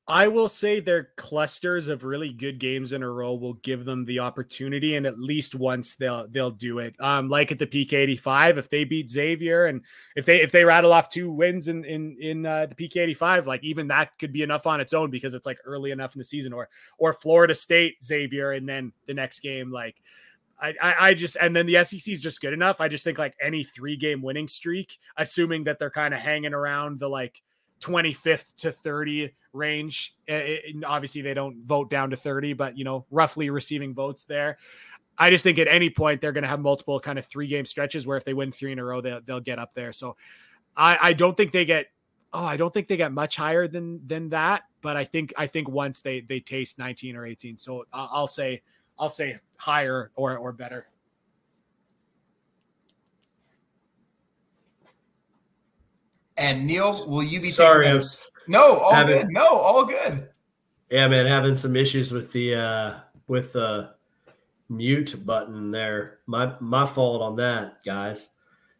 [0.06, 4.04] I will say their clusters of really good games in a row will give them
[4.04, 6.96] the opportunity, and at least once they'll they'll do it.
[7.00, 9.82] Um, like at the PK eighty five, if they beat Xavier, and
[10.18, 13.14] if they if they rattle off two wins in in in uh, the PK eighty
[13.14, 16.16] five, like even that could be enough on its own because it's like early enough
[16.16, 16.68] in the season, or
[16.98, 19.96] or Florida State Xavier, and then the next game like.
[20.62, 22.80] I, I, just and then the SEC is just good enough.
[22.80, 26.54] I just think like any three game winning streak, assuming that they're kind of hanging
[26.54, 27.42] around the like
[27.84, 30.16] 25th to 30 range.
[30.28, 34.58] It, obviously, they don't vote down to 30, but you know, roughly receiving votes there.
[35.18, 37.66] I just think at any point they're going to have multiple kind of three game
[37.66, 39.94] stretches where if they win three in a row, they'll, they'll get up there.
[39.94, 40.16] So
[40.76, 41.88] I, I don't think they get.
[42.36, 44.64] Oh, I don't think they get much higher than than that.
[44.82, 48.64] But I think I think once they they taste 19 or 18, so I'll say
[48.98, 50.88] I'll say higher or or better.
[56.38, 57.88] And Neil, will you be sorry?
[57.88, 59.28] I was no, all having, good.
[59.30, 60.30] No, all good.
[60.90, 63.96] Yeah, man, having some issues with the uh with the
[64.70, 66.20] mute button there.
[66.26, 68.30] My my fault on that, guys.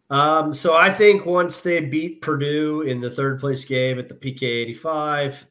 [0.10, 4.14] Um, so I think once they beat Purdue in the third place game at the
[4.14, 5.48] PK 85,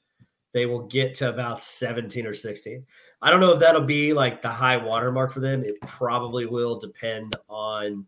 [0.52, 2.84] they will get to about 17 or 16.
[3.22, 5.64] I don't know if that'll be like the high watermark for them.
[5.64, 8.06] It probably will depend on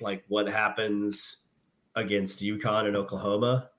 [0.00, 1.43] like what happens
[1.96, 3.70] against UConn and Oklahoma.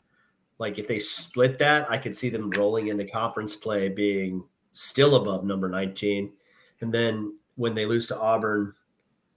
[0.58, 4.44] Like if they split that, I could see them rolling into conference play being
[4.74, 6.32] still above number 19.
[6.82, 8.74] And then when they lose to Auburn,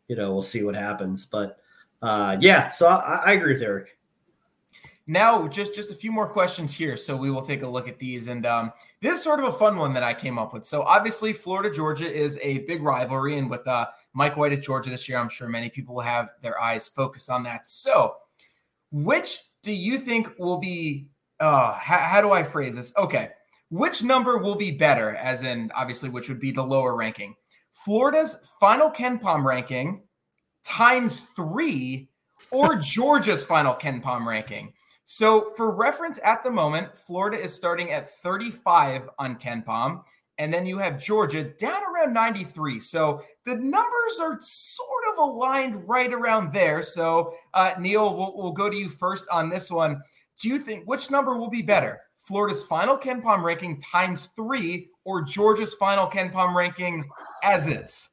[0.06, 1.26] you know, we'll see what happens.
[1.26, 1.58] But
[2.02, 3.96] uh, yeah, so I, I agree with Eric.
[5.10, 7.98] Now, just just a few more questions here, so we will take a look at
[7.98, 8.28] these.
[8.28, 10.66] And um, this is sort of a fun one that I came up with.
[10.66, 14.90] So obviously, Florida Georgia is a big rivalry, and with uh, Mike White at Georgia
[14.90, 17.66] this year, I'm sure many people will have their eyes focused on that.
[17.66, 18.16] So
[18.90, 21.08] which do you think will be?
[21.40, 22.92] Uh, how, how do I phrase this?
[22.96, 23.30] Okay,
[23.70, 25.14] which number will be better?
[25.16, 27.34] As in, obviously, which would be the lower ranking?
[27.72, 30.02] Florida's final KenPom ranking
[30.64, 32.08] times three,
[32.50, 34.72] or Georgia's final KenPom ranking.
[35.04, 40.02] So, for reference, at the moment, Florida is starting at 35 on KenPom.
[40.38, 42.80] And then you have Georgia down around 93.
[42.80, 46.82] So the numbers are sort of aligned right around there.
[46.82, 50.00] So, uh, Neil, we'll, we'll go to you first on this one.
[50.40, 52.00] Do you think which number will be better?
[52.20, 57.04] Florida's final KenPom ranking times three or Georgia's final KenPom ranking
[57.42, 58.08] as is?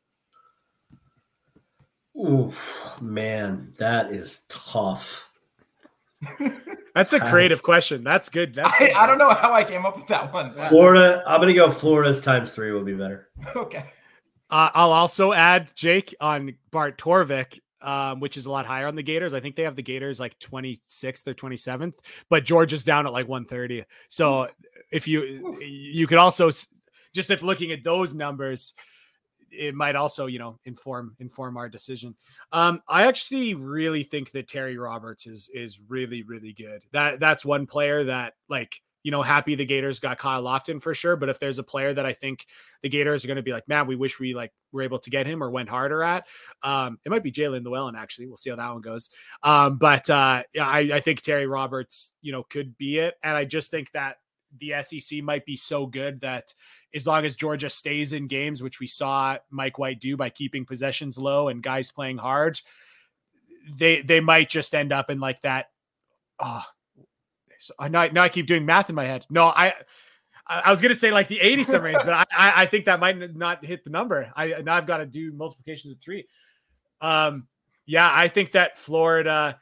[2.17, 2.55] Oh,
[3.01, 5.29] man, that is tough.
[6.95, 8.03] That's a creative question.
[8.03, 8.55] That's good.
[8.55, 10.51] That's I, I, don't know how I came up with that one.
[10.69, 13.27] Florida, I'm going to go Florida's times three will be better.
[13.53, 13.83] Okay.
[14.49, 18.95] Uh, I'll also add Jake on Bart Torvik, um, which is a lot higher on
[18.95, 19.33] the Gators.
[19.33, 21.95] I think they have the Gators like 26th or 27th,
[22.29, 23.83] but Georgia's down at like 130.
[24.07, 24.47] So
[24.91, 26.49] if you you could also
[27.13, 28.73] just if looking at those numbers,
[29.51, 32.15] it might also you know inform inform our decision.
[32.51, 36.83] Um i actually really think that terry roberts is is really really good.
[36.91, 40.95] That that's one player that like you know happy the gators got kyle lofton for
[40.95, 42.47] sure but if there's a player that i think
[42.81, 45.11] the gators are going to be like man we wish we like were able to
[45.11, 46.25] get him or went harder at
[46.63, 48.25] um it might be jalen llewellyn actually.
[48.25, 49.11] We'll see how that one goes.
[49.43, 53.13] Um but uh i i think terry roberts you know could be it.
[53.23, 54.17] And i just think that
[54.57, 56.53] the sec might be so good that
[56.95, 60.65] as long as Georgia stays in games, which we saw Mike White do by keeping
[60.65, 62.59] possessions low and guys playing hard,
[63.77, 65.69] they they might just end up in like that.
[66.39, 66.63] Oh,
[67.59, 69.25] so I now, now I keep doing math in my head.
[69.29, 69.73] No, I
[70.47, 72.25] I was gonna say like the 80 some range, but I,
[72.63, 74.31] I think that might not hit the number.
[74.35, 76.27] I now I've got to do multiplications of three.
[77.01, 77.47] Um,
[77.85, 79.59] yeah, I think that Florida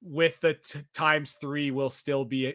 [0.00, 2.54] with the t- times three will still be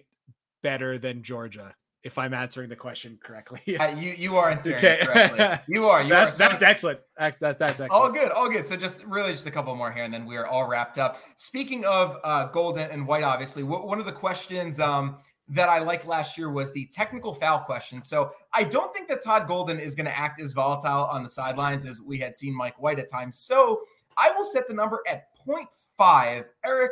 [0.61, 3.77] better than Georgia if I'm answering the question correctly.
[3.77, 4.99] uh, you you are answering okay.
[5.01, 5.45] correctly.
[5.75, 6.01] You are.
[6.01, 6.49] You that's, are.
[6.49, 6.99] that's excellent.
[7.17, 7.91] That's, that's excellent.
[7.91, 8.31] All good.
[8.31, 8.65] All good.
[8.65, 11.19] So just really just a couple more here, and then we are all wrapped up.
[11.37, 15.17] Speaking of uh, Golden and White, obviously, one of the questions um,
[15.49, 18.01] that I liked last year was the technical foul question.
[18.03, 21.29] So I don't think that Todd Golden is going to act as volatile on the
[21.29, 23.37] sidelines as we had seen Mike White at times.
[23.39, 23.81] So
[24.17, 26.45] I will set the number at 0.5.
[26.63, 26.91] Eric,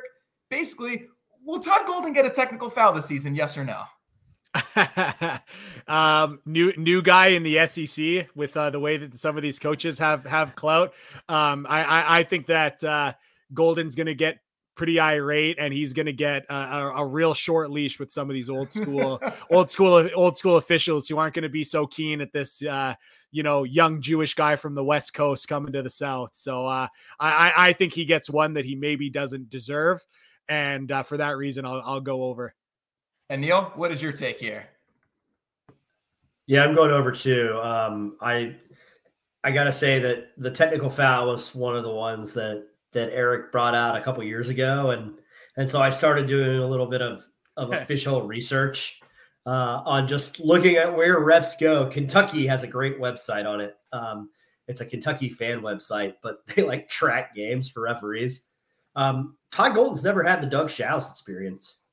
[0.49, 1.07] basically,
[1.45, 3.35] will Todd Golden get a technical foul this season?
[3.35, 3.83] Yes or no?
[5.87, 9.59] um, new new guy in the SEC with uh, the way that some of these
[9.59, 10.93] coaches have have clout.
[11.27, 13.13] Um, I, I, I think that uh,
[13.53, 14.39] Golden's going to get
[14.77, 18.29] pretty irate, and he's going to get a, a, a, real short leash with some
[18.29, 19.19] of these old school,
[19.51, 22.93] old school, old school officials who aren't going to be so keen at this, uh,
[23.31, 26.31] you know, young Jewish guy from the West Coast coming to the South.
[26.33, 26.87] So uh,
[27.19, 30.05] I, I think he gets one that he maybe doesn't deserve,
[30.47, 32.53] and uh, for that reason, I'll, I'll go over.
[33.29, 34.67] And Neil, what is your take here?
[36.45, 37.59] Yeah, I'm going over too.
[37.61, 38.55] Um, I
[39.43, 43.51] I gotta say that the technical foul was one of the ones that that Eric
[43.51, 45.17] brought out a couple years ago, and
[45.57, 47.25] and so I started doing a little bit of
[47.57, 49.01] of official research
[49.45, 51.87] uh, on just looking at where refs go.
[51.87, 53.75] Kentucky has a great website on it.
[53.91, 54.29] Um,
[54.67, 58.43] it's a Kentucky fan website, but they like track games for referees.
[58.95, 61.83] Um, Todd Golden's never had the Doug Shows experience,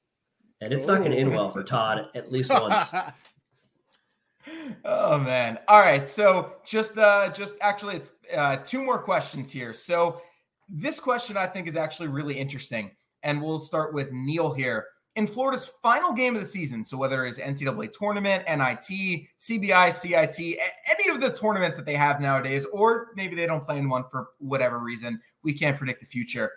[0.65, 0.93] and it's Ooh.
[0.93, 2.93] not going to end well for Todd at least once.
[4.85, 5.59] oh man!
[5.69, 9.73] All right, so just uh, just actually, it's uh, two more questions here.
[9.73, 10.21] So
[10.69, 12.91] this question I think is actually really interesting.
[13.23, 14.87] And we'll start with Neil here.
[15.17, 20.59] In Florida's final game of the season, so whether it's NCAA tournament, NIT, CBI, CIT,
[20.91, 24.05] any of the tournaments that they have nowadays, or maybe they don't play in one
[24.11, 26.51] for whatever reason, we can't predict the future.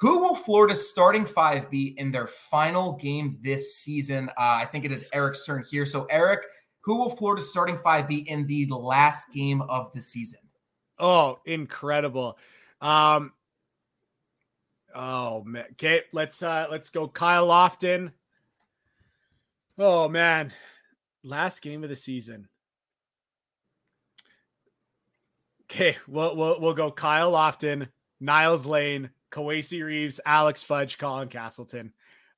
[0.00, 4.28] Who will Florida's starting five be in their final game this season?
[4.30, 5.84] Uh, I think it is Eric's turn here.
[5.84, 6.40] So, Eric,
[6.80, 10.40] who will Florida's starting five be in the last game of the season?
[10.98, 12.38] Oh, incredible.
[12.80, 13.32] Um,
[14.94, 15.64] Oh man.
[15.72, 18.12] Okay, let's uh let's go Kyle Lofton.
[19.78, 20.52] Oh man.
[21.22, 22.48] Last game of the season.
[25.64, 31.92] Okay, we'll we'll, we'll go Kyle Lofton, Niels Lane, Kowacie Reeves, Alex Fudge, Colin Castleton.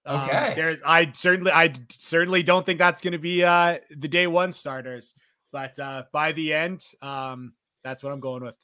[0.05, 0.49] Um, okay.
[0.49, 4.27] Um, there's I certainly I certainly don't think that's going to be uh the day
[4.27, 5.15] one starters,
[5.53, 7.55] but uh by the end, um
[7.85, 8.57] that's what I'm going with.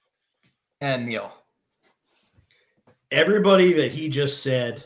[0.81, 1.33] And Neil
[3.11, 4.85] everybody that he just said,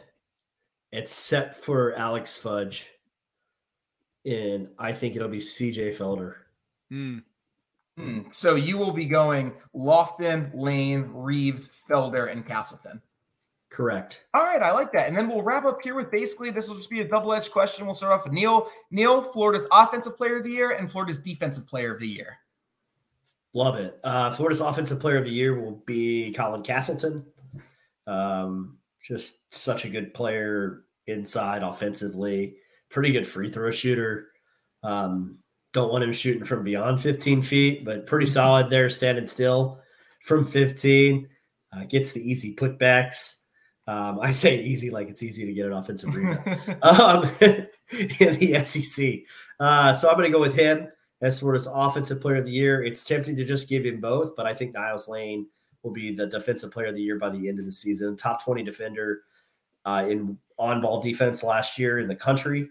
[0.93, 2.91] except for Alex Fudge,
[4.25, 6.35] and I think it'll be CJ Felder.
[6.93, 7.23] Mm.
[7.99, 8.35] Mm.
[8.35, 13.03] So you will be going Lofton, Lane, Reeves, Felder, and Castleton.
[13.73, 14.27] Correct.
[14.35, 15.09] All right, I like that.
[15.09, 17.87] And then we'll wrap up here with basically this will just be a double-edged question.
[17.87, 18.69] We'll start off with Neil.
[18.91, 22.37] Neil, Florida's offensive player of the year and Florida's defensive player of the year.
[23.55, 23.99] Love it.
[24.05, 27.25] Uh, Florida's offensive player of the year will be Colin Castleton.
[28.07, 32.57] Um, just such a good player inside offensively,
[32.91, 34.29] pretty good free throw shooter.
[34.83, 35.39] Um,
[35.73, 39.81] don't want him shooting from beyond 15 feet, but pretty solid there, standing still
[40.25, 41.27] from 15.
[41.75, 43.37] Uh, gets the easy putbacks.
[43.87, 48.63] Um, I say easy like it's easy to get an offensive rebound um, in the
[48.65, 49.21] SEC.
[49.59, 50.89] Uh, so I'm going to go with him
[51.21, 52.83] as for his offensive player of the year.
[52.83, 55.47] It's tempting to just give him both, but I think Niels Lane–
[55.83, 58.17] will be the defensive player of the year by the end of the season.
[58.17, 59.23] Top 20 defender
[59.85, 62.69] uh, in on ball defense last year in the country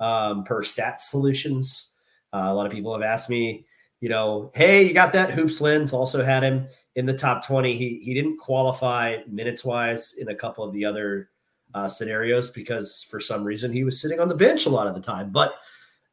[0.00, 1.94] um, per stat solutions.
[2.32, 3.64] Uh, a lot of people have asked me,
[4.00, 5.30] you know, hey, you got that?
[5.30, 6.68] Hoops Lens also had him
[6.98, 7.76] in the top 20.
[7.76, 11.30] He, he didn't qualify minutes wise in a couple of the other
[11.72, 14.96] uh, scenarios because for some reason he was sitting on the bench a lot of
[14.96, 15.30] the time.
[15.30, 15.54] But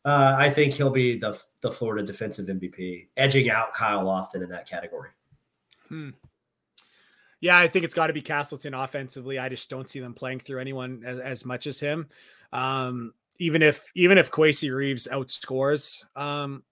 [0.06, 4.50] uh, I think he'll be the, the Florida defensive MVP, edging out Kyle Lofton in
[4.50, 5.10] that category.
[5.90, 6.12] Hmm.
[7.40, 9.40] Yeah, I think it's got to be Castleton offensively.
[9.40, 12.10] I just don't see them playing through anyone as, as much as him.
[12.54, 16.64] Um, even if even if Kowacie Reeves outscores um,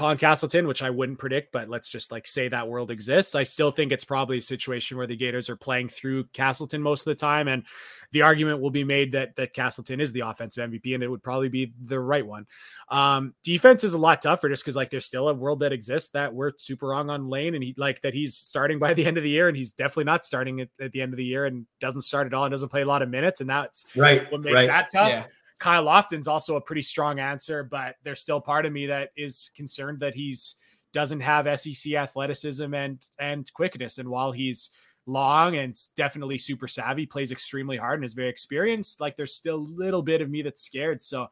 [0.00, 3.34] Colin Castleton, which I wouldn't predict, but let's just like say that world exists.
[3.34, 7.02] I still think it's probably a situation where the Gators are playing through Castleton most
[7.06, 7.66] of the time, and
[8.10, 11.22] the argument will be made that that Castleton is the offensive MVP, and it would
[11.22, 12.46] probably be the right one.
[12.88, 16.08] Um, defense is a lot tougher just because like there's still a world that exists
[16.12, 19.18] that we're super wrong on Lane, and he like that he's starting by the end
[19.18, 21.44] of the year, and he's definitely not starting at, at the end of the year,
[21.44, 24.32] and doesn't start at all, and doesn't play a lot of minutes, and that's right
[24.32, 24.68] what makes right.
[24.68, 25.10] that tough.
[25.10, 25.24] Yeah.
[25.60, 29.50] Kyle Lofton's also a pretty strong answer, but there's still part of me that is
[29.54, 30.56] concerned that he's
[30.92, 33.98] doesn't have SEC athleticism and and quickness.
[33.98, 34.70] And while he's
[35.06, 39.56] long and definitely super savvy, plays extremely hard and is very experienced, like there's still
[39.56, 41.02] a little bit of me that's scared.
[41.02, 41.28] So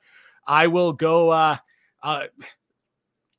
[0.47, 1.57] I will go uh
[2.03, 2.25] uh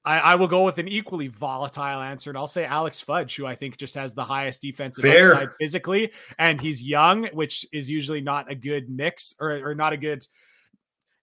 [0.04, 3.46] I, I will go with an equally volatile answer, and I'll say Alex Fudge, who
[3.46, 5.34] I think just has the highest defensive Fair.
[5.34, 9.94] upside physically, and he's young, which is usually not a good mix or, or not
[9.94, 10.26] a good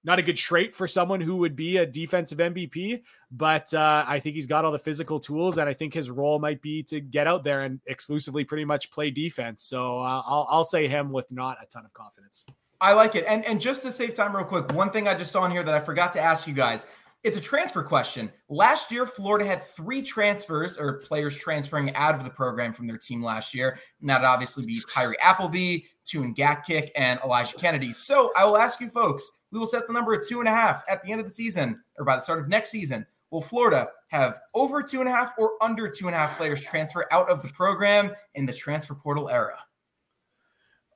[0.06, 3.02] not a good trait for someone who would be a defensive MVP,
[3.32, 6.38] but uh, I think he's got all the physical tools, and I think his role
[6.38, 9.64] might be to get out there and exclusively pretty much play defense.
[9.64, 12.46] So uh, I'll, I'll say him with not a ton of confidence.
[12.80, 13.24] I like it.
[13.26, 15.64] And and just to save time, real quick, one thing I just saw in here
[15.64, 16.86] that I forgot to ask you guys.
[17.24, 18.30] It's a transfer question.
[18.48, 22.98] Last year, Florida had three transfers or players transferring out of the program from their
[22.98, 23.80] team last year.
[24.00, 27.92] And that'd obviously be Tyree Appleby, Tune Gatkek, and Elijah Kennedy.
[27.92, 30.52] So I will ask you folks, we will set the number at two and a
[30.52, 33.06] half at the end of the season or by the start of next season.
[33.30, 36.60] Will Florida have over two and a half or under two and a half players
[36.60, 39.58] transfer out of the program in the transfer portal era?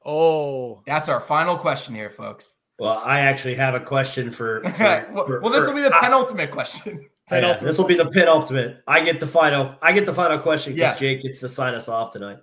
[0.05, 2.59] Oh, that's our final question here, folks.
[2.79, 4.63] Well, I actually have a question for.
[4.77, 7.09] for, well, for, well, this will be the penultimate question.
[7.31, 8.83] Yeah, this will be the penultimate.
[8.89, 9.77] I get the final.
[9.81, 10.99] I get the final question because yes.
[10.99, 12.39] Jake gets to sign us off tonight.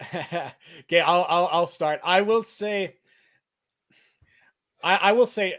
[0.12, 2.00] okay, I'll, I'll I'll start.
[2.02, 2.96] I will say.
[4.82, 5.54] I, I will say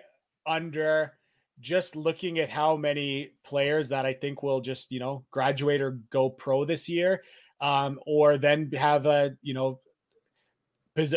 [0.46, 1.14] under
[1.60, 6.00] just looking at how many players that I think will just, you know, graduate or
[6.10, 7.24] go pro this year,
[7.60, 9.80] um, or then have a, you know,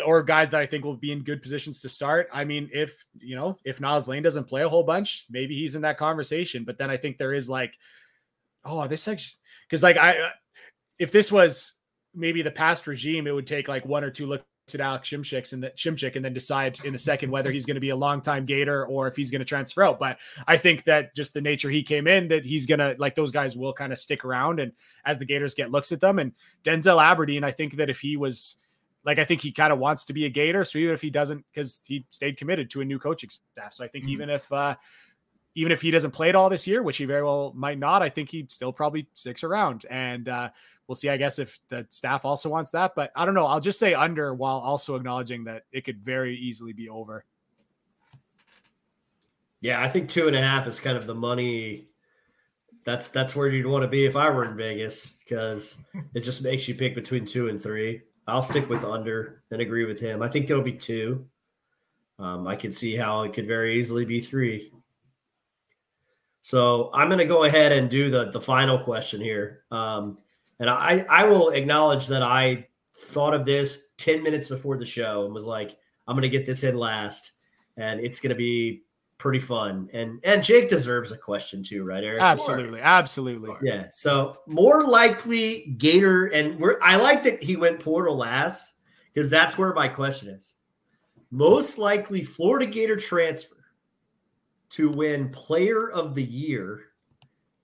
[0.05, 2.29] or guys that I think will be in good positions to start.
[2.33, 5.75] I mean, if you know, if Niels Lane doesn't play a whole bunch, maybe he's
[5.75, 6.63] in that conversation.
[6.63, 7.73] But then I think there is like,
[8.63, 10.29] oh, this actually because like I, uh,
[10.97, 11.73] if this was
[12.13, 15.53] maybe the past regime, it would take like one or two looks at Alex Szymczyk
[15.53, 17.95] and the Szymczyk and then decide in the second whether he's going to be a
[17.95, 19.99] long time Gator or if he's going to transfer out.
[19.99, 20.17] But
[20.47, 23.55] I think that just the nature he came in, that he's gonna like those guys
[23.55, 24.71] will kind of stick around and
[25.05, 26.31] as the Gators get looks at them and
[26.63, 28.55] Denzel Aberdeen, I think that if he was
[29.03, 30.63] like I think he kind of wants to be a Gator.
[30.63, 33.73] So even if he doesn't, because he stayed committed to a new coaching staff.
[33.73, 34.13] So I think mm-hmm.
[34.13, 34.75] even if uh
[35.57, 38.01] even if he doesn't play it all this year, which he very well might not,
[38.01, 39.85] I think he still probably sticks around.
[39.89, 40.49] And uh
[40.87, 42.93] we'll see, I guess, if the staff also wants that.
[42.95, 43.45] But I don't know.
[43.45, 47.25] I'll just say under while also acknowledging that it could very easily be over.
[49.61, 51.87] Yeah, I think two and a half is kind of the money.
[52.83, 55.79] That's that's where you'd want to be if I were in Vegas because
[56.13, 58.03] it just makes you pick between two and three.
[58.27, 60.21] I'll stick with under and agree with him.
[60.21, 61.25] I think it'll be two.
[62.19, 64.71] Um, I can see how it could very easily be three.
[66.41, 69.63] So I'm going to go ahead and do the the final question here.
[69.71, 70.19] Um,
[70.59, 75.25] and I I will acknowledge that I thought of this 10 minutes before the show
[75.25, 75.77] and was like,
[76.07, 77.33] I'm going to get this in last,
[77.77, 78.83] and it's going to be
[79.17, 79.89] pretty fun.
[79.93, 82.19] And and Jake deserves a question too, right, Eric?
[82.19, 83.51] Absolutely, absolutely.
[83.61, 83.87] Yeah.
[83.89, 88.75] So more likely Gator, and we're I like that he went portal last
[89.13, 90.55] because that's where my question is.
[91.31, 93.55] Most likely Florida Gator transfer
[94.69, 96.81] to win Player of the Year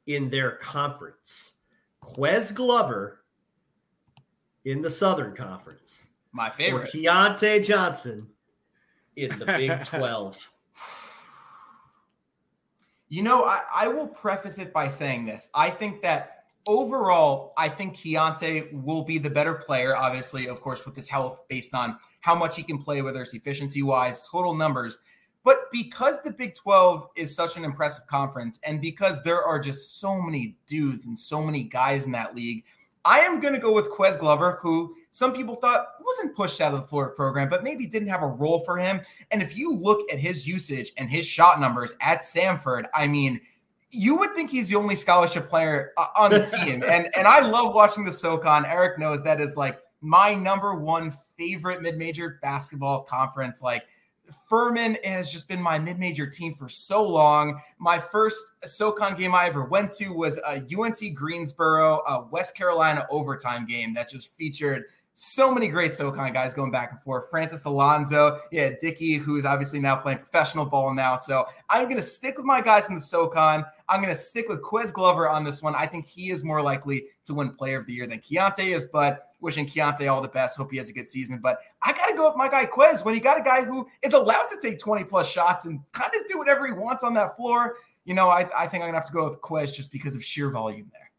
[0.07, 1.53] in their conference.
[2.01, 3.23] Ques Glover
[4.65, 6.07] in the Southern Conference.
[6.31, 6.83] My favorite.
[6.83, 8.27] Or Keyontae Johnson
[9.15, 10.51] in the Big 12.
[13.09, 15.49] You know, I, I, will preface it by saying this.
[15.53, 20.85] I think that overall, I think Keyontae will be the better player, obviously, of course,
[20.85, 24.53] with his health based on how much he can play, whether it's efficiency wise, total
[24.53, 24.99] numbers.
[25.43, 29.99] But because the Big 12 is such an impressive conference, and because there are just
[29.99, 32.63] so many dudes and so many guys in that league,
[33.03, 36.73] I am going to go with Ques Glover, who some people thought wasn't pushed out
[36.73, 39.01] of the Florida program, but maybe didn't have a role for him.
[39.31, 43.41] And if you look at his usage and his shot numbers at Samford, I mean,
[43.89, 46.83] you would think he's the only scholarship player uh, on the team.
[46.83, 48.65] and and I love watching the SoCon.
[48.65, 53.61] Eric knows that is like my number one favorite mid-major basketball conference.
[53.61, 53.83] Like
[54.47, 57.59] Furman has just been my mid-major team for so long.
[57.79, 63.07] My first SoCon game I ever went to was a UNC Greensboro, a West Carolina
[63.09, 67.29] overtime game that just featured so many great SoCon guys going back and forth.
[67.29, 71.15] Francis Alonso, yeah, Dickey, who's obviously now playing professional ball now.
[71.17, 73.65] So I'm going to stick with my guys in the SoCon.
[73.89, 75.75] I'm going to stick with Ques Glover on this one.
[75.75, 78.87] I think he is more likely to win Player of the Year than Keyontae is,
[78.87, 80.57] but wishing Keyontae all the best.
[80.57, 81.39] Hope he has a good season.
[81.41, 83.87] But I got to go with my guy Ques when you got a guy who
[84.01, 87.13] is allowed to take 20 plus shots and kind of do whatever he wants on
[87.15, 87.77] that floor.
[88.05, 90.15] You know, I, I think I'm going to have to go with Ques just because
[90.15, 91.11] of sheer volume there.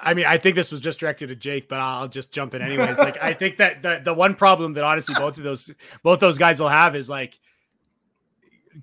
[0.00, 2.62] I mean, I think this was just directed to Jake, but I'll just jump in
[2.62, 2.98] anyways.
[2.98, 5.72] like, I think that the the one problem that honestly both of those
[6.04, 7.38] both those guys will have is like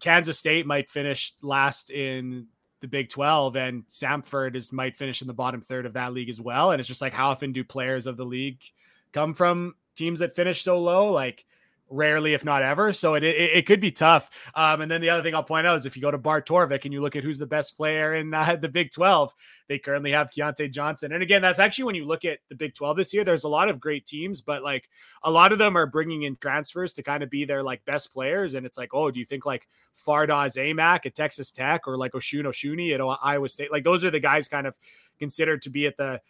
[0.02, 2.48] Kansas State might finish last in
[2.86, 6.30] the Big 12 and Samford is might finish in the bottom third of that league
[6.30, 6.70] as well.
[6.70, 8.60] And it's just like how often do players of the league
[9.12, 11.12] come from teams that finish so low?
[11.12, 11.46] Like
[11.90, 12.92] rarely, if not ever.
[12.94, 14.30] So it, it, it could be tough.
[14.56, 16.48] Um, and then the other thing I'll point out is if you go to Bart
[16.48, 19.34] Torvik and you look at who's the best player in uh, the Big 12,
[19.68, 21.12] they currently have Keyontae Johnson.
[21.12, 23.50] And again, that's actually when you look at the Big 12 this year, there's a
[23.50, 24.90] lot of great teams, but like
[25.24, 28.14] a lot of them are bringing in transfers to kind of be their like best
[28.14, 28.54] players.
[28.54, 32.14] And it's like, oh, do you think like Fardaws Aimaq at Texas Tech or like
[32.14, 33.72] Osun Osunniyi at Iowa State?
[33.72, 34.78] Like those are the guys kind of
[35.20, 36.22] considered to be at the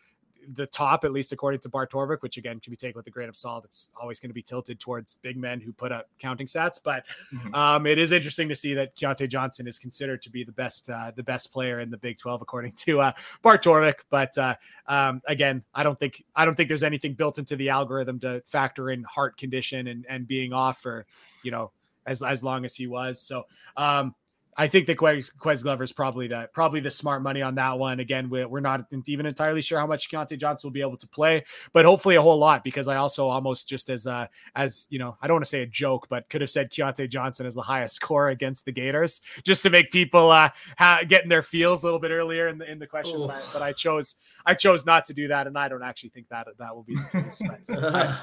[0.53, 3.09] the top, at least according to Bart Torvik, which again can be taken with a
[3.09, 3.65] grain of salt.
[3.65, 7.05] It's always going to be tilted towards big men who put up counting stats, but
[7.33, 7.53] mm-hmm.
[7.53, 10.89] um, it is interesting to see that Keyontae Johnson is considered to be the best
[10.89, 13.11] uh, the best player in the Big Twelve according to uh,
[13.41, 14.01] Bart Torvik.
[14.09, 14.55] But uh,
[14.87, 18.41] um, again, I don't think I don't think there's anything built into the algorithm to
[18.45, 21.05] factor in heart condition and and being off for
[21.43, 21.71] you know
[22.05, 23.19] as as long as he was.
[23.21, 23.45] So
[23.77, 24.15] um,
[24.57, 27.77] I think that Ques, Ques Glover is probably the probably the smart money on that
[27.77, 27.99] one.
[27.99, 31.43] Again, we're not even entirely sure how much Keyontae Johnson will be able to play,
[31.73, 34.07] but hopefully a whole lot because I also almost just as
[34.55, 37.09] as you know I don't want to say a joke, but could have said Keyontae
[37.09, 41.29] Johnson is the highest score against the Gators just to make people uh ha- getting
[41.29, 43.19] their feels a little bit earlier in the in the question.
[43.19, 44.15] But I, but I, chose
[44.45, 46.95] I chose not to do that, and I don't actually think that that will be
[46.95, 47.41] the case.
[47.67, 48.15] But, uh,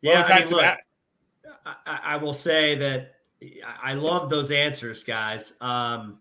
[0.00, 0.64] yeah, I, mean, look,
[1.66, 3.14] I, I will say that
[3.82, 5.54] I love those answers, guys.
[5.60, 6.18] Um,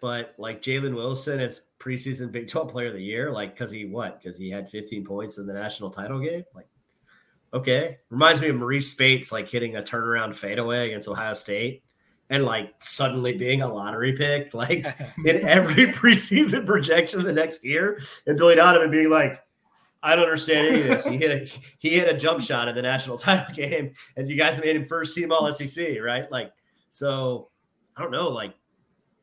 [0.00, 3.84] but like Jalen Wilson as preseason Big 12 player of the year, like because he
[3.84, 4.20] what?
[4.20, 6.44] Because he had 15 points in the national title game.
[6.54, 6.68] Like,
[7.52, 7.98] okay.
[8.08, 11.82] Reminds me of Marreese Speights like hitting a turnaround fadeaway against Ohio State
[12.30, 14.86] and like suddenly being a lottery pick, like
[15.24, 19.42] in every preseason projection the next year, and Billy Donovan being like,
[20.02, 21.06] I don't understand any of this.
[21.06, 24.36] He hit a he hit a jump shot in the national title game, and you
[24.36, 26.30] guys made him first team All SEC, right?
[26.30, 26.52] Like,
[26.88, 27.50] so
[27.96, 28.28] I don't know.
[28.28, 28.54] Like,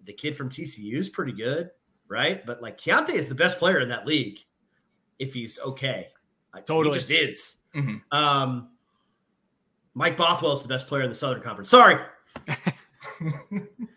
[0.04, 1.72] the kid from TCU is pretty good,
[2.08, 2.46] right?
[2.46, 4.40] But like, Keyontae is the best player in that league
[5.20, 6.08] if he's okay.
[6.54, 7.58] Like, totally, he just is.
[7.76, 7.98] Mm-hmm.
[8.12, 8.70] Um,
[9.94, 11.70] Mike Bothwell is the best player in the Southern Conference.
[11.70, 11.98] Sorry.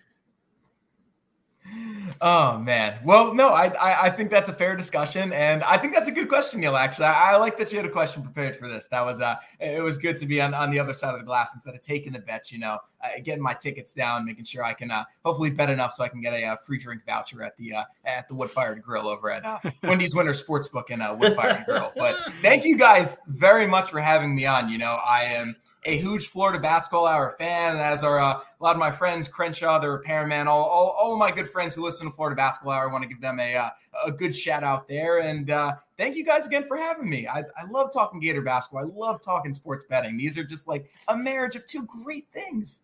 [2.21, 2.99] Oh man.
[3.05, 6.13] Well, no, I, I, I think that's a fair discussion, and I think that's a
[6.13, 6.77] good question, Neil.
[6.77, 8.89] Actually, I, I, like that you had a question prepared for this.
[8.89, 11.27] That was uh, it was good to be on, on the other side of the
[11.27, 12.53] glass instead of taking the bet.
[12.53, 15.93] You know, uh, getting my tickets down, making sure I can uh, hopefully bet enough
[15.93, 18.51] so I can get a, uh, free drink voucher at the uh, at the Wood
[18.51, 21.93] Fired Grill over at uh, Wendy's Winter Sportsbook and uh, Wood Fired Grill.
[21.97, 24.69] But thank you guys very much for having me on.
[24.69, 28.77] You know, I am a huge Florida basketball hour fan, as are uh, a lot
[28.77, 32.13] of my friends, Crenshaw, the repairman, all, all, all my good friends who listen to
[32.13, 32.89] Florida basketball hour.
[32.89, 33.71] I want to give them a, uh,
[34.07, 35.21] a good shout out there.
[35.21, 37.27] And uh, thank you guys again for having me.
[37.27, 38.85] I, I love talking Gator basketball.
[38.85, 40.17] I love talking sports betting.
[40.17, 42.83] These are just like a marriage of two great things.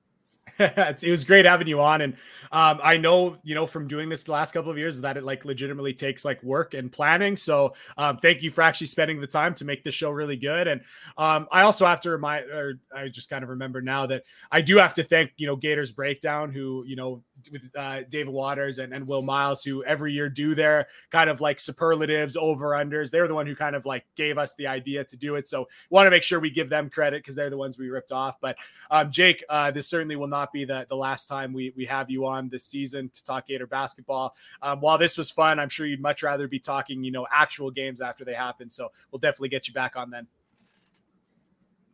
[1.02, 2.14] it was great having you on, and
[2.50, 5.24] um, I know you know from doing this the last couple of years that it
[5.24, 7.36] like legitimately takes like work and planning.
[7.36, 10.66] So um, thank you for actually spending the time to make this show really good.
[10.68, 10.80] And
[11.18, 14.60] um, I also have to remind, or I just kind of remember now that I
[14.62, 18.78] do have to thank you know Gators Breakdown, who you know with uh, David Waters
[18.78, 23.10] and, and Will Miles, who every year do their kind of like superlatives, over unders.
[23.10, 25.48] They're the one who kind of like gave us the idea to do it.
[25.48, 28.12] So want to make sure we give them credit because they're the ones we ripped
[28.12, 28.40] off.
[28.40, 28.56] But
[28.90, 32.10] um, Jake, uh, this certainly will not be the, the last time we, we have
[32.10, 34.35] you on this season to talk Gator basketball.
[34.62, 37.70] Um, while this was fun, I'm sure you'd much rather be talking, you know, actual
[37.70, 38.70] games after they happen.
[38.70, 40.27] So we'll definitely get you back on then.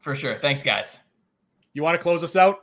[0.00, 0.36] For sure.
[0.36, 0.98] Thanks, guys.
[1.74, 2.58] You want to close us out?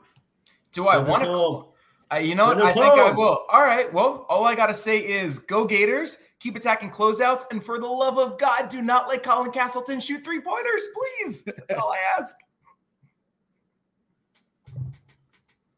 [0.72, 1.66] Do I want to?
[2.12, 2.62] Uh, you know what?
[2.62, 3.00] I think home.
[3.00, 3.46] I will.
[3.50, 3.92] All right.
[3.94, 7.88] Well, all I got to say is go Gators, keep attacking closeouts, and for the
[7.88, 11.44] love of God, do not let Colin Castleton shoot three pointers, please.
[11.44, 12.36] That's all I ask.